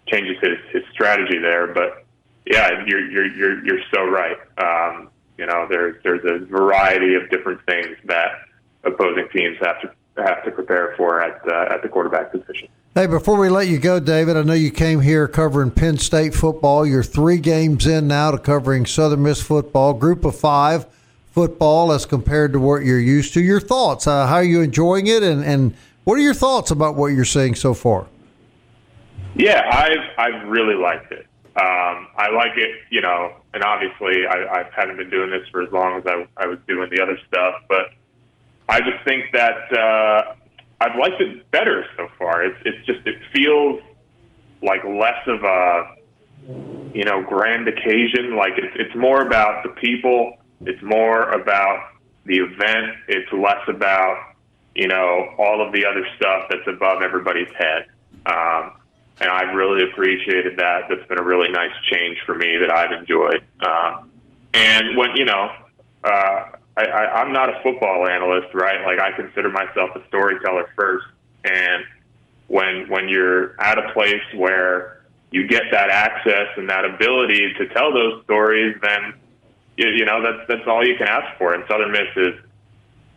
changes 0.08 0.38
his, 0.42 0.58
his 0.72 0.84
strategy 0.94 1.40
there. 1.40 1.68
But 1.68 2.06
yeah, 2.46 2.86
you're 2.86 3.10
you're 3.12 3.36
you're 3.36 3.66
you're 3.66 3.84
so 3.94 4.06
right. 4.06 4.38
Um, 4.58 5.10
you 5.38 5.46
know, 5.46 5.68
there's 5.70 6.02
there's 6.04 6.24
a 6.24 6.46
variety 6.46 7.16
of 7.16 7.30
different 7.30 7.66
things 7.66 7.98
that 8.06 8.32
opposing 8.86 9.28
teams 9.34 9.58
have 9.62 9.82
to 9.82 9.92
have 10.18 10.44
to 10.44 10.52
prepare 10.52 10.94
for 10.98 11.22
at 11.22 11.42
uh, 11.48 11.74
at 11.74 11.82
the 11.82 11.90
quarterback 11.90 12.32
position. 12.32 12.68
Hey, 12.96 13.08
before 13.08 13.40
we 13.40 13.50
let 13.50 13.68
you 13.68 13.80
go, 13.80 14.00
David, 14.00 14.38
I 14.38 14.44
know 14.44 14.54
you 14.54 14.70
came 14.70 15.02
here 15.02 15.28
covering 15.28 15.72
Penn 15.72 15.98
State 15.98 16.36
football. 16.36 16.86
You're 16.86 17.02
three 17.02 17.38
games 17.40 17.88
in 17.88 18.08
now 18.08 18.30
to 18.30 18.38
covering 18.38 18.86
Southern 18.86 19.24
Miss 19.24 19.42
football, 19.42 19.94
Group 19.94 20.26
of 20.26 20.36
Five 20.36 20.86
football, 21.32 21.92
as 21.92 22.06
compared 22.06 22.54
to 22.54 22.60
what 22.60 22.86
you're 22.86 23.00
used 23.00 23.34
to. 23.34 23.42
Your 23.42 23.60
thoughts? 23.60 24.06
Uh, 24.06 24.28
how 24.28 24.36
are 24.36 24.44
you 24.44 24.62
enjoying 24.62 25.08
it, 25.08 25.24
and 25.24 25.44
and 25.44 25.74
what 26.04 26.16
are 26.16 26.22
your 26.22 26.36
thoughts 26.36 26.70
about 26.70 26.96
what 26.96 27.08
you're 27.08 27.26
seeing 27.26 27.56
so 27.56 27.74
far? 27.74 28.08
Yeah, 29.36 29.64
I've 29.72 30.18
I've 30.18 30.48
really 30.48 30.76
liked 30.76 31.12
it. 31.12 31.26
Um, 31.56 32.08
I 32.18 32.32
like 32.34 32.58
it, 32.58 32.72
you 32.90 33.02
know, 33.02 33.32
and 33.54 33.64
obviously 33.64 34.26
I, 34.26 34.62
I 34.62 34.70
haven't 34.76 34.98
been 34.98 35.12
doing 35.12 35.30
this 35.30 35.48
for 35.50 35.62
as 35.62 35.72
long 35.72 36.00
as 36.00 36.04
I, 36.08 36.26
I 36.36 36.48
was 36.48 36.58
doing 36.68 36.90
the 36.90 37.00
other 37.00 37.16
stuff, 37.28 37.56
but 37.70 37.92
I 38.74 38.80
just 38.80 39.04
think 39.06 39.26
that 39.34 39.72
uh, 39.72 40.34
I've 40.82 40.98
liked 40.98 41.22
it 41.22 41.52
better 41.52 41.86
so 41.96 42.08
far. 42.18 42.44
It's 42.44 42.58
it's 42.66 42.84
just 42.88 43.06
it 43.06 43.18
feels 43.32 43.80
like 44.64 44.84
less 44.84 45.22
of 45.28 45.44
a 45.44 45.96
you 46.92 47.04
know 47.04 47.22
grand 47.22 47.68
occasion. 47.68 48.36
Like 48.36 48.54
it's 48.58 48.76
it's 48.76 48.96
more 48.96 49.22
about 49.22 49.62
the 49.62 49.70
people. 49.80 50.38
It's 50.62 50.82
more 50.82 51.30
about 51.34 51.92
the 52.26 52.38
event. 52.38 52.98
It's 53.08 53.32
less 53.32 53.62
about 53.68 54.34
you 54.74 54.88
know 54.88 55.36
all 55.38 55.64
of 55.64 55.72
the 55.72 55.86
other 55.86 56.08
stuff 56.18 56.48
that's 56.50 56.68
above 56.68 57.04
everybody's 57.04 57.54
head. 57.56 57.86
Um, 58.26 58.72
and 59.22 59.30
I've 59.30 59.54
really 59.54 59.84
appreciated 59.84 60.58
that. 60.58 60.86
That's 60.90 61.08
been 61.08 61.20
a 61.20 61.24
really 61.24 61.52
nice 61.52 61.76
change 61.92 62.18
for 62.26 62.34
me 62.34 62.58
that 62.58 62.72
I've 62.72 62.92
enjoyed. 62.92 63.44
Uh, 63.60 64.02
and 64.56 64.98
when 64.98 65.16
you 65.16 65.26
know, 65.26 65.52
uh, 66.04 66.46
I, 66.76 66.86
I, 66.86 67.22
I'm 67.22 67.32
not 67.32 67.50
a 67.50 67.62
football 67.62 68.08
analyst, 68.08 68.54
right? 68.54 68.84
Like 68.86 69.00
I 69.00 69.16
consider 69.16 69.50
myself 69.50 69.92
a 69.96 70.06
storyteller 70.08 70.70
first. 70.76 71.06
And 71.44 71.84
when 72.48 72.90
when 72.90 73.10
you're 73.10 73.60
at 73.62 73.78
a 73.78 73.92
place 73.94 74.24
where 74.36 75.02
you 75.32 75.48
get 75.48 75.64
that 75.72 75.90
access 75.90 76.48
and 76.58 76.70
that 76.70 76.86
ability 76.86 77.54
to 77.56 77.68
tell 77.70 77.94
those 77.94 78.24
stories, 78.24 78.76
then 78.82 79.14
you, 79.78 79.90
you 79.90 80.06
know 80.06 80.22
that's 80.22 80.48
that's 80.48 80.68
all 80.68 80.86
you 80.86 80.96
can 80.98 81.08
ask 81.08 81.38
for. 81.38 81.54
And 81.54 81.64
Southern 81.68 81.92
Miss 81.92 82.08
is 82.16 82.40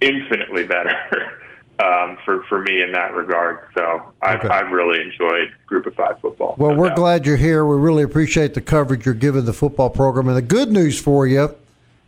infinitely 0.01 0.64
better. 0.64 1.40
um, 1.79 2.16
for 2.25 2.42
for 2.45 2.62
me 2.62 2.83
in 2.83 2.92
that 2.92 3.14
regard. 3.14 3.69
So 3.75 4.12
I've, 4.23 4.40
okay. 4.40 4.49
I've 4.49 4.73
really 4.73 5.01
enjoyed 5.01 5.53
Group 5.66 5.87
of 5.87 5.95
Five 5.95 6.21
football. 6.21 6.55
Well, 6.59 6.73
no 6.73 6.79
we're 6.79 6.88
doubt. 6.88 6.97
glad 6.97 7.27
you're 7.27 7.37
here. 7.37 7.66
We 7.66 7.77
really 7.77 8.03
appreciate 8.03 8.55
the 8.55 8.61
coverage 8.61 9.05
you're 9.05 9.14
giving 9.14 9.45
the 9.45 9.53
football 9.53 9.90
program. 9.90 10.29
And 10.29 10.37
the 10.37 10.42
good 10.42 10.71
news 10.71 10.99
for 10.99 11.27
you 11.27 11.55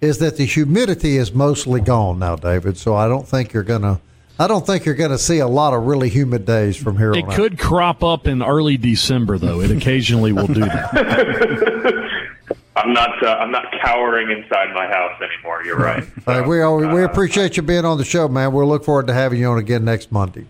is 0.00 0.18
that 0.18 0.36
the 0.36 0.44
humidity 0.44 1.16
is 1.16 1.32
mostly 1.32 1.80
gone 1.80 2.18
now, 2.18 2.36
David. 2.36 2.76
So 2.76 2.94
I 2.94 3.08
don't 3.08 3.26
think 3.26 3.52
you're 3.52 3.62
gonna. 3.62 4.00
I 4.40 4.46
don't 4.46 4.64
think 4.64 4.84
you're 4.84 4.94
going 4.94 5.10
to 5.10 5.18
see 5.18 5.40
a 5.40 5.48
lot 5.48 5.74
of 5.74 5.82
really 5.82 6.08
humid 6.08 6.46
days 6.46 6.76
from 6.76 6.96
here 6.96 7.12
it 7.12 7.24
on. 7.24 7.32
It 7.32 7.34
could 7.34 7.52
out. 7.54 7.58
crop 7.58 8.04
up 8.04 8.28
in 8.28 8.40
early 8.40 8.76
December, 8.76 9.36
though. 9.36 9.60
It 9.60 9.72
occasionally 9.72 10.32
will 10.32 10.46
do 10.46 10.60
that. 10.60 12.08
I'm 12.76 12.92
not. 12.92 13.20
Uh, 13.20 13.30
I'm 13.30 13.50
not 13.50 13.64
cowering 13.82 14.30
inside 14.30 14.72
my 14.74 14.86
house 14.86 15.20
anymore. 15.20 15.64
You're 15.64 15.76
right. 15.76 16.04
So, 16.24 16.40
right, 16.40 16.46
we 16.46 16.60
all, 16.62 16.76
we 16.76 17.02
appreciate 17.02 17.56
you 17.56 17.64
being 17.64 17.84
on 17.84 17.98
the 17.98 18.04
show, 18.04 18.28
man. 18.28 18.52
We'll 18.52 18.68
look 18.68 18.84
forward 18.84 19.08
to 19.08 19.14
having 19.14 19.40
you 19.40 19.46
on 19.48 19.58
again 19.58 19.84
next 19.84 20.12
Monday. 20.12 20.46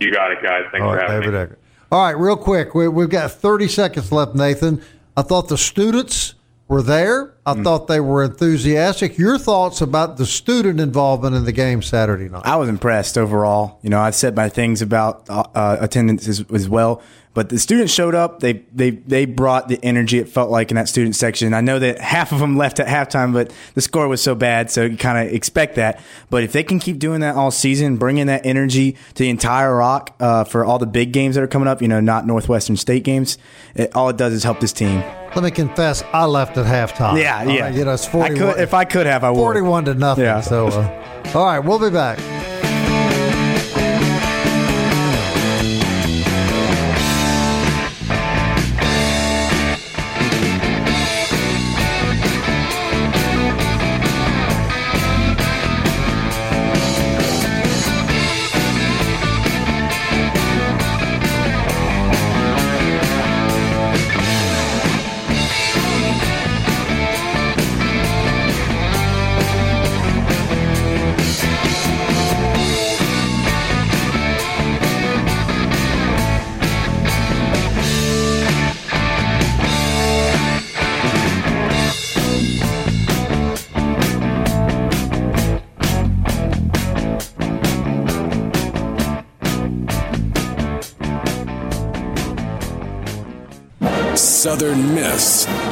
You 0.00 0.12
got 0.12 0.32
it, 0.32 0.42
guys. 0.42 0.64
Thanks 0.70 0.82
all 0.84 0.90
for 0.90 0.96
right, 0.96 1.08
having 1.08 1.20
David 1.30 1.34
me. 1.34 1.40
Eckert. 1.40 1.58
All 1.92 2.02
right, 2.04 2.18
real 2.18 2.36
quick, 2.36 2.74
we, 2.74 2.88
we've 2.88 3.08
got 3.08 3.30
30 3.30 3.68
seconds 3.68 4.10
left, 4.10 4.34
Nathan. 4.34 4.82
I 5.16 5.22
thought 5.22 5.48
the 5.48 5.56
students 5.56 6.34
were 6.68 6.82
there. 6.82 7.32
I 7.46 7.54
mm. 7.54 7.62
thought 7.62 7.86
they 7.86 8.00
were 8.00 8.24
enthusiastic. 8.24 9.16
Your 9.16 9.38
thoughts 9.38 9.80
about 9.80 10.16
the 10.16 10.26
student 10.26 10.80
involvement 10.80 11.36
in 11.36 11.44
the 11.44 11.52
game 11.52 11.80
Saturday 11.80 12.28
night? 12.28 12.42
I 12.44 12.56
was 12.56 12.68
impressed 12.68 13.16
overall. 13.16 13.78
You 13.82 13.90
know, 13.90 14.00
I've 14.00 14.16
said 14.16 14.34
my 14.34 14.48
things 14.48 14.82
about 14.82 15.30
uh, 15.30 15.44
uh 15.54 15.76
attendance 15.80 16.26
as, 16.26 16.44
as, 16.52 16.68
well. 16.68 17.00
But 17.34 17.50
the 17.50 17.60
students 17.60 17.92
showed 17.92 18.16
up. 18.16 18.40
They 18.40 18.64
they 18.72 18.90
they 18.90 19.26
brought 19.26 19.68
the 19.68 19.78
energy. 19.84 20.18
It 20.18 20.28
felt 20.28 20.50
like 20.50 20.72
in 20.72 20.74
that 20.74 20.88
student 20.88 21.14
section. 21.14 21.54
I 21.54 21.60
know 21.60 21.78
that 21.78 22.00
half 22.00 22.32
of 22.32 22.40
them 22.40 22.56
left 22.62 22.80
at 22.80 22.88
halftime, 22.88 23.32
but 23.32 23.52
the 23.74 23.80
score 23.80 24.08
was 24.08 24.20
so 24.20 24.34
bad, 24.34 24.68
so 24.70 24.84
you 24.84 24.96
kind 24.96 25.28
of 25.28 25.32
expect 25.32 25.76
that. 25.76 26.00
But 26.30 26.42
if 26.42 26.52
they 26.52 26.64
can 26.64 26.80
keep 26.80 26.98
doing 26.98 27.20
that 27.20 27.36
all 27.36 27.52
season, 27.52 27.96
bringing 27.96 28.26
that 28.26 28.44
energy 28.44 28.92
to 29.14 29.22
the 29.22 29.28
entire 29.28 29.76
Rock 29.76 30.16
uh, 30.18 30.44
for 30.44 30.64
all 30.64 30.80
the 30.80 30.86
big 30.86 31.12
games 31.12 31.36
that 31.36 31.44
are 31.44 31.46
coming 31.46 31.68
up, 31.68 31.80
you 31.80 31.88
know, 31.88 32.00
not 32.00 32.26
Northwestern 32.26 32.76
State 32.76 33.04
games, 33.04 33.38
it, 33.76 33.94
all 33.94 34.08
it 34.08 34.16
does 34.16 34.32
is 34.32 34.42
help 34.42 34.58
this 34.58 34.72
team. 34.72 35.04
Let 35.36 35.44
me 35.44 35.50
confess, 35.50 36.02
I 36.14 36.24
left 36.24 36.56
at 36.56 36.64
halftime. 36.64 37.20
Yeah, 37.20 37.35
yeah. 37.42 37.68
you 37.68 37.84
know, 37.84 37.94
it's 37.94 38.06
41, 38.06 38.32
I 38.32 38.52
could, 38.54 38.60
if 38.62 38.74
I 38.74 38.84
could 38.84 39.06
have, 39.06 39.24
I 39.24 39.30
would. 39.30 39.38
Forty-one 39.38 39.84
to 39.86 39.94
nothing. 39.94 40.24
Yeah. 40.24 40.40
So, 40.40 40.68
uh, 40.68 41.32
all 41.34 41.44
right, 41.44 41.58
we'll 41.58 41.78
be 41.78 41.90
back. 41.90 42.18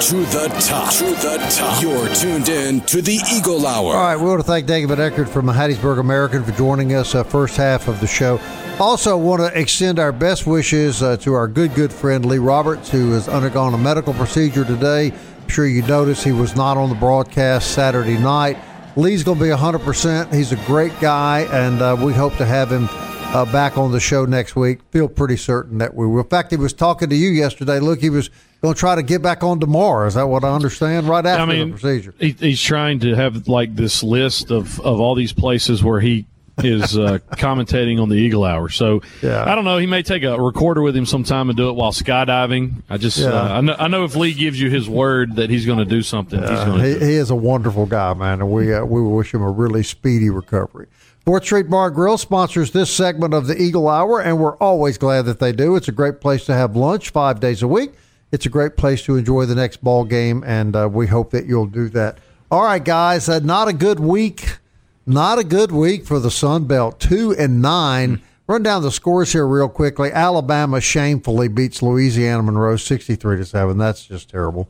To 0.09 0.17
the 0.17 0.49
top. 0.61 0.93
To 0.93 1.05
the 1.05 1.39
top. 1.57 1.83
You're 1.83 2.15
tuned 2.15 2.51
in 2.51 2.83
to 2.83 3.01
the 3.01 3.19
Eagle 3.33 3.67
Hour. 3.67 3.95
All 3.95 4.03
right, 4.03 4.17
we 4.17 4.27
want 4.27 4.39
to 4.39 4.47
thank 4.47 4.67
David 4.67 5.01
Eckert 5.01 5.31
from 5.31 5.47
Hattiesburg 5.47 5.99
American 5.99 6.45
for 6.45 6.53
joining 6.53 6.95
us 6.95 7.15
uh, 7.15 7.25
first 7.25 7.57
half 7.57 7.89
of 7.89 8.01
the 8.01 8.07
show. 8.07 8.39
Also, 8.79 9.17
want 9.17 9.41
to 9.41 9.59
extend 9.59 9.99
our 9.99 10.13
best 10.13 10.47
wishes 10.47 11.03
uh, 11.03 11.17
to 11.17 11.33
our 11.33 11.49
good, 11.49 11.75
good 11.75 11.91
friend 11.91 12.27
Lee 12.27 12.37
Roberts, 12.37 12.91
who 12.91 13.13
has 13.13 13.29
undergone 13.29 13.73
a 13.73 13.79
medical 13.79 14.13
procedure 14.13 14.67
today. 14.67 15.11
I'm 15.11 15.49
sure 15.49 15.67
you 15.67 15.81
noticed 15.81 16.23
he 16.23 16.33
was 16.33 16.55
not 16.55 16.77
on 16.77 16.91
the 16.91 16.97
broadcast 16.97 17.71
Saturday 17.71 18.19
night. 18.19 18.59
Lee's 18.97 19.25
going 19.25 19.39
to 19.39 19.45
be 19.45 19.51
100%. 19.51 20.35
He's 20.35 20.53
a 20.53 20.57
great 20.67 20.93
guy, 21.01 21.49
and 21.51 21.81
uh, 21.81 21.97
we 21.99 22.13
hope 22.13 22.37
to 22.37 22.45
have 22.45 22.71
him 22.71 22.89
uh, 23.35 23.45
back 23.53 23.77
on 23.77 23.93
the 23.93 24.01
show 24.01 24.25
next 24.25 24.55
week. 24.57 24.79
Feel 24.91 25.09
pretty 25.09 25.37
certain 25.37 25.79
that 25.79 25.95
we 25.95 26.07
will. 26.07 26.21
In 26.21 26.29
fact, 26.29 26.51
he 26.51 26.57
was 26.57 26.73
talking 26.73 27.11
to 27.11 27.17
you 27.17 27.31
yesterday. 27.31 27.81
Look, 27.81 28.01
he 28.01 28.11
was 28.11 28.31
going 28.63 28.75
to 28.75 28.79
try 28.79 28.95
to 28.95 29.03
get 29.03 29.23
back 29.23 29.43
on 29.43 29.61
tomorrow. 29.61 30.07
Is 30.07 30.15
that 30.15 30.27
what 30.27 30.45
I 30.45 30.55
understand? 30.55 31.09
Right 31.09 31.27
after 31.27 31.43
I 31.43 31.47
mean, 31.47 31.73
the 31.73 31.79
procedure, 31.79 32.15
he, 32.19 32.31
he's 32.31 32.63
trying 32.63 33.01
to 33.01 33.15
have 33.15 33.49
like 33.49 33.75
this 33.75 34.03
list 34.03 34.51
of 34.51 34.81
of 34.81 35.01
all 35.01 35.15
these 35.15 35.33
places 35.33 35.83
where 35.83 36.01
he 36.01 36.27
is 36.59 36.97
uh, 36.97 37.19
commentating 37.33 38.01
on 38.01 38.09
the 38.09 38.15
Eagle 38.15 38.45
Hour. 38.45 38.69
So 38.69 39.03
yeah. 39.21 39.45
I 39.45 39.57
don't 39.57 39.65
know. 39.65 39.79
He 39.79 39.87
may 39.87 40.05
take 40.05 40.23
a 40.23 40.41
recorder 40.41 40.83
with 40.83 40.97
him 40.97 41.05
sometime 41.05 41.51
and 41.51 41.57
do 41.57 41.69
it 41.69 41.73
while 41.73 41.91
skydiving. 41.91 42.83
I 42.89 42.97
just 42.97 43.19
yeah. 43.19 43.31
uh, 43.31 43.59
I, 43.59 43.61
know, 43.61 43.77
I 43.77 43.89
know 43.89 44.05
if 44.05 44.15
Lee 44.15 44.33
gives 44.33 44.61
you 44.61 44.71
his 44.71 44.89
word 44.89 45.37
that 45.37 45.51
he's 45.51 45.67
going 45.67 45.81
to 45.81 45.85
do 45.85 46.03
something, 46.03 46.41
yeah. 46.41 46.51
he's 46.51 46.65
going 46.65 46.81
to. 46.81 46.87
He, 46.87 47.13
he, 47.13 47.15
is 47.15 47.31
a 47.31 47.35
wonderful 47.35 47.87
guy, 47.87 48.15
man, 48.15 48.41
and 48.41 48.51
we 48.51 48.73
uh, 48.73 48.85
we 48.85 49.03
wish 49.03 49.35
him 49.35 49.43
a 49.43 49.51
really 49.51 49.83
speedy 49.83 50.31
recovery. 50.31 50.87
Fourth 51.25 51.45
Street 51.45 51.71
Bar 51.71 51.91
Grill 51.91 52.19
sponsors 52.19 52.73
this 52.73 52.91
segment 52.91 53.33
of 53.33 53.47
the 53.47 53.57
Eagle 53.57 53.89
Hour, 53.89 54.21
and 54.21 54.39
we're 54.39 54.59
always 54.59 54.99
glad 54.99 55.23
that 55.23 55.39
they 55.39 55.53
do. 55.53 55.75
It's 55.75 55.89
a 55.89 55.93
great 55.93 56.21
place 56.21 56.45
to 56.45 56.53
have 56.53 56.77
lunch 56.77 57.09
five 57.09 57.41
days 57.41 57.63
a 57.63 57.69
week. 57.69 57.93
It's 58.31 58.45
a 58.45 58.51
great 58.51 58.77
place 58.77 59.03
to 59.05 59.17
enjoy 59.17 59.47
the 59.47 59.55
next 59.55 59.83
ball 59.83 60.05
game, 60.05 60.45
and 60.45 60.77
uh, 60.77 60.87
we 60.93 61.07
hope 61.07 61.31
that 61.31 61.47
you'll 61.47 61.65
do 61.65 61.89
that. 61.91 62.19
All 62.51 62.65
right, 62.65 62.85
guys, 62.85 63.27
uh, 63.31 63.39
not 63.39 63.69
a 63.69 63.73
good 63.73 64.01
week. 64.01 64.59
Not 65.07 65.39
a 65.39 65.45
good 65.45 65.73
week 65.73 66.05
for 66.05 66.19
the 66.21 66.31
Sun 66.31 66.67
Belt. 66.67 67.01
Two 67.01 67.35
and 67.39 67.63
nine. 67.63 68.21
Run 68.47 68.63
down 68.63 68.83
the 68.83 68.91
scores 68.91 69.33
here 69.33 69.47
real 69.47 69.71
quickly. 69.71 70.13
Alabama 70.13 70.79
shamefully 70.79 71.49
beats 71.49 71.83
Louisiana 71.83 72.43
Monroe 72.43 72.77
sixty-three 72.77 73.39
to 73.39 73.47
seven. 73.47 73.79
That's 73.79 74.05
just 74.05 74.29
terrible. 74.29 74.69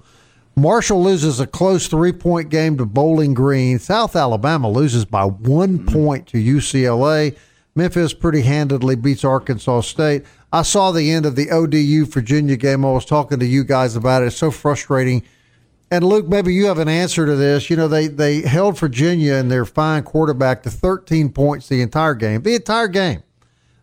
Marshall 0.56 1.02
loses 1.02 1.40
a 1.40 1.46
close 1.46 1.88
three 1.88 2.12
point 2.12 2.48
game 2.48 2.76
to 2.78 2.86
Bowling 2.86 3.34
Green. 3.34 3.78
South 3.78 4.14
Alabama 4.14 4.70
loses 4.70 5.04
by 5.04 5.24
one 5.24 5.80
mm-hmm. 5.80 5.92
point 5.92 6.26
to 6.28 6.38
UCLA. 6.38 7.36
Memphis 7.74 8.14
pretty 8.14 8.42
handedly 8.42 8.94
beats 8.94 9.24
Arkansas 9.24 9.80
State. 9.80 10.24
I 10.52 10.62
saw 10.62 10.92
the 10.92 11.10
end 11.10 11.26
of 11.26 11.34
the 11.34 11.50
ODU 11.50 12.06
Virginia 12.06 12.56
game. 12.56 12.84
I 12.84 12.92
was 12.92 13.04
talking 13.04 13.40
to 13.40 13.46
you 13.46 13.64
guys 13.64 13.96
about 13.96 14.22
it. 14.22 14.26
It's 14.26 14.36
so 14.36 14.52
frustrating. 14.52 15.24
And 15.90 16.04
Luke, 16.04 16.28
maybe 16.28 16.54
you 16.54 16.66
have 16.66 16.78
an 16.78 16.88
answer 16.88 17.26
to 17.26 17.34
this. 17.34 17.68
You 17.68 17.76
know, 17.76 17.88
they 17.88 18.06
they 18.06 18.42
held 18.42 18.78
Virginia 18.78 19.34
and 19.34 19.50
their 19.50 19.64
fine 19.64 20.04
quarterback 20.04 20.62
to 20.62 20.70
13 20.70 21.30
points 21.30 21.68
the 21.68 21.82
entire 21.82 22.14
game. 22.14 22.42
The 22.42 22.54
entire 22.54 22.88
game. 22.88 23.24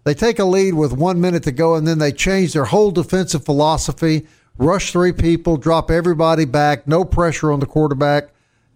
They 0.03 0.13
take 0.13 0.39
a 0.39 0.45
lead 0.45 0.73
with 0.73 0.93
one 0.93 1.21
minute 1.21 1.43
to 1.43 1.51
go, 1.51 1.75
and 1.75 1.85
then 1.85 1.99
they 1.99 2.11
change 2.11 2.53
their 2.53 2.65
whole 2.65 2.91
defensive 2.91 3.45
philosophy 3.45 4.25
rush 4.57 4.91
three 4.91 5.13
people, 5.13 5.57
drop 5.57 5.91
everybody 5.91 6.45
back, 6.45 6.87
no 6.87 7.03
pressure 7.03 7.51
on 7.51 7.59
the 7.59 7.65
quarterback, 7.65 8.29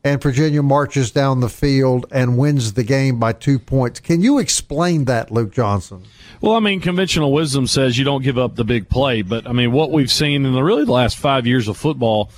and 0.03 0.21
Virginia 0.21 0.61
marches 0.61 1.11
down 1.11 1.39
the 1.39 1.49
field 1.49 2.05
and 2.11 2.37
wins 2.37 2.73
the 2.73 2.83
game 2.83 3.19
by 3.19 3.33
two 3.33 3.57
points. 3.57 3.99
Can 3.99 4.21
you 4.21 4.37
explain 4.37 5.05
that, 5.05 5.31
Luke 5.31 5.51
Johnson? 5.51 6.03
Well, 6.41 6.53
I 6.53 6.59
mean, 6.59 6.79
conventional 6.79 7.33
wisdom 7.33 7.65
says 7.65 7.97
you 7.97 8.05
don't 8.05 8.21
give 8.21 8.37
up 8.37 8.55
the 8.55 8.63
big 8.63 8.87
play, 8.87 9.23
but 9.23 9.47
I 9.47 9.51
mean, 9.51 9.71
what 9.71 9.91
we've 9.91 10.11
seen 10.11 10.45
in 10.45 10.53
the 10.53 10.61
really 10.61 10.85
the 10.85 10.91
last 10.91 11.17
five 11.17 11.47
years 11.47 11.67
of 11.67 11.75
football 11.75 12.29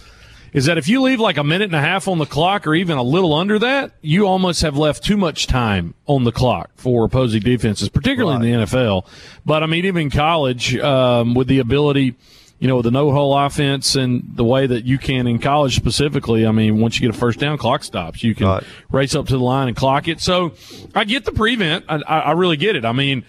is 0.54 0.66
that 0.66 0.78
if 0.78 0.88
you 0.88 1.02
leave 1.02 1.20
like 1.20 1.36
a 1.36 1.44
minute 1.44 1.66
and 1.66 1.76
a 1.76 1.82
half 1.82 2.08
on 2.08 2.20
the 2.20 2.26
clock 2.26 2.66
or 2.66 2.74
even 2.74 2.98
a 2.98 3.04
little 3.04 3.34
under 3.34 3.60
that, 3.60 3.92
you 4.02 4.26
almost 4.26 4.62
have 4.62 4.78
left 4.78 5.04
too 5.04 5.18
much 5.18 5.46
time 5.46 5.94
on 6.06 6.24
the 6.24 6.32
clock 6.32 6.70
for 6.76 7.04
opposing 7.04 7.42
defenses, 7.42 7.90
particularly 7.90 8.38
right. 8.38 8.46
in 8.46 8.60
the 8.62 8.66
NFL. 8.66 9.06
But 9.46 9.62
I 9.62 9.66
mean, 9.66 9.84
even 9.84 10.04
in 10.04 10.10
college, 10.10 10.76
um, 10.78 11.34
with 11.34 11.48
the 11.48 11.60
ability– 11.60 12.16
you 12.60 12.68
know, 12.68 12.82
the 12.82 12.90
no 12.90 13.12
huddle 13.12 13.38
offense 13.38 13.96
and 13.96 14.32
the 14.34 14.44
way 14.44 14.66
that 14.66 14.84
you 14.84 14.98
can 14.98 15.28
in 15.28 15.38
college 15.38 15.76
specifically, 15.76 16.46
I 16.46 16.52
mean, 16.52 16.80
once 16.80 17.00
you 17.00 17.08
get 17.08 17.16
a 17.16 17.20
first 17.20 17.40
down, 17.40 17.58
clock 17.58 17.84
stops. 17.84 18.24
You 18.24 18.34
can 18.34 18.48
right. 18.48 18.64
race 18.92 19.14
up 19.14 19.28
to 19.28 19.34
the 19.34 19.44
line 19.44 19.68
and 19.68 19.78
clock 19.78 20.08
it. 20.08 20.20
So 20.22 20.54
I 20.96 21.04
get 21.04 21.26
the 21.26 21.32
prevent. 21.32 21.86
I, 21.88 21.98
I 21.98 22.32
really 22.32 22.58
get 22.58 22.76
it. 22.76 22.84
I 22.84 22.94
mean, 22.94 23.26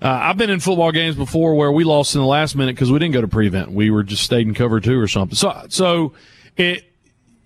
uh, 0.00 0.08
I've 0.08 0.36
been 0.36 0.50
in 0.50 0.58
football 0.58 0.90
games 0.90 1.14
before 1.14 1.54
where 1.54 1.70
we 1.70 1.84
lost 1.84 2.16
in 2.16 2.20
the 2.20 2.26
last 2.26 2.56
minute 2.56 2.74
because 2.74 2.90
we 2.90 2.98
didn't 2.98 3.14
go 3.14 3.20
to 3.20 3.28
prevent. 3.28 3.70
We 3.70 3.90
were 3.90 4.02
just 4.02 4.24
stayed 4.24 4.48
in 4.48 4.54
cover 4.54 4.80
two 4.80 4.98
or 4.98 5.06
something. 5.06 5.36
So, 5.36 5.66
so 5.68 6.14
it, 6.56 6.84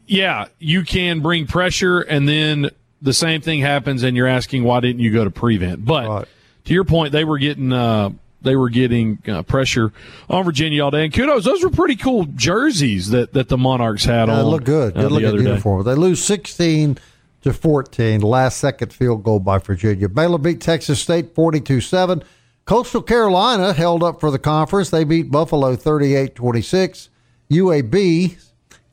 yeah, 0.07 0.46
you 0.59 0.85
can 0.85 1.20
bring 1.20 1.46
pressure 1.46 2.01
and 2.01 2.27
then 2.27 2.70
the 3.03 3.12
same 3.12 3.42
thing 3.42 3.61
happens 3.61 4.03
and 4.03 4.16
you're 4.16 4.27
asking 4.27 4.64
why 4.64 4.81
didn't 4.81 5.01
you 5.01 5.12
go 5.12 5.22
to 5.22 5.31
prevent? 5.31 5.85
But 5.85 6.09
right. 6.09 6.29
to 6.64 6.72
your 6.72 6.85
point, 6.85 7.12
they 7.12 7.25
were 7.25 7.37
getting, 7.37 7.75
uh, 7.75 8.11
they 8.47 8.57
were 8.57 8.71
getting 8.71 9.19
uh, 9.29 9.43
pressure 9.43 9.93
on 10.31 10.45
Virginia 10.45 10.85
all 10.85 10.91
day. 10.91 11.05
And 11.05 11.13
kudos, 11.13 11.45
those 11.45 11.63
were 11.63 11.71
pretty 11.71 11.97
cool 11.97 12.25
jerseys 12.25 13.11
that, 13.11 13.33
that 13.35 13.49
the 13.49 13.59
Monarchs 13.59 14.05
had 14.05 14.29
yeah, 14.29 14.35
on. 14.35 14.39
They 14.39 14.51
look 14.51 14.65
good. 14.65 14.95
Good 14.95 15.05
uh, 15.05 15.09
looking 15.09 15.43
uniform. 15.43 15.85
They 15.85 15.95
lose 15.95 16.25
16 16.25 16.99
to 17.43 17.53
14. 17.53 18.21
Last 18.21 18.59
second 18.59 18.93
field 18.93 19.23
goal 19.23 19.41
by 19.41 19.59
Virginia. 19.59 20.09
Baylor 20.09 20.39
beat 20.39 20.61
Texas 20.61 21.01
State 21.01 21.35
42 21.35 21.81
7. 21.81 22.23
Coastal 22.65 23.03
Carolina 23.03 23.73
held 23.73 24.03
up 24.03 24.19
for 24.19 24.31
the 24.31 24.39
conference. 24.39 24.91
They 24.91 25.05
beat 25.05 25.31
Buffalo 25.31 25.77
38 25.77 26.35
26. 26.35 27.11
UAB, 27.51 28.37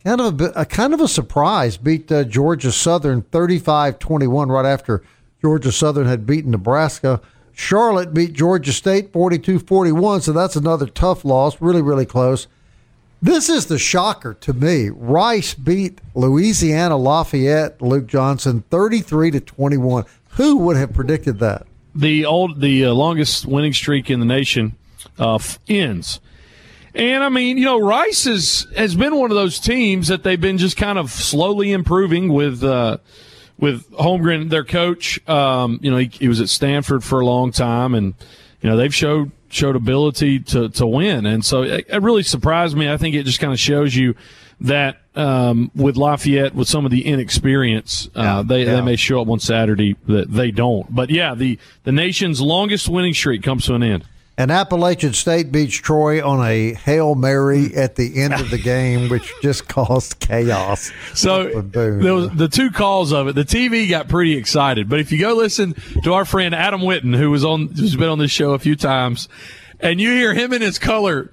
kind 0.03 0.21
of 0.21 0.39
a, 0.39 0.51
a, 0.55 0.65
kind 0.65 0.93
of 0.93 1.01
a 1.01 1.07
surprise, 1.07 1.77
beat 1.77 2.11
uh, 2.11 2.23
Georgia 2.23 2.71
Southern 2.71 3.23
35 3.23 3.97
21 3.97 4.49
right 4.49 4.65
after 4.65 5.03
Georgia 5.41 5.71
Southern 5.71 6.07
had 6.07 6.25
beaten 6.25 6.51
Nebraska. 6.51 7.19
Charlotte 7.53 8.13
beat 8.13 8.33
Georgia 8.33 8.73
State 8.73 9.13
42 9.13 9.59
41, 9.59 10.21
so 10.21 10.33
that's 10.33 10.55
another 10.55 10.87
tough 10.87 11.23
loss, 11.23 11.61
really, 11.61 11.81
really 11.81 12.05
close. 12.05 12.47
This 13.21 13.47
is 13.47 13.67
the 13.67 13.79
shocker 13.79 14.33
to 14.41 14.53
me. 14.53 14.89
Rice 14.89 15.53
beat 15.53 16.01
Louisiana 16.13 16.97
Lafayette, 16.97 17.81
Luke 17.81 18.07
Johnson, 18.07 18.63
33 18.69 19.31
to 19.31 19.39
21. 19.39 20.03
Who 20.31 20.57
would 20.57 20.75
have 20.75 20.93
predicted 20.93 21.39
that? 21.39 21.65
The 21.95 22.25
old, 22.25 22.59
the 22.59 22.85
uh, 22.85 22.91
longest 22.93 23.45
winning 23.45 23.71
streak 23.71 24.09
in 24.09 24.19
the 24.19 24.25
nation 24.25 24.75
uh, 25.17 25.39
ends. 25.69 26.19
And 26.95 27.23
I 27.23 27.29
mean, 27.29 27.57
you 27.57 27.65
know, 27.65 27.79
Rice 27.79 28.25
is, 28.25 28.67
has 28.75 28.95
been 28.95 29.15
one 29.15 29.31
of 29.31 29.35
those 29.35 29.59
teams 29.59 30.09
that 30.09 30.23
they've 30.23 30.41
been 30.41 30.57
just 30.57 30.75
kind 30.75 30.97
of 30.97 31.09
slowly 31.09 31.71
improving 31.71 32.27
with, 32.33 32.63
uh, 32.63 32.97
with 33.57 33.89
Bloomgren, 33.91 34.49
their 34.49 34.63
coach. 34.63 35.25
Um, 35.27 35.79
you 35.81 35.91
know, 35.91 35.97
he, 35.97 36.07
he, 36.07 36.27
was 36.27 36.41
at 36.41 36.49
Stanford 36.49 37.03
for 37.03 37.19
a 37.19 37.25
long 37.25 37.51
time, 37.51 37.95
and 37.95 38.13
you 38.61 38.69
know 38.69 38.77
they've 38.77 38.93
showed 38.93 39.31
showed 39.49 39.75
ability 39.75 40.39
to 40.39 40.69
to 40.69 40.87
win, 40.87 41.25
and 41.25 41.45
so 41.45 41.63
it, 41.63 41.85
it 41.89 42.01
really 42.01 42.23
surprised 42.23 42.75
me. 42.75 42.91
I 42.91 42.97
think 42.97 43.15
it 43.15 43.23
just 43.23 43.39
kind 43.39 43.53
of 43.53 43.59
shows 43.59 43.95
you 43.95 44.15
that 44.61 44.97
um, 45.15 45.71
with 45.75 45.97
Lafayette, 45.97 46.55
with 46.55 46.67
some 46.67 46.85
of 46.85 46.91
the 46.91 47.05
inexperience, 47.05 48.09
uh, 48.15 48.21
yeah, 48.21 48.43
they 48.45 48.65
yeah. 48.65 48.75
they 48.75 48.81
may 48.81 48.95
show 48.95 49.21
up 49.21 49.29
on 49.29 49.39
Saturday 49.39 49.95
that 50.07 50.31
they 50.31 50.51
don't. 50.51 50.93
But 50.93 51.09
yeah, 51.09 51.35
the 51.35 51.59
the 51.83 51.91
nation's 51.91 52.41
longest 52.41 52.89
winning 52.89 53.13
streak 53.13 53.43
comes 53.43 53.65
to 53.65 53.75
an 53.75 53.83
end. 53.83 54.05
And 54.35 54.49
Appalachian 54.49 55.13
State 55.13 55.51
beats 55.51 55.75
Troy 55.75 56.27
on 56.27 56.43
a 56.43 56.73
Hail 56.73 57.13
Mary 57.13 57.75
at 57.75 57.95
the 57.97 58.19
end 58.19 58.33
of 58.33 58.49
the 58.49 58.57
game, 58.57 59.07
which 59.09 59.31
just 59.43 59.67
caused 59.67 60.19
chaos. 60.19 60.91
So 61.13 61.61
there 61.61 62.15
was 62.15 62.31
the 62.31 62.47
two 62.47 62.71
calls 62.71 63.11
of 63.11 63.27
it. 63.27 63.35
The 63.35 63.45
TV 63.45 63.87
got 63.87 64.07
pretty 64.07 64.35
excited. 64.35 64.89
But 64.89 64.99
if 64.99 65.11
you 65.11 65.19
go 65.19 65.35
listen 65.35 65.75
to 66.03 66.13
our 66.13 66.25
friend 66.25 66.55
Adam 66.55 66.81
Witten, 66.81 67.15
who 67.15 67.29
was 67.29 67.45
on 67.45 67.67
who's 67.67 67.95
been 67.95 68.09
on 68.09 68.17
this 68.17 68.31
show 68.31 68.53
a 68.53 68.59
few 68.59 68.75
times, 68.75 69.29
and 69.79 70.01
you 70.01 70.09
hear 70.09 70.33
him 70.33 70.51
and 70.51 70.63
his 70.63 70.79
color 70.79 71.29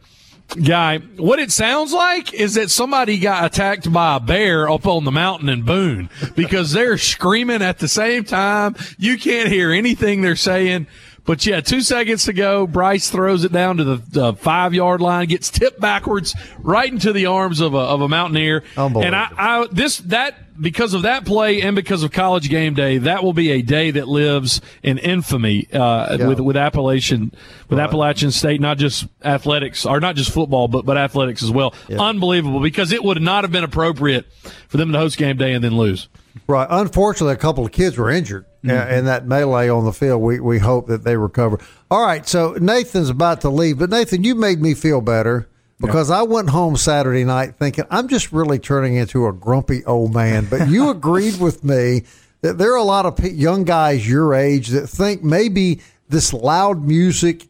guy, 0.63 0.99
what 1.17 1.39
it 1.39 1.51
sounds 1.51 1.95
like 1.95 2.35
is 2.35 2.55
that 2.55 2.71
somebody 2.71 3.19
got 3.19 3.47
attacked 3.47 3.91
by 3.91 4.17
a 4.17 4.21
bear 4.21 4.69
up 4.69 4.87
on 4.87 5.05
the 5.05 5.13
mountain 5.13 5.49
in 5.49 5.63
Boone 5.63 6.11
because 6.35 6.73
they're 6.73 6.99
screaming 6.99 7.63
at 7.63 7.79
the 7.79 7.89
same 7.89 8.25
time. 8.25 8.77
You 8.99 9.17
can't 9.17 9.49
hear 9.49 9.71
anything 9.71 10.21
they're 10.21 10.37
saying. 10.37 10.87
But 11.25 11.45
yeah, 11.45 11.61
two 11.61 11.81
seconds 11.81 12.25
to 12.25 12.33
go, 12.33 12.67
Brice 12.67 13.11
throws 13.11 13.45
it 13.45 13.53
down 13.53 13.77
to 13.77 13.85
the, 13.85 13.97
the 14.09 14.33
five 14.35 14.75
yard 14.75 15.01
line, 15.01 15.29
gets 15.29 15.51
tipped 15.51 15.81
backwards 15.81 16.35
right 16.59 16.91
into 16.91 17.13
the 17.13 17.27
arms 17.27 17.61
of 17.61 17.75
a, 17.75 17.79
of 17.79 18.01
a 18.01 18.09
Mountaineer. 18.09 18.65
And 18.77 19.15
I, 19.15 19.31
I, 19.37 19.67
this, 19.71 19.99
that, 19.99 20.61
because 20.61 20.95
of 20.95 21.03
that 21.03 21.25
play 21.25 21.63
and 21.63 21.77
because 21.77 22.03
of 22.03 22.11
college 22.11 22.49
game 22.49 22.75
day, 22.75 22.99
that 22.99 23.23
will 23.23 23.33
be 23.33 23.51
a 23.53 23.63
day 23.63 23.91
that 23.93 24.09
lives 24.09 24.61
in 24.83 24.99
infamy, 24.99 25.69
uh, 25.73 26.17
yeah. 26.17 26.27
with, 26.27 26.41
with 26.41 26.57
Appalachian, 26.57 27.33
with 27.69 27.79
right. 27.79 27.85
Appalachian 27.85 28.31
State, 28.31 28.61
not 28.61 28.79
just 28.79 29.07
athletics, 29.23 29.87
or 29.87 30.01
not 30.01 30.17
just 30.17 30.33
football, 30.33 30.69
but, 30.69 30.85
but 30.85 30.97
athletics 30.97 31.43
as 31.43 31.51
well. 31.51 31.75
Yeah. 31.89 32.01
Unbelievable 32.01 32.61
because 32.61 32.93
it 32.93 33.05
would 33.05 33.21
not 33.23 33.45
have 33.45 33.53
been 33.53 33.65
appropriate 33.65 34.27
for 34.69 34.79
them 34.79 34.93
to 34.93 34.99
host 34.99 35.19
game 35.19 35.37
day 35.37 35.53
and 35.53 35.63
then 35.63 35.77
lose. 35.77 36.09
Right. 36.47 36.67
Unfortunately, 36.69 37.35
a 37.35 37.39
couple 37.39 37.65
of 37.65 37.73
kids 37.73 37.97
were 37.97 38.11
injured 38.11 38.47
mm-hmm. 38.65 38.93
in 38.93 39.05
that 39.07 39.27
melee 39.27 39.69
on 39.69 39.85
the 39.85 39.93
field. 39.93 40.23
We 40.23 40.41
we 40.41 40.59
hope 40.59 40.87
that 40.89 41.05
they 41.05 41.17
recover. 41.17 41.59
All 41.91 42.05
right. 42.05 42.27
So 42.27 42.53
Nathan's 42.61 43.11
about 43.11 43.41
to 43.43 43.51
leave, 43.51 43.79
but 43.79 43.91
Nathan, 43.91 44.25
you 44.25 44.35
made 44.35 44.61
me 44.61 44.75
feel 44.75 45.01
better 45.01 45.49
because 45.81 46.11
I 46.11 46.23
went 46.23 46.51
home 46.51 46.77
Saturday 46.77 47.25
night 47.25 47.57
thinking 47.57 47.85
I'm 47.91 48.09
just 48.09 48.33
really 48.33 48.59
turning 48.59 48.97
into 48.97 49.27
a 49.27 49.33
grumpy 49.33 49.85
old 49.85 50.15
man. 50.15 50.47
But 50.49 50.69
you 50.69 50.91
agreed 50.91 51.41
with 51.41 51.65
me 51.65 52.03
that 52.43 52.59
there 52.59 52.73
are 52.73 52.77
a 52.77 52.83
lot 52.83 53.07
of 53.07 53.19
young 53.25 53.65
guys 53.65 54.09
your 54.09 54.35
age 54.35 54.69
that 54.69 54.87
think 54.89 55.23
maybe 55.23 55.81
this 56.09 56.33
loud 56.33 56.85
music 56.85 57.47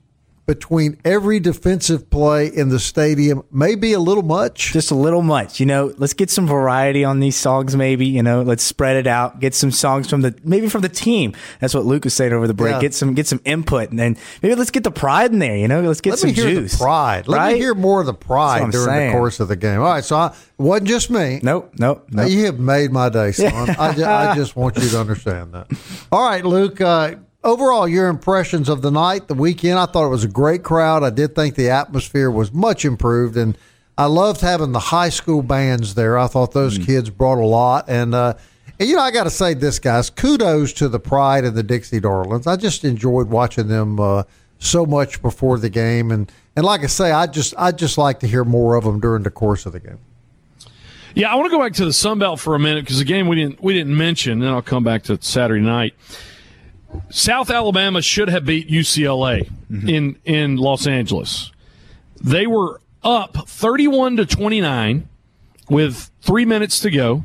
between 0.51 0.99
every 1.05 1.39
defensive 1.39 2.11
play 2.11 2.49
in 2.49 2.71
the 2.71 2.81
stadium 2.81 3.45
may 3.53 3.77
be 3.77 3.93
a 3.93 4.01
little 4.01 4.25
much. 4.25 4.73
Just 4.73 4.91
a 4.91 4.97
little 4.97 5.23
much. 5.23 5.61
You 5.61 5.67
know, 5.67 5.95
let's 5.97 6.13
get 6.13 6.29
some 6.29 6.49
variety 6.49 7.05
on 7.05 7.21
these 7.21 7.37
songs, 7.37 7.77
maybe. 7.77 8.07
You 8.07 8.21
know, 8.21 8.43
let's 8.43 8.65
spread 8.65 8.97
it 8.97 9.07
out. 9.07 9.39
Get 9.39 9.55
some 9.55 9.71
songs 9.71 10.11
from 10.11 10.23
the 10.23 10.35
maybe 10.43 10.69
from 10.69 10.81
the 10.81 10.89
team. 10.89 11.35
That's 11.61 11.73
what 11.73 11.85
Luke 11.87 12.03
was 12.03 12.15
saying 12.15 12.33
over 12.33 12.49
the 12.49 12.55
break. 12.55 12.73
Yeah. 12.73 12.81
Get 12.81 12.95
some 12.95 13.15
get 13.15 13.29
some 13.29 13.41
input, 13.45 13.91
and 13.91 13.99
then 13.99 14.17
maybe 14.43 14.57
let's 14.57 14.73
get 14.73 14.83
the 14.83 14.91
pride 14.91 15.31
in 15.31 15.39
there. 15.39 15.57
You 15.57 15.69
know, 15.69 15.83
let's 15.83 16.01
get 16.01 16.11
Let 16.11 16.19
some 16.19 16.31
me 16.31 16.35
hear 16.35 16.51
juice. 16.51 16.77
Pride. 16.77 17.29
Let 17.29 17.39
right? 17.39 17.53
me 17.53 17.61
hear 17.61 17.77
more 17.77 18.01
of 18.01 18.07
the 18.07 18.15
pride 18.15 18.73
during 18.73 18.87
saying. 18.87 19.13
the 19.13 19.17
course 19.17 19.39
of 19.39 19.47
the 19.47 19.55
game. 19.55 19.79
All 19.79 19.85
right, 19.85 20.03
so 20.03 20.17
I, 20.17 20.35
wasn't 20.59 20.89
just 20.89 21.11
me. 21.11 21.39
Nope, 21.45 21.75
nope. 21.79 22.09
nope. 22.11 22.29
You 22.29 22.47
have 22.47 22.59
made 22.59 22.91
my 22.91 23.09
day, 23.09 23.31
son. 23.31 23.53
I, 23.71 23.93
just, 23.93 24.01
I, 24.01 24.35
just, 24.35 24.57
want 24.57 24.77
you 24.79 24.89
to 24.89 24.99
understand 24.99 25.55
that. 25.55 25.69
All 26.11 26.29
right, 26.29 26.45
Luke. 26.45 26.81
Uh, 26.81 27.15
overall, 27.43 27.89
your 27.89 28.09
impressions 28.09 28.69
of 28.69 28.83
the 28.83 28.91
night, 28.91 29.29
the 29.29 29.35
weekend. 29.35 29.79
I 29.79 29.87
thought 29.87 30.07
it 30.07 30.11
was 30.11 30.25
a 30.25 30.29
great 30.29 30.63
crowd. 30.63 31.03
I 31.03 31.11
did 31.11 31.35
think 31.35 31.55
the 31.55 31.71
atmosphere 31.71 32.31
was 32.31 32.53
much 32.53 32.85
improved, 32.85 33.37
and 33.37 33.57
I 33.97 34.07
loved 34.07 34.41
having 34.41 34.73
the 34.73 34.81
high 34.81 35.09
school 35.09 35.43
bands 35.43 35.95
there. 35.95 36.19
I 36.19 36.27
thought 36.27 36.53
those 36.53 36.79
mm. 36.79 36.87
kids 36.87 37.11
brought 37.11 37.39
a 37.39 37.47
lot, 37.47 37.85
and 37.89 38.15
uh, 38.15 38.35
and 38.79 38.89
you 38.89 38.97
know 38.97 39.03
I 39.03 39.11
got 39.11 39.25
to 39.25 39.31
say 39.31 39.55
this, 39.55 39.79
guys. 39.79 40.11
Kudos 40.11 40.73
to 40.75 40.89
the 40.89 41.01
Pride 41.01 41.45
and 41.45 41.57
the 41.57 41.63
Dixie 41.63 42.01
Darlings. 42.01 42.47
I 42.47 42.57
just 42.57 42.85
enjoyed 42.85 43.29
watching 43.29 43.69
them 43.69 44.01
uh, 44.01 44.25
so 44.59 44.87
much 44.87 45.21
before 45.23 45.59
the 45.59 45.71
game, 45.71 46.11
and 46.11 46.31
and 46.57 46.65
like 46.65 46.83
I 46.83 46.87
say, 46.87 47.13
I 47.13 47.27
just 47.27 47.55
I 47.59 47.73
just 47.73 47.99
like 47.99 48.21
to 48.21 48.27
hear 48.27 48.45
more 48.45 48.77
of 48.77 48.85
them 48.85 49.01
during 49.01 49.23
the 49.23 49.31
course 49.31 49.67
of 49.67 49.73
the 49.73 49.81
game. 49.81 49.99
Yeah, 51.15 51.33
I 51.33 51.35
want 51.35 51.51
to 51.51 51.57
go 51.57 51.63
back 51.63 51.73
to 51.75 51.85
the 51.85 51.93
Sun 51.93 52.21
Belt 52.21 52.39
for 52.39 52.55
a 52.55 52.59
minute 52.59 52.85
because 52.85 52.99
the 52.99 53.05
game 53.05 53.27
we 53.27 53.37
didn't 53.37 53.63
we 53.63 53.75
didn't 53.75 53.97
mention. 53.97 54.39
Then 54.39 54.51
I'll 54.51 54.63
come 54.63 54.85
back 54.85 55.03
to 55.05 55.21
Saturday 55.21 55.63
night. 55.63 55.95
South 57.11 57.51
Alabama 57.51 58.03
should 58.03 58.29
have 58.29 58.45
beat 58.45 58.69
UCLA 58.69 59.51
mm-hmm. 59.71 59.89
in 59.89 60.17
in 60.25 60.57
Los 60.57 60.87
Angeles. 60.87 61.51
They 62.21 62.47
were 62.47 62.81
up 63.03 63.49
31 63.49 64.17
to 64.19 64.27
29 64.27 65.09
with 65.69 66.11
three 66.21 66.45
minutes 66.45 66.81
to 66.81 66.91
go. 66.91 67.25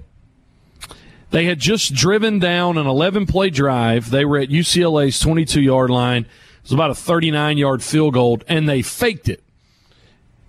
They 1.31 1.45
had 1.45 1.59
just 1.59 1.93
driven 1.93 2.39
down 2.39 2.77
an 2.77 2.87
11 2.87 3.25
play 3.25 3.49
drive. 3.49 4.09
They 4.09 4.23
were 4.23 4.37
at 4.37 4.49
UCLA's 4.49 5.19
22 5.19 5.61
yard 5.61 5.89
line. 5.89 6.23
It 6.23 6.63
was 6.63 6.71
about 6.71 6.91
a 6.91 6.95
39 6.95 7.57
yard 7.57 7.83
field 7.83 8.13
goal, 8.13 8.39
and 8.47 8.69
they 8.69 8.81
faked 8.81 9.27
it. 9.27 9.43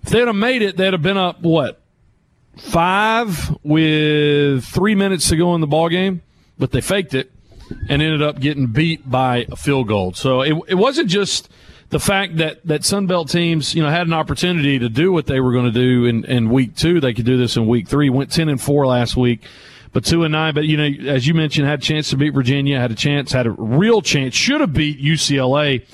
If 0.03 0.09
they'd 0.09 0.27
have 0.27 0.35
made 0.35 0.61
it, 0.61 0.77
they'd 0.77 0.93
have 0.93 1.01
been 1.01 1.17
up, 1.17 1.41
what, 1.41 1.81
five 2.55 3.57
with 3.63 4.63
three 4.63 4.95
minutes 4.95 5.27
to 5.29 5.35
go 5.35 5.53
in 5.55 5.61
the 5.61 5.67
ball 5.67 5.89
game, 5.89 6.21
but 6.57 6.71
they 6.71 6.81
faked 6.81 7.13
it 7.13 7.31
and 7.89 8.01
ended 8.01 8.21
up 8.21 8.39
getting 8.39 8.67
beat 8.67 9.09
by 9.09 9.45
a 9.51 9.55
field 9.55 9.87
goal. 9.87 10.13
So 10.13 10.41
it, 10.41 10.55
it 10.67 10.75
wasn't 10.75 11.09
just 11.09 11.49
the 11.89 11.99
fact 11.99 12.37
that 12.37 12.65
that 12.65 12.81
Sunbelt 12.81 13.29
teams, 13.29 13.73
you 13.73 13.81
know, 13.81 13.89
had 13.89 14.07
an 14.07 14.13
opportunity 14.13 14.79
to 14.79 14.89
do 14.89 15.11
what 15.11 15.25
they 15.25 15.39
were 15.39 15.51
going 15.51 15.65
to 15.65 15.71
do 15.71 16.05
in, 16.05 16.25
in 16.25 16.49
week 16.49 16.75
two. 16.75 16.99
They 16.99 17.13
could 17.13 17.25
do 17.25 17.37
this 17.37 17.55
in 17.55 17.67
week 17.67 17.87
three. 17.87 18.09
Went 18.09 18.31
ten 18.31 18.49
and 18.49 18.61
four 18.61 18.85
last 18.85 19.15
week, 19.15 19.43
but 19.93 20.03
two 20.03 20.23
and 20.23 20.31
nine. 20.31 20.53
But 20.53 20.65
you 20.65 20.77
know, 20.77 21.11
as 21.11 21.27
you 21.27 21.33
mentioned, 21.33 21.67
had 21.67 21.79
a 21.79 21.81
chance 21.81 22.09
to 22.09 22.17
beat 22.17 22.31
Virginia, 22.31 22.79
had 22.79 22.91
a 22.91 22.95
chance, 22.95 23.31
had 23.31 23.47
a 23.47 23.51
real 23.51 24.01
chance, 24.01 24.35
should 24.35 24.61
have 24.61 24.73
beat 24.73 25.01
UCLA. 25.01 25.85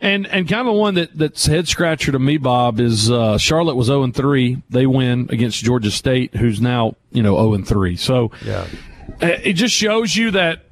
And 0.00 0.26
and 0.26 0.46
kind 0.46 0.68
of 0.68 0.74
one 0.74 0.94
that 0.94 1.16
that's 1.16 1.46
head 1.46 1.68
scratcher 1.68 2.12
to 2.12 2.18
me, 2.18 2.36
Bob, 2.36 2.80
is 2.80 3.10
uh, 3.10 3.38
Charlotte 3.38 3.76
was 3.76 3.86
zero 3.86 4.02
and 4.02 4.14
three. 4.14 4.62
They 4.68 4.86
win 4.86 5.28
against 5.30 5.64
Georgia 5.64 5.90
State, 5.90 6.34
who's 6.34 6.60
now 6.60 6.96
you 7.12 7.22
know 7.22 7.34
zero 7.36 7.54
and 7.54 7.66
three. 7.66 7.96
So 7.96 8.30
yeah. 8.44 8.66
it 9.20 9.54
just 9.54 9.74
shows 9.74 10.14
you 10.14 10.32
that 10.32 10.65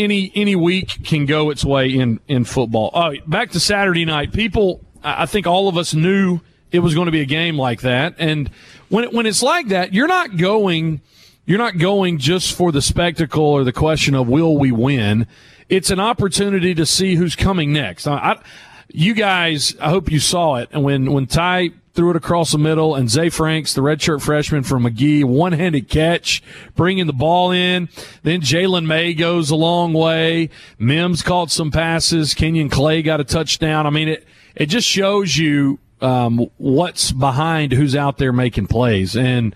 any 0.00 0.32
any 0.34 0.56
week 0.56 1.04
can 1.04 1.26
go 1.26 1.50
its 1.50 1.64
way 1.64 1.90
in 1.90 2.20
in 2.26 2.44
football. 2.44 2.90
Oh, 2.94 3.14
back 3.26 3.50
to 3.50 3.60
Saturday 3.60 4.04
night. 4.04 4.32
People, 4.32 4.84
I 5.02 5.26
think 5.26 5.46
all 5.46 5.68
of 5.68 5.76
us 5.76 5.94
knew 5.94 6.40
it 6.72 6.80
was 6.80 6.94
going 6.94 7.06
to 7.06 7.12
be 7.12 7.20
a 7.20 7.26
game 7.26 7.58
like 7.58 7.82
that, 7.82 8.14
and 8.18 8.50
when 8.88 9.04
it, 9.04 9.12
when 9.12 9.26
it's 9.26 9.42
like 9.42 9.68
that, 9.68 9.92
you're 9.92 10.08
not 10.08 10.36
going. 10.36 11.00
You're 11.46 11.58
not 11.58 11.78
going 11.78 12.18
just 12.18 12.52
for 12.54 12.70
the 12.70 12.82
spectacle 12.82 13.42
or 13.42 13.64
the 13.64 13.72
question 13.72 14.14
of 14.14 14.28
will 14.28 14.56
we 14.56 14.70
win. 14.70 15.26
It's 15.68 15.90
an 15.90 15.98
opportunity 15.98 16.74
to 16.76 16.86
see 16.86 17.16
who's 17.16 17.34
coming 17.34 17.72
next. 17.72 18.06
I, 18.06 18.14
I, 18.14 18.42
you 18.88 19.14
guys, 19.14 19.74
I 19.80 19.88
hope 19.88 20.12
you 20.12 20.20
saw 20.20 20.56
it. 20.56 20.68
And 20.70 20.84
when 20.84 21.12
when 21.12 21.26
Ty 21.26 21.70
threw 21.94 22.10
it 22.10 22.16
across 22.16 22.52
the 22.52 22.58
middle, 22.58 22.94
and 22.94 23.10
Zay 23.10 23.28
Franks, 23.30 23.74
the 23.74 23.80
redshirt 23.80 24.22
freshman 24.22 24.62
from 24.62 24.84
McGee, 24.84 25.24
one 25.24 25.52
handed 25.52 25.88
catch, 25.88 26.42
bringing 26.76 27.06
the 27.06 27.12
ball 27.12 27.50
in. 27.50 27.88
Then 28.22 28.40
Jalen 28.40 28.86
May 28.86 29.12
goes 29.12 29.50
a 29.50 29.56
long 29.56 29.92
way. 29.92 30.50
Mims 30.78 31.22
caught 31.22 31.50
some 31.50 31.70
passes. 31.70 32.34
Kenyon 32.34 32.68
Clay 32.68 33.02
got 33.02 33.20
a 33.20 33.24
touchdown. 33.24 33.86
I 33.86 33.90
mean, 33.90 34.08
it, 34.08 34.26
it 34.54 34.66
just 34.66 34.86
shows 34.86 35.36
you 35.36 35.78
um, 36.00 36.48
what's 36.58 37.12
behind 37.12 37.72
who's 37.72 37.96
out 37.96 38.18
there 38.18 38.32
making 38.32 38.68
plays. 38.68 39.16
And, 39.16 39.54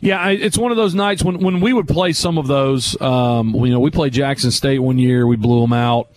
yeah, 0.00 0.28
it's 0.28 0.58
one 0.58 0.72
of 0.72 0.76
those 0.76 0.94
nights 0.94 1.22
when, 1.22 1.38
when 1.38 1.60
we 1.60 1.72
would 1.72 1.88
play 1.88 2.12
some 2.12 2.36
of 2.36 2.48
those. 2.48 3.00
Um, 3.00 3.54
you 3.54 3.70
know, 3.70 3.80
we 3.80 3.90
played 3.90 4.12
Jackson 4.12 4.50
State 4.50 4.80
one 4.80 4.98
year, 4.98 5.26
we 5.26 5.36
blew 5.36 5.60
them 5.60 5.72
out 5.72 6.10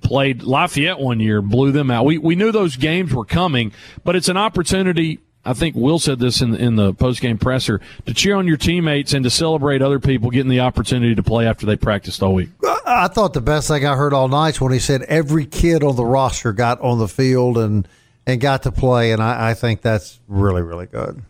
played 0.00 0.42
Lafayette 0.42 0.98
one 0.98 1.20
year, 1.20 1.42
blew 1.42 1.72
them 1.72 1.90
out. 1.90 2.04
We 2.04 2.18
we 2.18 2.34
knew 2.34 2.52
those 2.52 2.76
games 2.76 3.14
were 3.14 3.24
coming, 3.24 3.72
but 4.04 4.16
it's 4.16 4.28
an 4.28 4.36
opportunity. 4.36 5.20
I 5.44 5.54
think 5.54 5.74
Will 5.74 5.98
said 5.98 6.18
this 6.18 6.42
in 6.42 6.54
in 6.54 6.76
the 6.76 6.92
post 6.92 7.20
game 7.20 7.38
presser 7.38 7.80
to 8.06 8.14
cheer 8.14 8.36
on 8.36 8.46
your 8.46 8.56
teammates 8.56 9.12
and 9.14 9.24
to 9.24 9.30
celebrate 9.30 9.82
other 9.82 9.98
people 9.98 10.30
getting 10.30 10.50
the 10.50 10.60
opportunity 10.60 11.14
to 11.14 11.22
play 11.22 11.46
after 11.46 11.66
they 11.66 11.76
practiced 11.76 12.22
all 12.22 12.34
week. 12.34 12.50
I 12.86 13.08
thought 13.08 13.32
the 13.32 13.40
best 13.40 13.68
thing 13.68 13.86
I 13.86 13.96
heard 13.96 14.12
all 14.12 14.28
night 14.28 14.60
when 14.60 14.72
he 14.72 14.78
said 14.78 15.02
every 15.02 15.46
kid 15.46 15.82
on 15.82 15.96
the 15.96 16.04
roster 16.04 16.52
got 16.52 16.80
on 16.80 16.98
the 16.98 17.08
field 17.08 17.56
and 17.56 17.86
and 18.26 18.40
got 18.40 18.62
to 18.64 18.72
play, 18.72 19.12
and 19.12 19.22
I, 19.22 19.50
I 19.50 19.54
think 19.54 19.80
that's 19.80 20.20
really 20.28 20.62
really 20.62 20.86
good. 20.86 21.22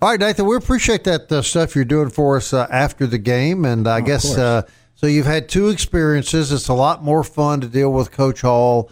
All 0.00 0.08
right, 0.08 0.18
Nathan, 0.18 0.46
we 0.46 0.56
appreciate 0.56 1.04
that 1.04 1.30
uh, 1.30 1.42
stuff 1.42 1.76
you're 1.76 1.84
doing 1.84 2.10
for 2.10 2.36
us 2.36 2.52
uh, 2.52 2.66
after 2.70 3.06
the 3.06 3.18
game, 3.18 3.64
and 3.64 3.86
I 3.86 4.00
oh, 4.00 4.02
guess 4.02 4.36
so 5.02 5.08
you've 5.08 5.26
had 5.26 5.48
two 5.48 5.68
experiences. 5.68 6.52
It's 6.52 6.68
a 6.68 6.74
lot 6.74 7.02
more 7.02 7.24
fun 7.24 7.60
to 7.62 7.66
deal 7.66 7.92
with 7.92 8.12
Coach 8.12 8.42
Hall 8.42 8.88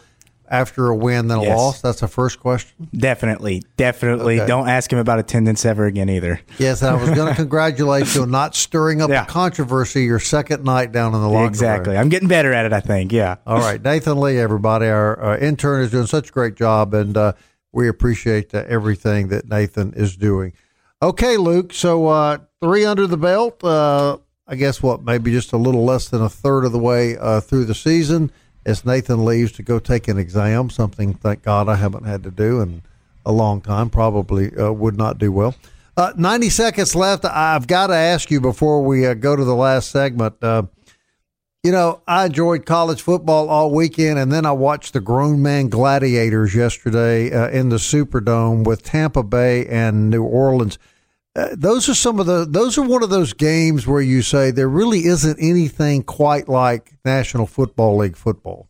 after 0.49 0.89
a 0.89 0.97
win 0.97 1.29
than 1.29 1.39
a 1.39 1.43
yes. 1.43 1.57
loss. 1.57 1.81
That's 1.81 2.01
the 2.01 2.09
first 2.09 2.41
question. 2.41 2.89
Definitely, 2.93 3.63
definitely. 3.77 4.41
Okay. 4.41 4.47
Don't 4.49 4.69
ask 4.69 4.93
him 4.93 4.99
about 4.99 5.21
attendance 5.21 5.65
ever 5.65 5.87
again 5.87 6.11
either. 6.11 6.41
Yes, 6.59 6.83
I 6.83 6.95
was 6.95 7.11
going 7.11 7.29
to 7.33 7.35
congratulate 7.37 8.13
you 8.17 8.23
on 8.23 8.31
not 8.33 8.57
stirring 8.57 9.01
up 9.01 9.11
yeah. 9.11 9.25
controversy 9.25 10.03
your 10.03 10.19
second 10.19 10.65
night 10.65 10.91
down 10.91 11.15
in 11.15 11.21
the 11.21 11.29
locker 11.29 11.47
Exactly. 11.47 11.93
Room. 11.93 12.01
I'm 12.01 12.09
getting 12.09 12.29
better 12.29 12.53
at 12.53 12.67
it. 12.67 12.73
I 12.73 12.81
think. 12.81 13.13
Yeah. 13.13 13.37
All 13.47 13.59
right, 13.59 13.81
Nathan 13.81 14.19
Lee, 14.19 14.37
everybody, 14.37 14.87
our, 14.89 15.17
our 15.21 15.39
intern 15.39 15.85
is 15.85 15.93
doing 15.93 16.07
such 16.07 16.31
a 16.31 16.33
great 16.33 16.57
job, 16.57 16.93
and 16.93 17.17
uh, 17.17 17.35
we 17.71 17.87
appreciate 17.87 18.53
uh, 18.53 18.65
everything 18.67 19.29
that 19.29 19.49
Nathan 19.49 19.95
is 19.95 20.17
doing. 20.17 20.55
Okay, 21.01 21.37
Luke. 21.37 21.73
So 21.73 22.09
uh, 22.09 22.39
three 22.61 22.85
under 22.85 23.07
the 23.07 23.17
belt. 23.17 23.63
I 24.51 24.57
guess 24.57 24.83
what 24.83 25.05
maybe 25.05 25.31
just 25.31 25.53
a 25.53 25.57
little 25.57 25.85
less 25.85 26.09
than 26.09 26.21
a 26.21 26.29
third 26.29 26.65
of 26.65 26.73
the 26.73 26.79
way 26.79 27.17
uh, 27.17 27.41
through 27.41 27.67
the 27.67 27.75
season 27.75 28.33
as 28.67 28.85
Nathan 28.85 29.25
leaves 29.25 29.53
to 29.53 29.63
go 29.63 29.79
take 29.79 30.09
an 30.09 30.19
exam. 30.19 30.71
Something, 30.71 31.15
thank 31.15 31.43
God, 31.43 31.69
I 31.69 31.77
haven't 31.77 32.05
had 32.05 32.25
to 32.25 32.33
do 32.33 32.61
in 32.61 32.83
a 33.25 33.31
long 33.31 33.61
time. 33.61 33.91
Probably 33.91 34.55
uh, 34.57 34.73
would 34.73 34.97
not 34.97 35.19
do 35.19 35.31
well. 35.31 35.55
Uh, 35.97 36.13
Ninety 36.17 36.51
seconds 36.51 36.97
left. 36.97 37.25
I've 37.25 37.69
got 37.69 37.89
to 37.89 37.95
ask 37.95 38.29
you 38.29 38.41
before 38.41 38.85
we 38.85 39.07
uh, 39.07 39.15
go 39.15 39.37
to 39.37 39.45
the 39.45 39.55
last 39.55 39.93
segment. 39.93 40.43
Uh, 40.43 40.65
you 41.63 41.71
know, 41.71 42.03
I 42.09 42.27
enjoyed 42.27 42.67
college 42.67 43.03
football 43.03 43.49
all 43.49 43.71
weekend, 43.71 44.19
and 44.19 44.33
then 44.33 44.47
I 44.47 44.53
watched 44.53 44.95
the 44.95 45.01
Grown 45.01 45.43
Man 45.43 45.69
Gladiators 45.69 46.57
yesterday 46.57 47.31
uh, 47.31 47.51
in 47.51 47.69
the 47.69 47.77
Superdome 47.77 48.65
with 48.65 48.83
Tampa 48.83 49.23
Bay 49.23 49.67
and 49.67 50.11
New 50.11 50.25
Orleans. 50.25 50.77
Uh, 51.37 51.49
those 51.53 51.89
are 51.89 51.95
some 51.95 52.19
of 52.19 52.27
the 52.27 52.45
those 52.45 52.77
are 52.77 52.83
one 52.83 53.05
of 53.05 53.11
those 53.11 53.33
games 53.33 53.87
where 53.87 54.01
you 54.01 54.21
say 54.21 54.51
there 54.51 54.69
really 54.69 55.05
isn't 55.07 55.39
anything 55.41 56.03
quite 56.03 56.49
like 56.49 56.93
National 57.05 57.47
Football 57.47 57.99
League 57.99 58.17
football. 58.17 58.69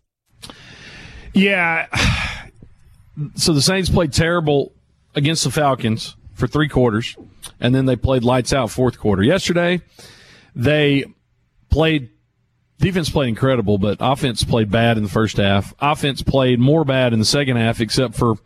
Yeah. 1.34 1.86
So 3.34 3.52
the 3.52 3.60
Saints 3.60 3.90
played 3.90 4.14
terrible 4.14 4.72
against 5.14 5.44
the 5.44 5.50
Falcons 5.50 6.16
for 6.32 6.46
three 6.46 6.68
quarters, 6.68 7.16
and 7.60 7.74
then 7.74 7.84
they 7.84 7.94
played 7.94 8.24
lights 8.24 8.54
out 8.54 8.70
fourth 8.70 8.98
quarter. 8.98 9.22
Yesterday, 9.22 9.82
they 10.56 11.04
played 11.68 12.08
defense 12.78 13.10
played 13.10 13.28
incredible, 13.28 13.76
but 13.78 13.98
offense 14.00 14.42
played 14.42 14.70
bad 14.70 14.96
in 14.96 15.02
the 15.02 15.10
first 15.10 15.36
half. 15.36 15.74
Offense 15.80 16.22
played 16.22 16.58
more 16.58 16.84
bad 16.84 17.12
in 17.12 17.18
the 17.18 17.24
second 17.24 17.58
half, 17.58 17.80
except 17.80 18.14
for 18.14 18.36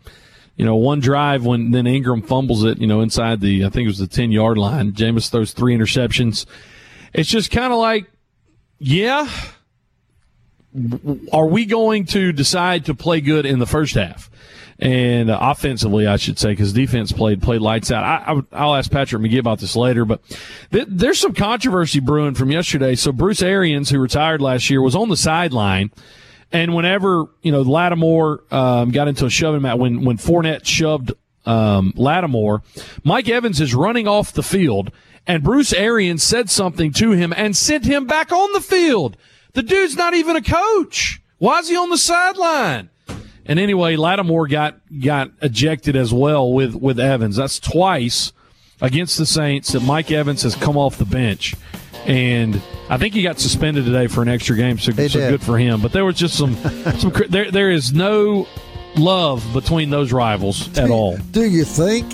you 0.57 0.65
know, 0.65 0.77
one 0.77 1.01
drive 1.01 1.45
when 1.45 1.71
then 1.73 1.87
Ingram 1.87 2.23
fumbles 2.23 2.65
it, 2.65 2.79
you 2.79 2.87
know, 2.87 3.01
inside 3.01 3.41
the, 3.41 3.65
I 3.65 3.71
think 3.71 3.85
it 3.85 3.89
was 3.89 3.99
the 3.99 4.07
10 4.07 4.31
yard 4.31 4.59
line. 4.59 4.93
Jameis 4.93 5.31
throws 5.31 5.53
three 5.53 5.77
interceptions. 5.77 6.47
It's 7.13 7.29
just 7.29 7.51
kind 7.51 7.73
of 7.73 7.79
like, 7.79 8.11
yeah, 8.79 9.29
are 11.33 11.47
we 11.47 11.65
going 11.65 12.07
to 12.07 12.33
decide 12.33 12.87
to 12.87 12.95
play 12.95 13.21
good 13.21 13.47
in 13.47 13.59
the 13.59 13.67
first 13.67 13.95
half? 13.95 14.31
And 14.79 15.31
uh, 15.31 15.39
offensively, 15.41 16.07
I 16.07 16.17
should 16.17 16.39
say, 16.39 16.51
because 16.51 16.73
defense 16.73 17.13
played 17.13 17.41
played 17.41 17.61
lights 17.61 17.93
out. 17.93 18.03
I, 18.05 18.33
will 18.33 18.75
ask 18.75 18.91
Patrick 18.91 19.23
McGee 19.23 19.39
about 19.39 19.61
this 19.61 19.77
later, 19.77 20.05
but 20.05 20.21
th- 20.73 20.89
there's 20.91 21.21
some 21.21 21.33
controversy 21.33 22.01
brewing 22.01 22.35
from 22.35 22.51
yesterday. 22.51 22.97
So 22.97 23.13
Bruce 23.13 23.41
Arians, 23.41 23.91
who 23.91 24.01
retired 24.01 24.43
last 24.43 24.69
year, 24.69 24.83
was 24.83 24.97
on 24.97 25.09
the 25.09 25.17
sideline 25.17 25.93
and 26.53 26.75
whenever 26.75 27.27
you 27.43 27.53
know 27.53 27.63
Lattimore 27.63 28.43
um, 28.51 28.91
got 28.91 29.09
into 29.09 29.27
a 29.27 29.31
shoving 29.31 29.63
match, 29.63 29.79
when 29.79 30.05
when 30.05 30.19
Fournette 30.19 30.65
shoved 30.65 31.13
um, 31.47 31.93
Lattimore, 31.97 32.63
Mike 33.03 33.29
Evans 33.29 33.61
is 33.61 33.75
running 33.75 34.09
off 34.09 34.33
the 34.33 34.43
field, 34.43 34.91
and 35.27 35.43
Bruce 35.43 35.73
Arians 35.73 36.23
said 36.23 36.51
something 36.51 36.93
to 36.95 37.13
him 37.13 37.33
and 37.37 37.57
sent 37.57 37.85
him 37.85 38.07
back 38.07 38.33
on 38.33 38.53
the 38.53 38.61
field. 38.61 39.17
The 39.53 39.63
dude's 39.63 39.97
not 39.97 40.15
even 40.15 40.37
a 40.37 40.43
coach. 40.43 41.21
Why 41.39 41.59
is 41.59 41.69
he 41.69 41.77
on 41.77 41.91
the 41.91 41.99
sideline? 41.99 42.91
And 43.47 43.59
anyway, 43.59 43.97
Lattimore 43.97 44.49
got 44.49 44.81
got 45.01 45.31
ejected 45.43 45.97
as 45.97 46.13
well 46.13 46.53
with 46.53 46.75
with 46.75 46.99
Evans. 46.99 47.37
That's 47.37 47.61
twice 47.61 48.33
against 48.81 49.19
the 49.19 49.27
Saints 49.27 49.73
that 49.73 49.83
Mike 49.83 50.11
Evans 50.11 50.43
has 50.43 50.57
come 50.57 50.77
off 50.77 50.99
the 50.99 51.05
bench 51.05 51.55
and 52.07 52.61
I 52.89 52.99
think 52.99 53.15
he 53.15 53.23
got 53.23 53.39
suspended 53.39 53.85
today 53.85 54.07
for 54.07 54.23
an 54.23 54.29
extra 54.29 54.57
game, 54.57 54.79
so, 54.79 54.93
so 54.93 55.31
good 55.31 55.43
for 55.43 55.59
him. 55.59 55.81
But 55.81 55.93
there 55.93 56.05
was 56.05 56.17
just 56.17 56.37
some, 56.37 56.55
some 56.99 57.13
there, 57.29 57.51
there 57.51 57.71
is 57.71 57.93
no 57.93 58.47
love 58.97 59.45
between 59.53 59.91
those 59.91 60.13
rivals 60.13 60.69
do, 60.69 60.83
at 60.83 60.91
all. 60.91 61.17
Do 61.17 61.45
you 61.45 61.65
think? 61.65 62.13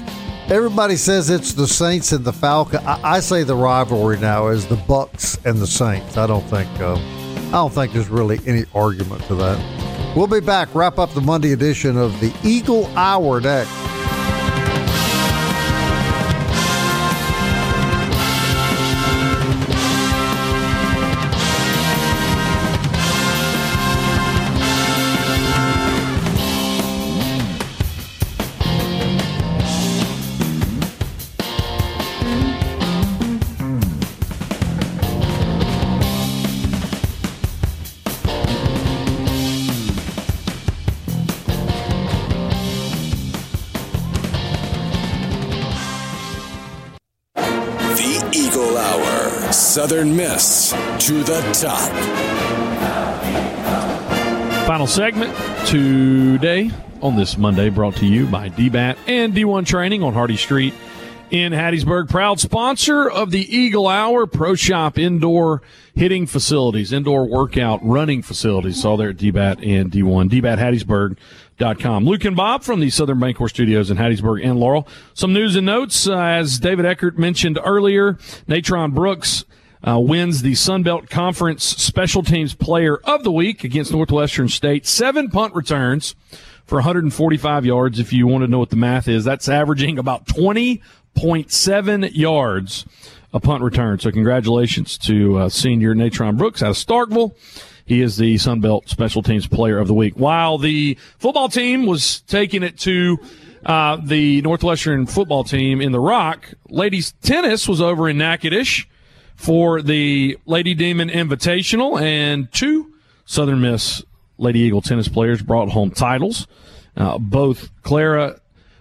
Everybody 0.49 0.97
says 0.97 1.31
it's 1.31 1.53
the 1.53 1.69
Saints 1.69 2.11
and 2.11 2.25
the 2.25 2.33
Falcons. 2.33 2.83
I, 2.85 3.01
I, 3.03 3.21
say 3.21 3.45
the 3.45 3.55
rivalry 3.55 4.19
now 4.19 4.49
is 4.49 4.67
the 4.67 4.75
Bucs 4.75 5.45
and 5.45 5.61
the 5.61 5.67
Saints. 5.67 6.17
I 6.17 6.27
don't 6.27 6.43
think 6.43 6.69
uh, 6.81 6.95
I 6.97 7.53
don't 7.53 7.73
think 7.73 7.93
there's 7.93 8.09
really 8.09 8.41
any 8.47 8.65
argument 8.75 9.23
to 9.25 9.37
that. 9.37 10.17
We'll 10.17 10.27
be 10.27 10.41
back. 10.41 10.75
Wrap 10.75 10.99
up 10.99 11.13
the 11.15 11.21
Monday 11.21 11.53
edition 11.53 11.97
of 11.97 12.19
the 12.19 12.35
Eagle 12.43 12.87
Hour 12.97 13.41
next. 13.41 13.90
Final 54.67 54.87
segment 54.87 55.37
today 55.67 56.71
on 57.03 57.17
this 57.17 57.37
Monday 57.37 57.69
brought 57.69 57.97
to 57.97 58.07
you 58.07 58.27
by 58.27 58.49
DBAT 58.49 58.97
and 59.07 59.35
D1 59.35 59.67
Training 59.67 60.03
on 60.03 60.15
Hardy 60.15 60.39
Street 60.39 60.73
in 61.31 61.53
Hattiesburg. 61.53 62.09
Proud 62.09 62.41
sponsor 62.41 63.11
of 63.11 63.31
the 63.31 63.43
Eagle 63.55 63.89
Hour 63.89 64.27
Pro 64.27 64.55
Shop 64.55 64.97
indoor 64.99 65.61
hitting 65.95 66.27
facilities, 66.27 66.95
indoor 66.95 67.29
workout 67.29 67.81
running 67.83 68.23
facilities. 68.23 68.83
All 68.83 68.97
there 68.97 69.11
at 69.11 69.19
DBAT 69.19 69.59
and 69.63 69.93
D1. 69.93 70.31
DBAT 70.31 70.57
Luke 72.07 72.25
and 72.25 72.37
Bob 72.37 72.63
from 72.63 72.81
the 72.81 72.89
Southern 72.89 73.19
Bancorp 73.19 73.51
Studios 73.51 73.91
in 73.91 73.99
Hattiesburg 73.99 74.43
and 74.43 74.59
Laurel. 74.59 74.89
Some 75.13 75.35
news 75.35 75.57
and 75.57 75.67
notes. 75.67 76.09
Uh, 76.09 76.17
as 76.17 76.59
David 76.59 76.87
Eckert 76.87 77.19
mentioned 77.19 77.59
earlier, 77.63 78.17
Natron 78.49 78.93
Brooks 78.93 79.45
uh, 79.87 79.99
wins 79.99 80.43
the 80.43 80.55
Sun 80.55 80.83
Belt 80.83 81.09
Conference 81.09 81.65
Special 81.65 82.23
Teams 82.23 82.55
Player 82.55 82.99
of 83.05 83.25
the 83.25 83.33
Week 83.33 83.65
against 83.65 83.93
Northwestern 83.93 84.49
State. 84.49 84.87
Seven 84.87 85.29
punt 85.31 85.55
returns 85.55 86.15
for 86.67 86.77
145 86.77 87.65
yards. 87.67 87.99
If 87.99 88.13
you 88.13 88.27
want 88.27 88.45
to 88.45 88.49
know 88.49 88.59
what 88.59 88.71
the 88.71 88.77
math 88.77 89.09
is, 89.09 89.25
that's 89.25 89.49
averaging 89.49 89.99
about 89.99 90.27
20.7 90.27 92.11
yards 92.15 92.87
a 93.33 93.41
punt 93.41 93.63
return. 93.63 93.99
So 93.99 94.11
congratulations 94.11 94.99
to 94.99 95.39
uh, 95.39 95.49
senior 95.49 95.95
Natron 95.95 96.37
Brooks 96.37 96.63
out 96.63 96.71
of 96.71 96.77
Starkville. 96.77 97.35
He 97.87 98.03
is 98.03 98.17
the 98.17 98.39
Sun 98.39 98.61
Belt 98.61 98.89
Special 98.89 99.23
Teams 99.23 99.47
Player 99.47 99.79
of 99.79 99.89
the 99.89 99.95
Week. 99.95 100.15
While 100.15 100.59
the 100.59 100.97
football 101.19 101.49
team 101.49 101.87
was 101.87 102.21
taking 102.23 102.63
it 102.63 102.79
to 102.81 103.19
uh, 103.65 103.99
the 104.03 104.43
Northwestern 104.43 105.07
football 105.07 105.45
team 105.45 105.81
in 105.81 105.93
the 105.93 106.01
Rock, 106.01 106.55
ladies 106.69 107.13
tennis 107.23 107.69
was 107.69 107.81
over 107.81 108.09
in 108.09 108.19
Natchitoches 108.19 108.87
for 109.41 109.81
the 109.81 110.37
Lady 110.45 110.75
Demon 110.75 111.09
Invitational, 111.09 111.99
and 111.99 112.53
two 112.53 112.93
Southern 113.25 113.63
Miss 113.63 114.05
Lady 114.37 114.61
Eagle 114.61 114.83
tennis 114.83 115.09
players 115.09 115.41
brought 115.41 115.71
home 115.71 115.91
titles. 115.91 116.47
Uh, 116.95 117.17
both 117.17 117.71
Clara 117.83 118.39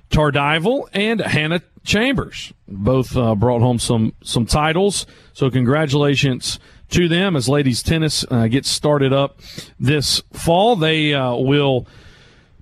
Tardival 0.09 0.89
and 0.91 1.21
Hannah 1.21 1.61
Chambers 1.85 2.51
both 2.67 3.15
uh, 3.15 3.35
brought 3.35 3.61
home 3.61 3.79
some 3.79 4.13
some 4.21 4.45
titles. 4.45 5.05
So 5.31 5.49
congratulations 5.49 6.59
to 6.89 7.07
them 7.07 7.37
as 7.37 7.47
ladies 7.47 7.81
tennis 7.81 8.25
uh, 8.29 8.47
gets 8.47 8.67
started 8.67 9.13
up 9.13 9.39
this 9.79 10.21
fall. 10.33 10.75
They 10.75 11.13
uh, 11.13 11.35
will 11.35 11.87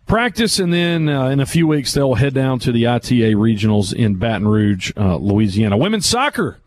practice, 0.05 0.59
and 0.59 0.71
then 0.71 1.09
uh, 1.09 1.29
in 1.29 1.39
a 1.39 1.47
few 1.47 1.65
weeks 1.65 1.93
they'll 1.93 2.13
head 2.13 2.35
down 2.35 2.59
to 2.59 2.71
the 2.71 2.85
ITA 2.85 3.33
regionals 3.33 3.91
in 3.91 4.15
Baton 4.17 4.47
Rouge, 4.47 4.91
uh, 4.95 5.15
Louisiana. 5.15 5.77
Women's 5.77 6.05
soccer 6.05 6.59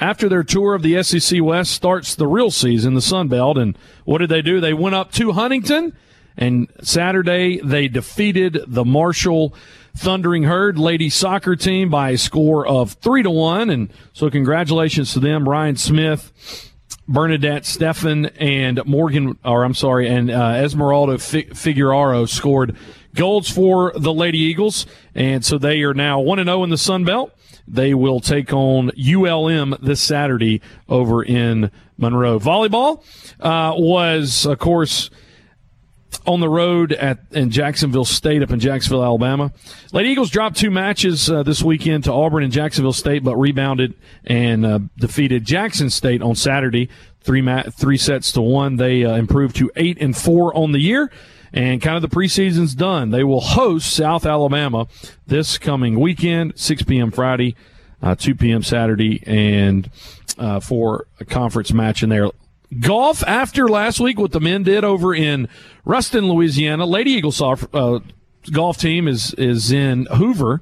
after 0.00 0.28
their 0.28 0.44
tour 0.44 0.74
of 0.74 0.82
the 0.82 1.02
SEC 1.02 1.42
West 1.42 1.72
starts 1.72 2.14
the 2.14 2.26
real 2.26 2.50
season, 2.50 2.94
the 2.94 3.00
Sun 3.00 3.28
Belt. 3.28 3.58
And 3.58 3.76
what 4.04 4.18
did 4.18 4.30
they 4.30 4.42
do? 4.42 4.60
They 4.60 4.74
went 4.74 4.94
up 4.94 5.12
to 5.12 5.32
Huntington, 5.32 5.96
and 6.36 6.68
Saturday 6.82 7.60
they 7.62 7.88
defeated 7.88 8.58
the 8.66 8.84
Marshall 8.84 9.54
Thundering 9.96 10.44
Herd 10.44 10.78
lady 10.78 11.10
soccer 11.10 11.56
team 11.56 11.90
by 11.90 12.10
a 12.10 12.18
score 12.18 12.66
of 12.66 12.92
three 12.92 13.22
to 13.22 13.30
one. 13.30 13.70
And 13.70 13.92
so, 14.12 14.30
congratulations 14.30 15.12
to 15.14 15.20
them, 15.20 15.48
Ryan 15.48 15.76
Smith. 15.76 16.64
Bernadette 17.10 17.64
Stefan 17.64 18.26
and 18.36 18.84
Morgan, 18.84 19.38
or 19.42 19.64
I'm 19.64 19.72
sorry, 19.72 20.06
and 20.08 20.30
uh, 20.30 20.60
Esmeralda 20.62 21.18
Figueroa 21.18 22.28
scored 22.28 22.76
goals 23.14 23.48
for 23.48 23.92
the 23.96 24.12
Lady 24.12 24.38
Eagles, 24.38 24.86
and 25.14 25.42
so 25.42 25.56
they 25.56 25.80
are 25.82 25.94
now 25.94 26.20
one 26.20 26.38
and 26.38 26.48
zero 26.48 26.62
in 26.64 26.70
the 26.70 26.76
Sun 26.76 27.04
Belt. 27.04 27.32
They 27.70 27.94
will 27.94 28.20
take 28.20 28.52
on 28.52 28.90
ULM 28.98 29.76
this 29.82 30.00
Saturday 30.00 30.60
over 30.88 31.22
in 31.22 31.70
Monroe. 31.98 32.38
Volleyball 32.38 33.02
uh, 33.40 33.74
was, 33.76 34.46
of 34.46 34.58
course, 34.58 35.10
on 36.26 36.40
the 36.40 36.48
road 36.48 36.92
at 36.92 37.18
in 37.30 37.50
Jacksonville 37.50 38.04
State 38.04 38.42
up 38.42 38.50
in 38.50 38.60
Jacksonville, 38.60 39.04
Alabama. 39.04 39.52
Lady 39.92 40.10
Eagles 40.10 40.30
dropped 40.30 40.56
two 40.56 40.70
matches 40.70 41.30
uh, 41.30 41.42
this 41.42 41.62
weekend 41.62 42.04
to 42.04 42.12
Auburn 42.12 42.42
and 42.42 42.52
Jacksonville 42.52 42.92
State, 42.92 43.22
but 43.22 43.36
rebounded 43.36 43.94
and 44.24 44.64
uh, 44.64 44.78
defeated 44.96 45.44
Jackson 45.44 45.90
State 45.90 46.22
on 46.22 46.34
Saturday, 46.34 46.88
three 47.20 47.42
ma- 47.42 47.64
three 47.64 47.98
sets 47.98 48.32
to 48.32 48.40
one. 48.40 48.76
They 48.76 49.04
uh, 49.04 49.16
improved 49.16 49.56
to 49.56 49.70
eight 49.76 49.98
and 50.00 50.16
four 50.16 50.56
on 50.56 50.72
the 50.72 50.80
year 50.80 51.10
and 51.52 51.80
kind 51.80 51.96
of 51.96 52.02
the 52.02 52.14
preseason's 52.14 52.74
done. 52.74 53.10
They 53.10 53.24
will 53.24 53.40
host 53.40 53.92
South 53.92 54.26
Alabama 54.26 54.86
this 55.26 55.58
coming 55.58 55.98
weekend, 55.98 56.58
6 56.58 56.82
p.m. 56.82 57.10
Friday, 57.10 57.54
uh, 58.02 58.14
2 58.14 58.34
p.m. 58.34 58.62
Saturday, 58.62 59.22
and 59.26 59.90
uh, 60.38 60.60
for 60.60 61.06
a 61.20 61.24
conference 61.24 61.72
match 61.72 62.02
in 62.02 62.08
there. 62.08 62.28
Golf 62.80 63.22
after 63.26 63.66
last 63.68 63.98
week, 63.98 64.18
what 64.18 64.32
the 64.32 64.40
men 64.40 64.62
did 64.62 64.84
over 64.84 65.14
in 65.14 65.48
Ruston, 65.84 66.28
Louisiana. 66.28 66.84
Lady 66.84 67.12
Eagles 67.12 67.40
uh, 67.40 68.00
golf 68.52 68.76
team 68.76 69.08
is 69.08 69.32
is 69.34 69.72
in 69.72 70.06
Hoover. 70.06 70.60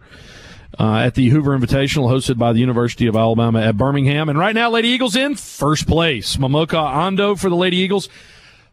Uh, 0.79 0.99
at 0.99 1.15
the 1.15 1.31
Hoover 1.31 1.59
Invitational 1.59 2.11
hosted 2.11 2.37
by 2.37 2.53
the 2.53 2.59
University 2.59 3.07
of 3.07 3.17
Alabama 3.17 3.63
at 3.63 3.79
Birmingham. 3.79 4.29
And 4.29 4.39
right 4.39 4.55
now, 4.55 4.69
Lady 4.69 4.89
Eagles 4.89 5.17
in 5.17 5.35
first 5.35 5.87
place. 5.87 6.37
Momoka 6.37 6.75
Ando 6.75 7.39
for 7.39 7.49
the 7.49 7.57
Lady 7.57 7.79
Eagles 7.79 8.11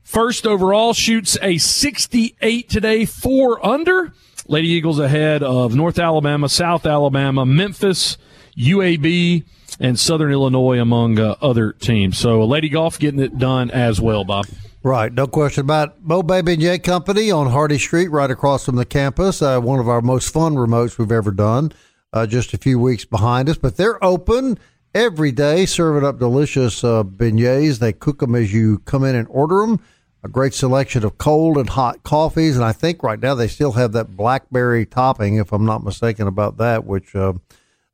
First 0.04 0.46
overall 0.46 0.94
shoots 0.94 1.38
a 1.42 1.58
68 1.58 2.70
today, 2.70 3.06
four 3.06 3.66
under. 3.66 4.14
Lady 4.48 4.68
Eagles 4.70 5.00
ahead 5.00 5.42
of 5.42 5.74
North 5.74 5.98
Alabama, 5.98 6.50
South 6.50 6.86
Alabama, 6.86 7.46
Memphis, 7.46 8.18
UAB, 8.58 9.46
and 9.80 9.98
Southern 9.98 10.32
Illinois 10.32 10.80
among 10.80 11.18
uh, 11.18 11.36
other 11.42 11.72
teams. 11.72 12.18
So 12.18 12.44
Lady 12.44 12.70
Golf 12.70 13.00
getting 13.00 13.22
it 13.22 13.38
done 13.38 13.72
as 13.72 14.02
well, 14.02 14.26
Bob. 14.26 14.46
Right, 14.84 15.12
no 15.14 15.28
question 15.28 15.62
about 15.62 15.90
it. 15.90 15.96
Mo 16.02 16.22
Baby 16.22 16.54
and 16.54 16.62
J 16.62 16.80
Company 16.80 17.32
on 17.32 17.50
Hardy 17.50 17.78
Street, 17.78 18.10
right 18.10 18.30
across 18.30 18.66
from 18.66 18.76
the 18.76 18.86
campus. 18.86 19.42
Uh, 19.42 19.62
one 19.62 19.80
of 19.80 19.88
our 19.88 20.02
most 20.02 20.34
fun 20.34 20.56
remotes 20.56 20.98
we've 20.98 21.12
ever 21.12 21.32
done. 21.32 21.72
Uh, 22.12 22.28
just 22.28 22.54
a 22.54 22.58
few 22.58 22.78
weeks 22.78 23.06
behind 23.06 23.50
us, 23.50 23.58
but 23.58 23.78
they're 23.78 24.04
open 24.04 24.60
every 24.94 25.32
day, 25.32 25.66
serving 25.66 26.06
up 26.06 26.20
delicious 26.20 26.84
uh, 26.84 27.04
beignets. 27.04 27.80
They 27.80 27.94
cook 27.94 28.20
them 28.20 28.36
as 28.36 28.54
you 28.54 28.80
come 28.80 29.04
in 29.04 29.16
and 29.16 29.28
order 29.30 29.62
them 29.62 29.80
a 30.24 30.30
great 30.30 30.54
selection 30.54 31.04
of 31.04 31.18
cold 31.18 31.58
and 31.58 31.70
hot 31.70 32.02
coffees, 32.04 32.56
and 32.56 32.64
I 32.64 32.72
think 32.72 33.04
right 33.04 33.20
now 33.20 33.36
they 33.36 33.50
still 33.50 33.74
have 33.74 33.92
that 33.92 34.16
blackberry 34.16 34.86
topping, 34.86 35.36
if 35.36 35.52
I'm 35.52 35.66
not 35.66 35.84
mistaken 35.84 36.28
about 36.28 36.58
that. 36.58 36.86
Which 36.86 37.14
uh, 37.14 37.34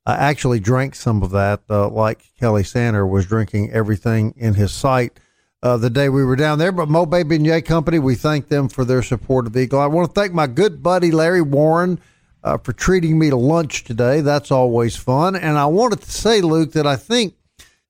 I 0.06 0.14
actually 0.16 0.60
drank 0.60 0.94
some 0.94 1.24
of 1.24 1.32
that, 1.32 1.62
uh, 1.70 1.90
like 1.90 2.32
Kelly 2.40 2.64
Sander 2.64 3.08
was 3.08 3.26
drinking 3.26 3.72
everything 3.72 4.36
in 4.38 4.54
his 4.54 4.72
sight 4.72 5.20
uh, 5.62 5.78
the 5.78 5.90
day 5.90 6.10
we 6.10 6.24
were 6.24 6.36
down 6.36 6.60
there. 6.60 6.72
But 6.72 6.90
Mo 6.90 7.06
and 7.06 7.46
Yay 7.46 7.62
Company, 7.62 8.00
we 8.00 8.16
thank 8.16 8.48
them 8.48 8.70
for 8.70 8.86
their 8.86 9.02
support 9.02 9.48
of 9.48 9.58
Eagle. 9.58 9.80
I 9.80 9.88
want 9.88 10.14
to 10.14 10.20
thank 10.20 10.34
my 10.34 10.48
good 10.48 10.84
buddy 10.84 11.12
Larry 11.12 11.42
Warren. 11.42 12.00
Uh, 12.42 12.58
for 12.58 12.72
treating 12.72 13.20
me 13.20 13.30
to 13.30 13.36
lunch 13.36 13.84
today. 13.84 14.22
That's 14.22 14.50
always 14.50 14.96
fun. 14.96 15.36
And 15.36 15.58
I 15.58 15.66
wanted 15.66 16.02
to 16.04 16.10
say, 16.10 16.40
Luke, 16.40 16.72
that 16.72 16.88
I 16.88 16.96
think 16.96 17.34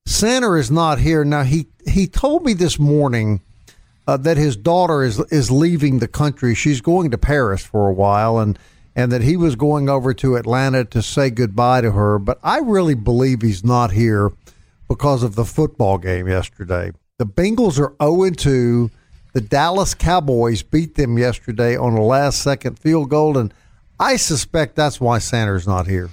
Sander 0.06 0.58
is 0.58 0.72
not 0.72 0.98
here. 0.98 1.24
Now, 1.24 1.44
he, 1.44 1.68
he 1.86 2.08
told 2.08 2.44
me 2.44 2.52
this 2.52 2.76
morning 2.76 3.42
uh, 4.10 4.16
that 4.16 4.36
his 4.36 4.56
daughter 4.56 5.04
is 5.04 5.20
is 5.30 5.52
leaving 5.52 6.00
the 6.00 6.08
country. 6.08 6.52
She's 6.54 6.80
going 6.80 7.12
to 7.12 7.18
Paris 7.18 7.64
for 7.64 7.88
a 7.88 7.92
while, 7.92 8.38
and 8.38 8.58
and 8.96 9.12
that 9.12 9.22
he 9.22 9.36
was 9.36 9.54
going 9.54 9.88
over 9.88 10.12
to 10.14 10.34
Atlanta 10.34 10.84
to 10.86 11.00
say 11.00 11.30
goodbye 11.30 11.82
to 11.82 11.92
her. 11.92 12.18
But 12.18 12.40
I 12.42 12.58
really 12.58 12.94
believe 12.94 13.42
he's 13.42 13.64
not 13.64 13.92
here 13.92 14.32
because 14.88 15.22
of 15.22 15.36
the 15.36 15.44
football 15.44 15.96
game 15.96 16.26
yesterday. 16.26 16.90
The 17.18 17.26
Bengals 17.26 17.78
are 17.78 17.94
0 18.02 18.30
2. 18.30 18.90
The 19.32 19.40
Dallas 19.40 19.94
Cowboys 19.94 20.64
beat 20.64 20.96
them 20.96 21.16
yesterday 21.16 21.76
on 21.76 21.92
a 21.92 22.02
last 22.02 22.42
second 22.42 22.80
field 22.80 23.10
goal, 23.10 23.38
and 23.38 23.54
I 24.00 24.16
suspect 24.16 24.76
that's 24.76 24.98
why 24.98 25.18
Sanders 25.18 25.66
not 25.66 25.86
here. 25.86 26.08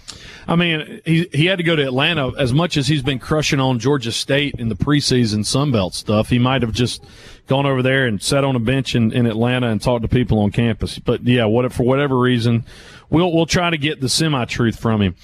I 0.45 0.57
mean, 0.57 1.01
he 1.05 1.29
he 1.31 1.45
had 1.45 1.57
to 1.57 1.63
go 1.63 1.73
to 1.73 1.83
Atlanta 1.83 2.33
as 2.37 2.51
much 2.51 2.75
as 2.75 2.85
he's 2.85 3.01
been 3.01 3.17
crushing 3.17 3.61
on 3.61 3.79
Georgia 3.79 4.11
State 4.11 4.55
in 4.59 4.67
the 4.67 4.75
preseason 4.75 5.39
Sunbelt 5.39 5.93
stuff. 5.93 6.27
He 6.27 6.37
might 6.37 6.63
have 6.63 6.73
just 6.73 7.01
gone 7.47 7.65
over 7.65 7.81
there 7.81 8.05
and 8.05 8.21
sat 8.21 8.43
on 8.43 8.57
a 8.57 8.59
bench 8.59 8.93
in, 8.93 9.13
in 9.13 9.25
Atlanta 9.25 9.69
and 9.69 9.81
talked 9.81 10.01
to 10.01 10.09
people 10.09 10.39
on 10.39 10.51
campus. 10.51 10.99
But 10.99 11.23
yeah, 11.23 11.45
what 11.45 11.71
for 11.71 11.83
whatever 11.83 12.19
reason, 12.19 12.65
we'll 13.09 13.31
we'll 13.31 13.45
try 13.45 13.69
to 13.69 13.77
get 13.77 14.01
the 14.01 14.09
semi 14.09 14.43
truth 14.43 14.77
from 14.77 15.01
him. 15.01 15.15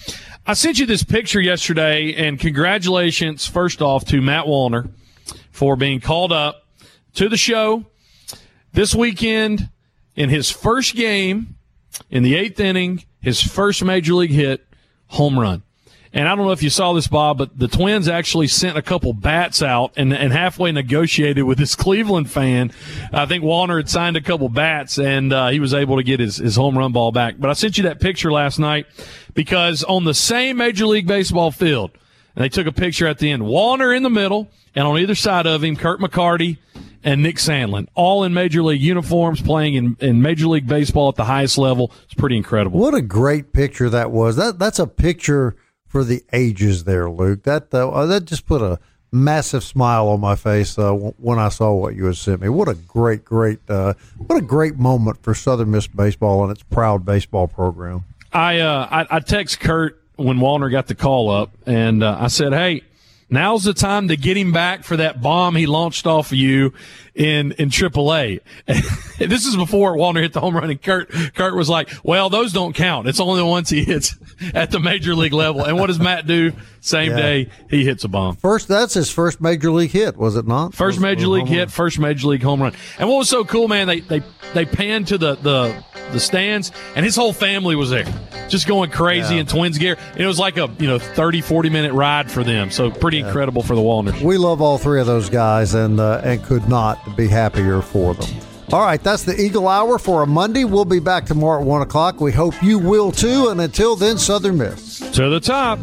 I 0.48 0.54
sent 0.54 0.80
you 0.80 0.86
this 0.86 1.04
picture 1.04 1.42
yesterday, 1.42 2.14
and 2.14 2.40
congratulations 2.40 3.46
first 3.46 3.82
off 3.82 4.06
to 4.06 4.22
Matt 4.22 4.46
Wallner 4.46 4.90
for 5.52 5.76
being 5.76 6.00
called 6.00 6.32
up 6.32 6.66
to 7.16 7.28
the 7.28 7.38
show 7.38 7.86
this 8.72 8.96
weekend 8.96 9.70
in 10.16 10.30
his 10.30 10.50
first 10.50 10.96
game 10.96 11.58
in 12.10 12.24
the 12.24 12.36
eighth 12.36 12.60
inning, 12.60 13.04
his 13.22 13.42
first 13.42 13.84
major 13.84 14.14
league 14.14 14.32
hit, 14.32 14.66
home 15.08 15.38
run. 15.40 15.64
And 16.16 16.28
I 16.28 16.36
don't 16.36 16.46
know 16.46 16.52
if 16.52 16.62
you 16.62 16.70
saw 16.70 16.94
this, 16.94 17.08
Bob, 17.08 17.40
but 17.40 17.58
the 17.58 17.68
Twins 17.68 18.08
actually 18.08 18.48
sent 18.48 18.78
a 18.78 18.84
couple 18.84 19.14
bats 19.14 19.64
out 19.64 19.94
and, 19.98 20.14
and 20.14 20.32
halfway 20.32 20.72
negotiated 20.72 21.44
with 21.44 21.58
this 21.58 21.74
Cleveland 21.74 22.30
fan. 22.30 22.72
I 23.12 23.26
think 23.26 23.44
Wallner 23.44 23.78
had 23.78 23.90
signed 23.90 24.16
a 24.16 24.22
couple 24.22 24.48
bats 24.48 25.00
and 25.00 25.34
uh, 25.34 25.48
he 25.50 25.60
was 25.60 25.74
able 25.74 25.98
to 25.98 26.04
get 26.04 26.20
his, 26.20 26.38
his 26.38 26.56
home 26.56 26.78
run 26.78 26.92
ball 26.92 27.12
back. 27.12 27.36
But 27.40 27.50
I 27.50 27.54
sent 27.54 27.80
you 27.80 27.86
that 27.86 28.00
picture 28.00 28.32
last 28.32 28.60
night 28.60 28.86
because 29.34 29.84
on 29.84 30.04
the 30.04 30.14
same 30.14 30.58
Major 30.58 30.86
League 30.86 31.08
Baseball 31.08 31.50
field, 31.50 31.90
And 32.36 32.44
they 32.44 32.50
took 32.50 32.68
a 32.68 32.72
picture 32.72 33.08
at 33.08 33.20
the 33.20 33.32
end. 33.32 33.44
Wallner 33.44 33.96
in 33.96 34.04
the 34.04 34.10
middle, 34.10 34.50
and 34.76 34.88
on 34.88 34.98
either 35.00 35.16
side 35.16 35.46
of 35.46 35.64
him, 35.64 35.76
Kirk 35.76 36.00
McCarty 36.00 36.58
and 37.04 37.22
Nick 37.22 37.36
Sandlin, 37.38 37.88
all 37.96 38.24
in 38.24 38.34
Major 38.34 38.64
League 38.64 38.82
uniforms, 38.82 39.42
playing 39.42 39.74
in, 39.76 39.98
in 40.00 40.22
Major 40.22 40.48
League 40.48 40.68
Baseball 40.68 41.10
at 41.10 41.16
the 41.16 41.26
highest 41.26 41.58
level. 41.58 41.92
It's 42.06 42.14
pretty 42.14 42.38
incredible. 42.38 42.80
What 42.80 42.94
a 42.94 43.02
great 43.02 43.54
picture 43.54 43.90
that 43.90 44.12
was. 44.12 44.36
That 44.36 44.60
That's 44.60 44.80
a 44.80 44.88
picture 44.88 45.56
for 45.86 46.04
the 46.04 46.24
ages 46.32 46.86
there, 46.86 47.10
Luke. 47.10 47.44
That, 47.44 47.74
uh, 47.74 48.06
that 48.06 48.26
just 48.26 48.46
put 48.46 48.62
a 48.62 48.80
massive 49.12 49.64
smile 49.64 50.08
on 50.08 50.20
my 50.20 50.36
face 50.36 50.78
uh, 50.80 50.92
when 50.92 51.38
I 51.38 51.50
saw 51.50 51.74
what 51.74 51.96
you 51.96 52.06
had 52.06 52.18
sent 52.18 52.42
me. 52.42 52.50
What 52.50 52.68
a 52.68 52.74
great, 52.74 53.24
great, 53.24 53.60
uh, 53.70 53.94
what 54.18 54.38
a 54.38 54.42
great 54.42 54.78
moment 54.78 55.22
for 55.22 55.36
Southern 55.36 55.72
Miss 55.72 55.88
baseball 55.88 56.44
and 56.44 56.52
its 56.52 56.64
proud 56.64 57.06
baseball 57.06 57.48
program. 57.48 58.06
I 58.34 58.60
uh, 58.62 58.88
I, 58.90 59.18
I 59.18 59.20
text 59.20 59.60
Kirk 59.60 60.02
when 60.16 60.40
Wallner 60.40 60.72
got 60.72 60.88
the 60.88 60.96
call 60.96 61.30
up, 61.30 61.52
and 61.68 62.04
uh, 62.04 62.18
I 62.20 62.28
said, 62.28 62.52
"Hey, 62.52 62.82
now's 63.34 63.64
the 63.64 63.74
time 63.74 64.08
to 64.08 64.16
get 64.16 64.38
him 64.38 64.52
back 64.52 64.84
for 64.84 64.98
that 64.98 65.22
bomb 65.22 65.56
he 65.56 65.66
launched 65.66 66.08
off 66.08 66.32
of 66.32 66.38
you 66.38 66.72
in 67.16 67.52
in 67.54 67.70
AAA." 67.70 68.40
this 69.18 69.46
is 69.46 69.56
before 69.56 69.96
Wallner 69.96 70.22
hit 70.22 70.34
the 70.34 70.40
home 70.40 70.56
run, 70.56 70.70
and 70.70 70.82
Kirk 70.82 71.12
Kirk 71.34 71.56
was 71.56 71.70
like, 71.70 71.90
"Well, 72.04 72.30
those 72.30 72.54
don't 72.54 72.74
count. 72.74 73.08
It's 73.08 73.20
only 73.20 73.40
the 73.40 73.46
ones 73.46 73.70
he 73.70 73.84
hits 73.84 74.16
at 74.54 74.72
the 74.72 74.80
major 74.80 75.16
league 75.16 75.34
level." 75.34 75.64
And 75.64 75.78
what 75.78 75.88
does 75.88 76.00
Matt 76.00 76.28
do? 76.28 76.52
Same 76.82 77.12
yeah. 77.12 77.18
day 77.18 77.50
he 77.70 77.86
hits 77.86 78.04
a 78.04 78.10
bomb. 78.10 78.36
First, 78.36 78.68
that's 78.68 78.94
his 78.94 79.10
first 79.10 79.40
major 79.40 79.72
league 79.72 79.92
hit, 79.92 80.18
was 80.18 80.36
it 80.36 80.46
not? 80.46 80.74
First 80.74 81.00
major 81.00 81.28
league 81.28 81.48
hit, 81.48 81.72
first 81.72 81.98
major 81.98 82.28
league 82.28 82.44
home 82.44 82.62
run. 82.62 82.74
And 83.00 83.08
what 83.08 83.20
was 83.20 83.30
so 83.30 83.46
cool, 83.46 83.70
man? 83.70 83.88
They 83.88 84.02
they 84.02 84.22
they 84.54 84.66
panned 84.66 85.08
to 85.08 85.18
the 85.18 85.36
the 85.36 85.84
the 86.12 86.20
stands, 86.20 86.72
and 86.96 87.06
his 87.06 87.16
whole 87.16 87.34
family 87.34 87.76
was 87.76 87.90
there, 87.90 88.06
just 88.50 88.68
going 88.68 88.92
crazy 88.92 89.36
yeah. 89.36 89.42
in 89.42 89.48
Twins 89.48 89.78
gear. 89.78 89.98
And 90.12 90.22
It 90.22 90.28
was 90.28 90.40
like 90.40 90.58
a 90.58 90.70
you 90.80 90.88
know 90.88 91.00
30, 91.00 91.42
40 91.42 91.70
minute 91.70 91.94
ride 91.94 92.32
for 92.32 92.44
them. 92.44 92.72
So 92.72 92.92
pretty 92.92 93.18
yeah. 93.18 93.28
incredible 93.28 93.64
for 93.64 93.76
the 93.76 93.82
Wallners. 93.82 94.22
We 94.22 94.38
love 94.38 94.62
all 94.62 94.78
three 94.78 95.00
of 95.00 95.08
those 95.08 95.30
guys, 95.30 95.74
and 95.74 96.00
uh, 96.00 96.22
and 96.24 96.44
could 96.44 96.68
not 96.68 97.03
be 97.16 97.28
happier 97.28 97.82
for 97.82 98.14
them. 98.14 98.30
All 98.72 98.82
right, 98.82 99.02
that's 99.04 99.24
the 99.24 99.40
Eagle 99.40 99.68
Hour 99.68 100.00
for 100.00 100.24
a 100.24 100.26
Monday. 100.26 100.64
We'll 100.64 100.86
be 100.86 101.00
back 101.00 101.26
tomorrow 101.26 101.62
at 101.62 101.68
1 101.68 101.82
o'clock. 101.82 102.20
We 102.22 102.32
hope 102.32 102.64
you 102.64 102.80
will 102.80 103.12
too. 103.12 103.50
And 103.50 103.62
until 103.62 103.96
then, 103.96 104.18
Southern 104.18 104.58
Miss. 104.58 105.00
To 105.12 105.30
the 105.30 105.40
top. 105.40 105.80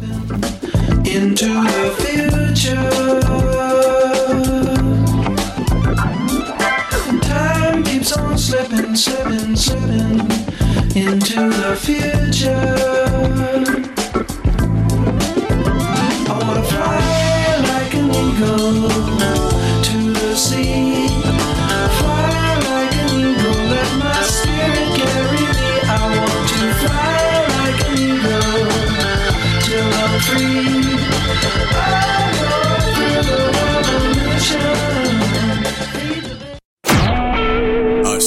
Into 1.05 1.47
the 1.47 1.93
future. 1.99 3.21
Time 7.21 7.83
keeps 7.83 8.11
on 8.17 8.37
slipping, 8.37 8.95
slipping, 8.95 9.55
slipping 9.55 10.19
into 10.95 11.49
the 11.49 11.77
future. 11.79 12.51
I 16.27 16.39
want 16.41 16.57
to 16.57 16.63
fly 16.73 17.57
like 17.69 17.93
an 17.93 18.09
eagle 18.09 19.50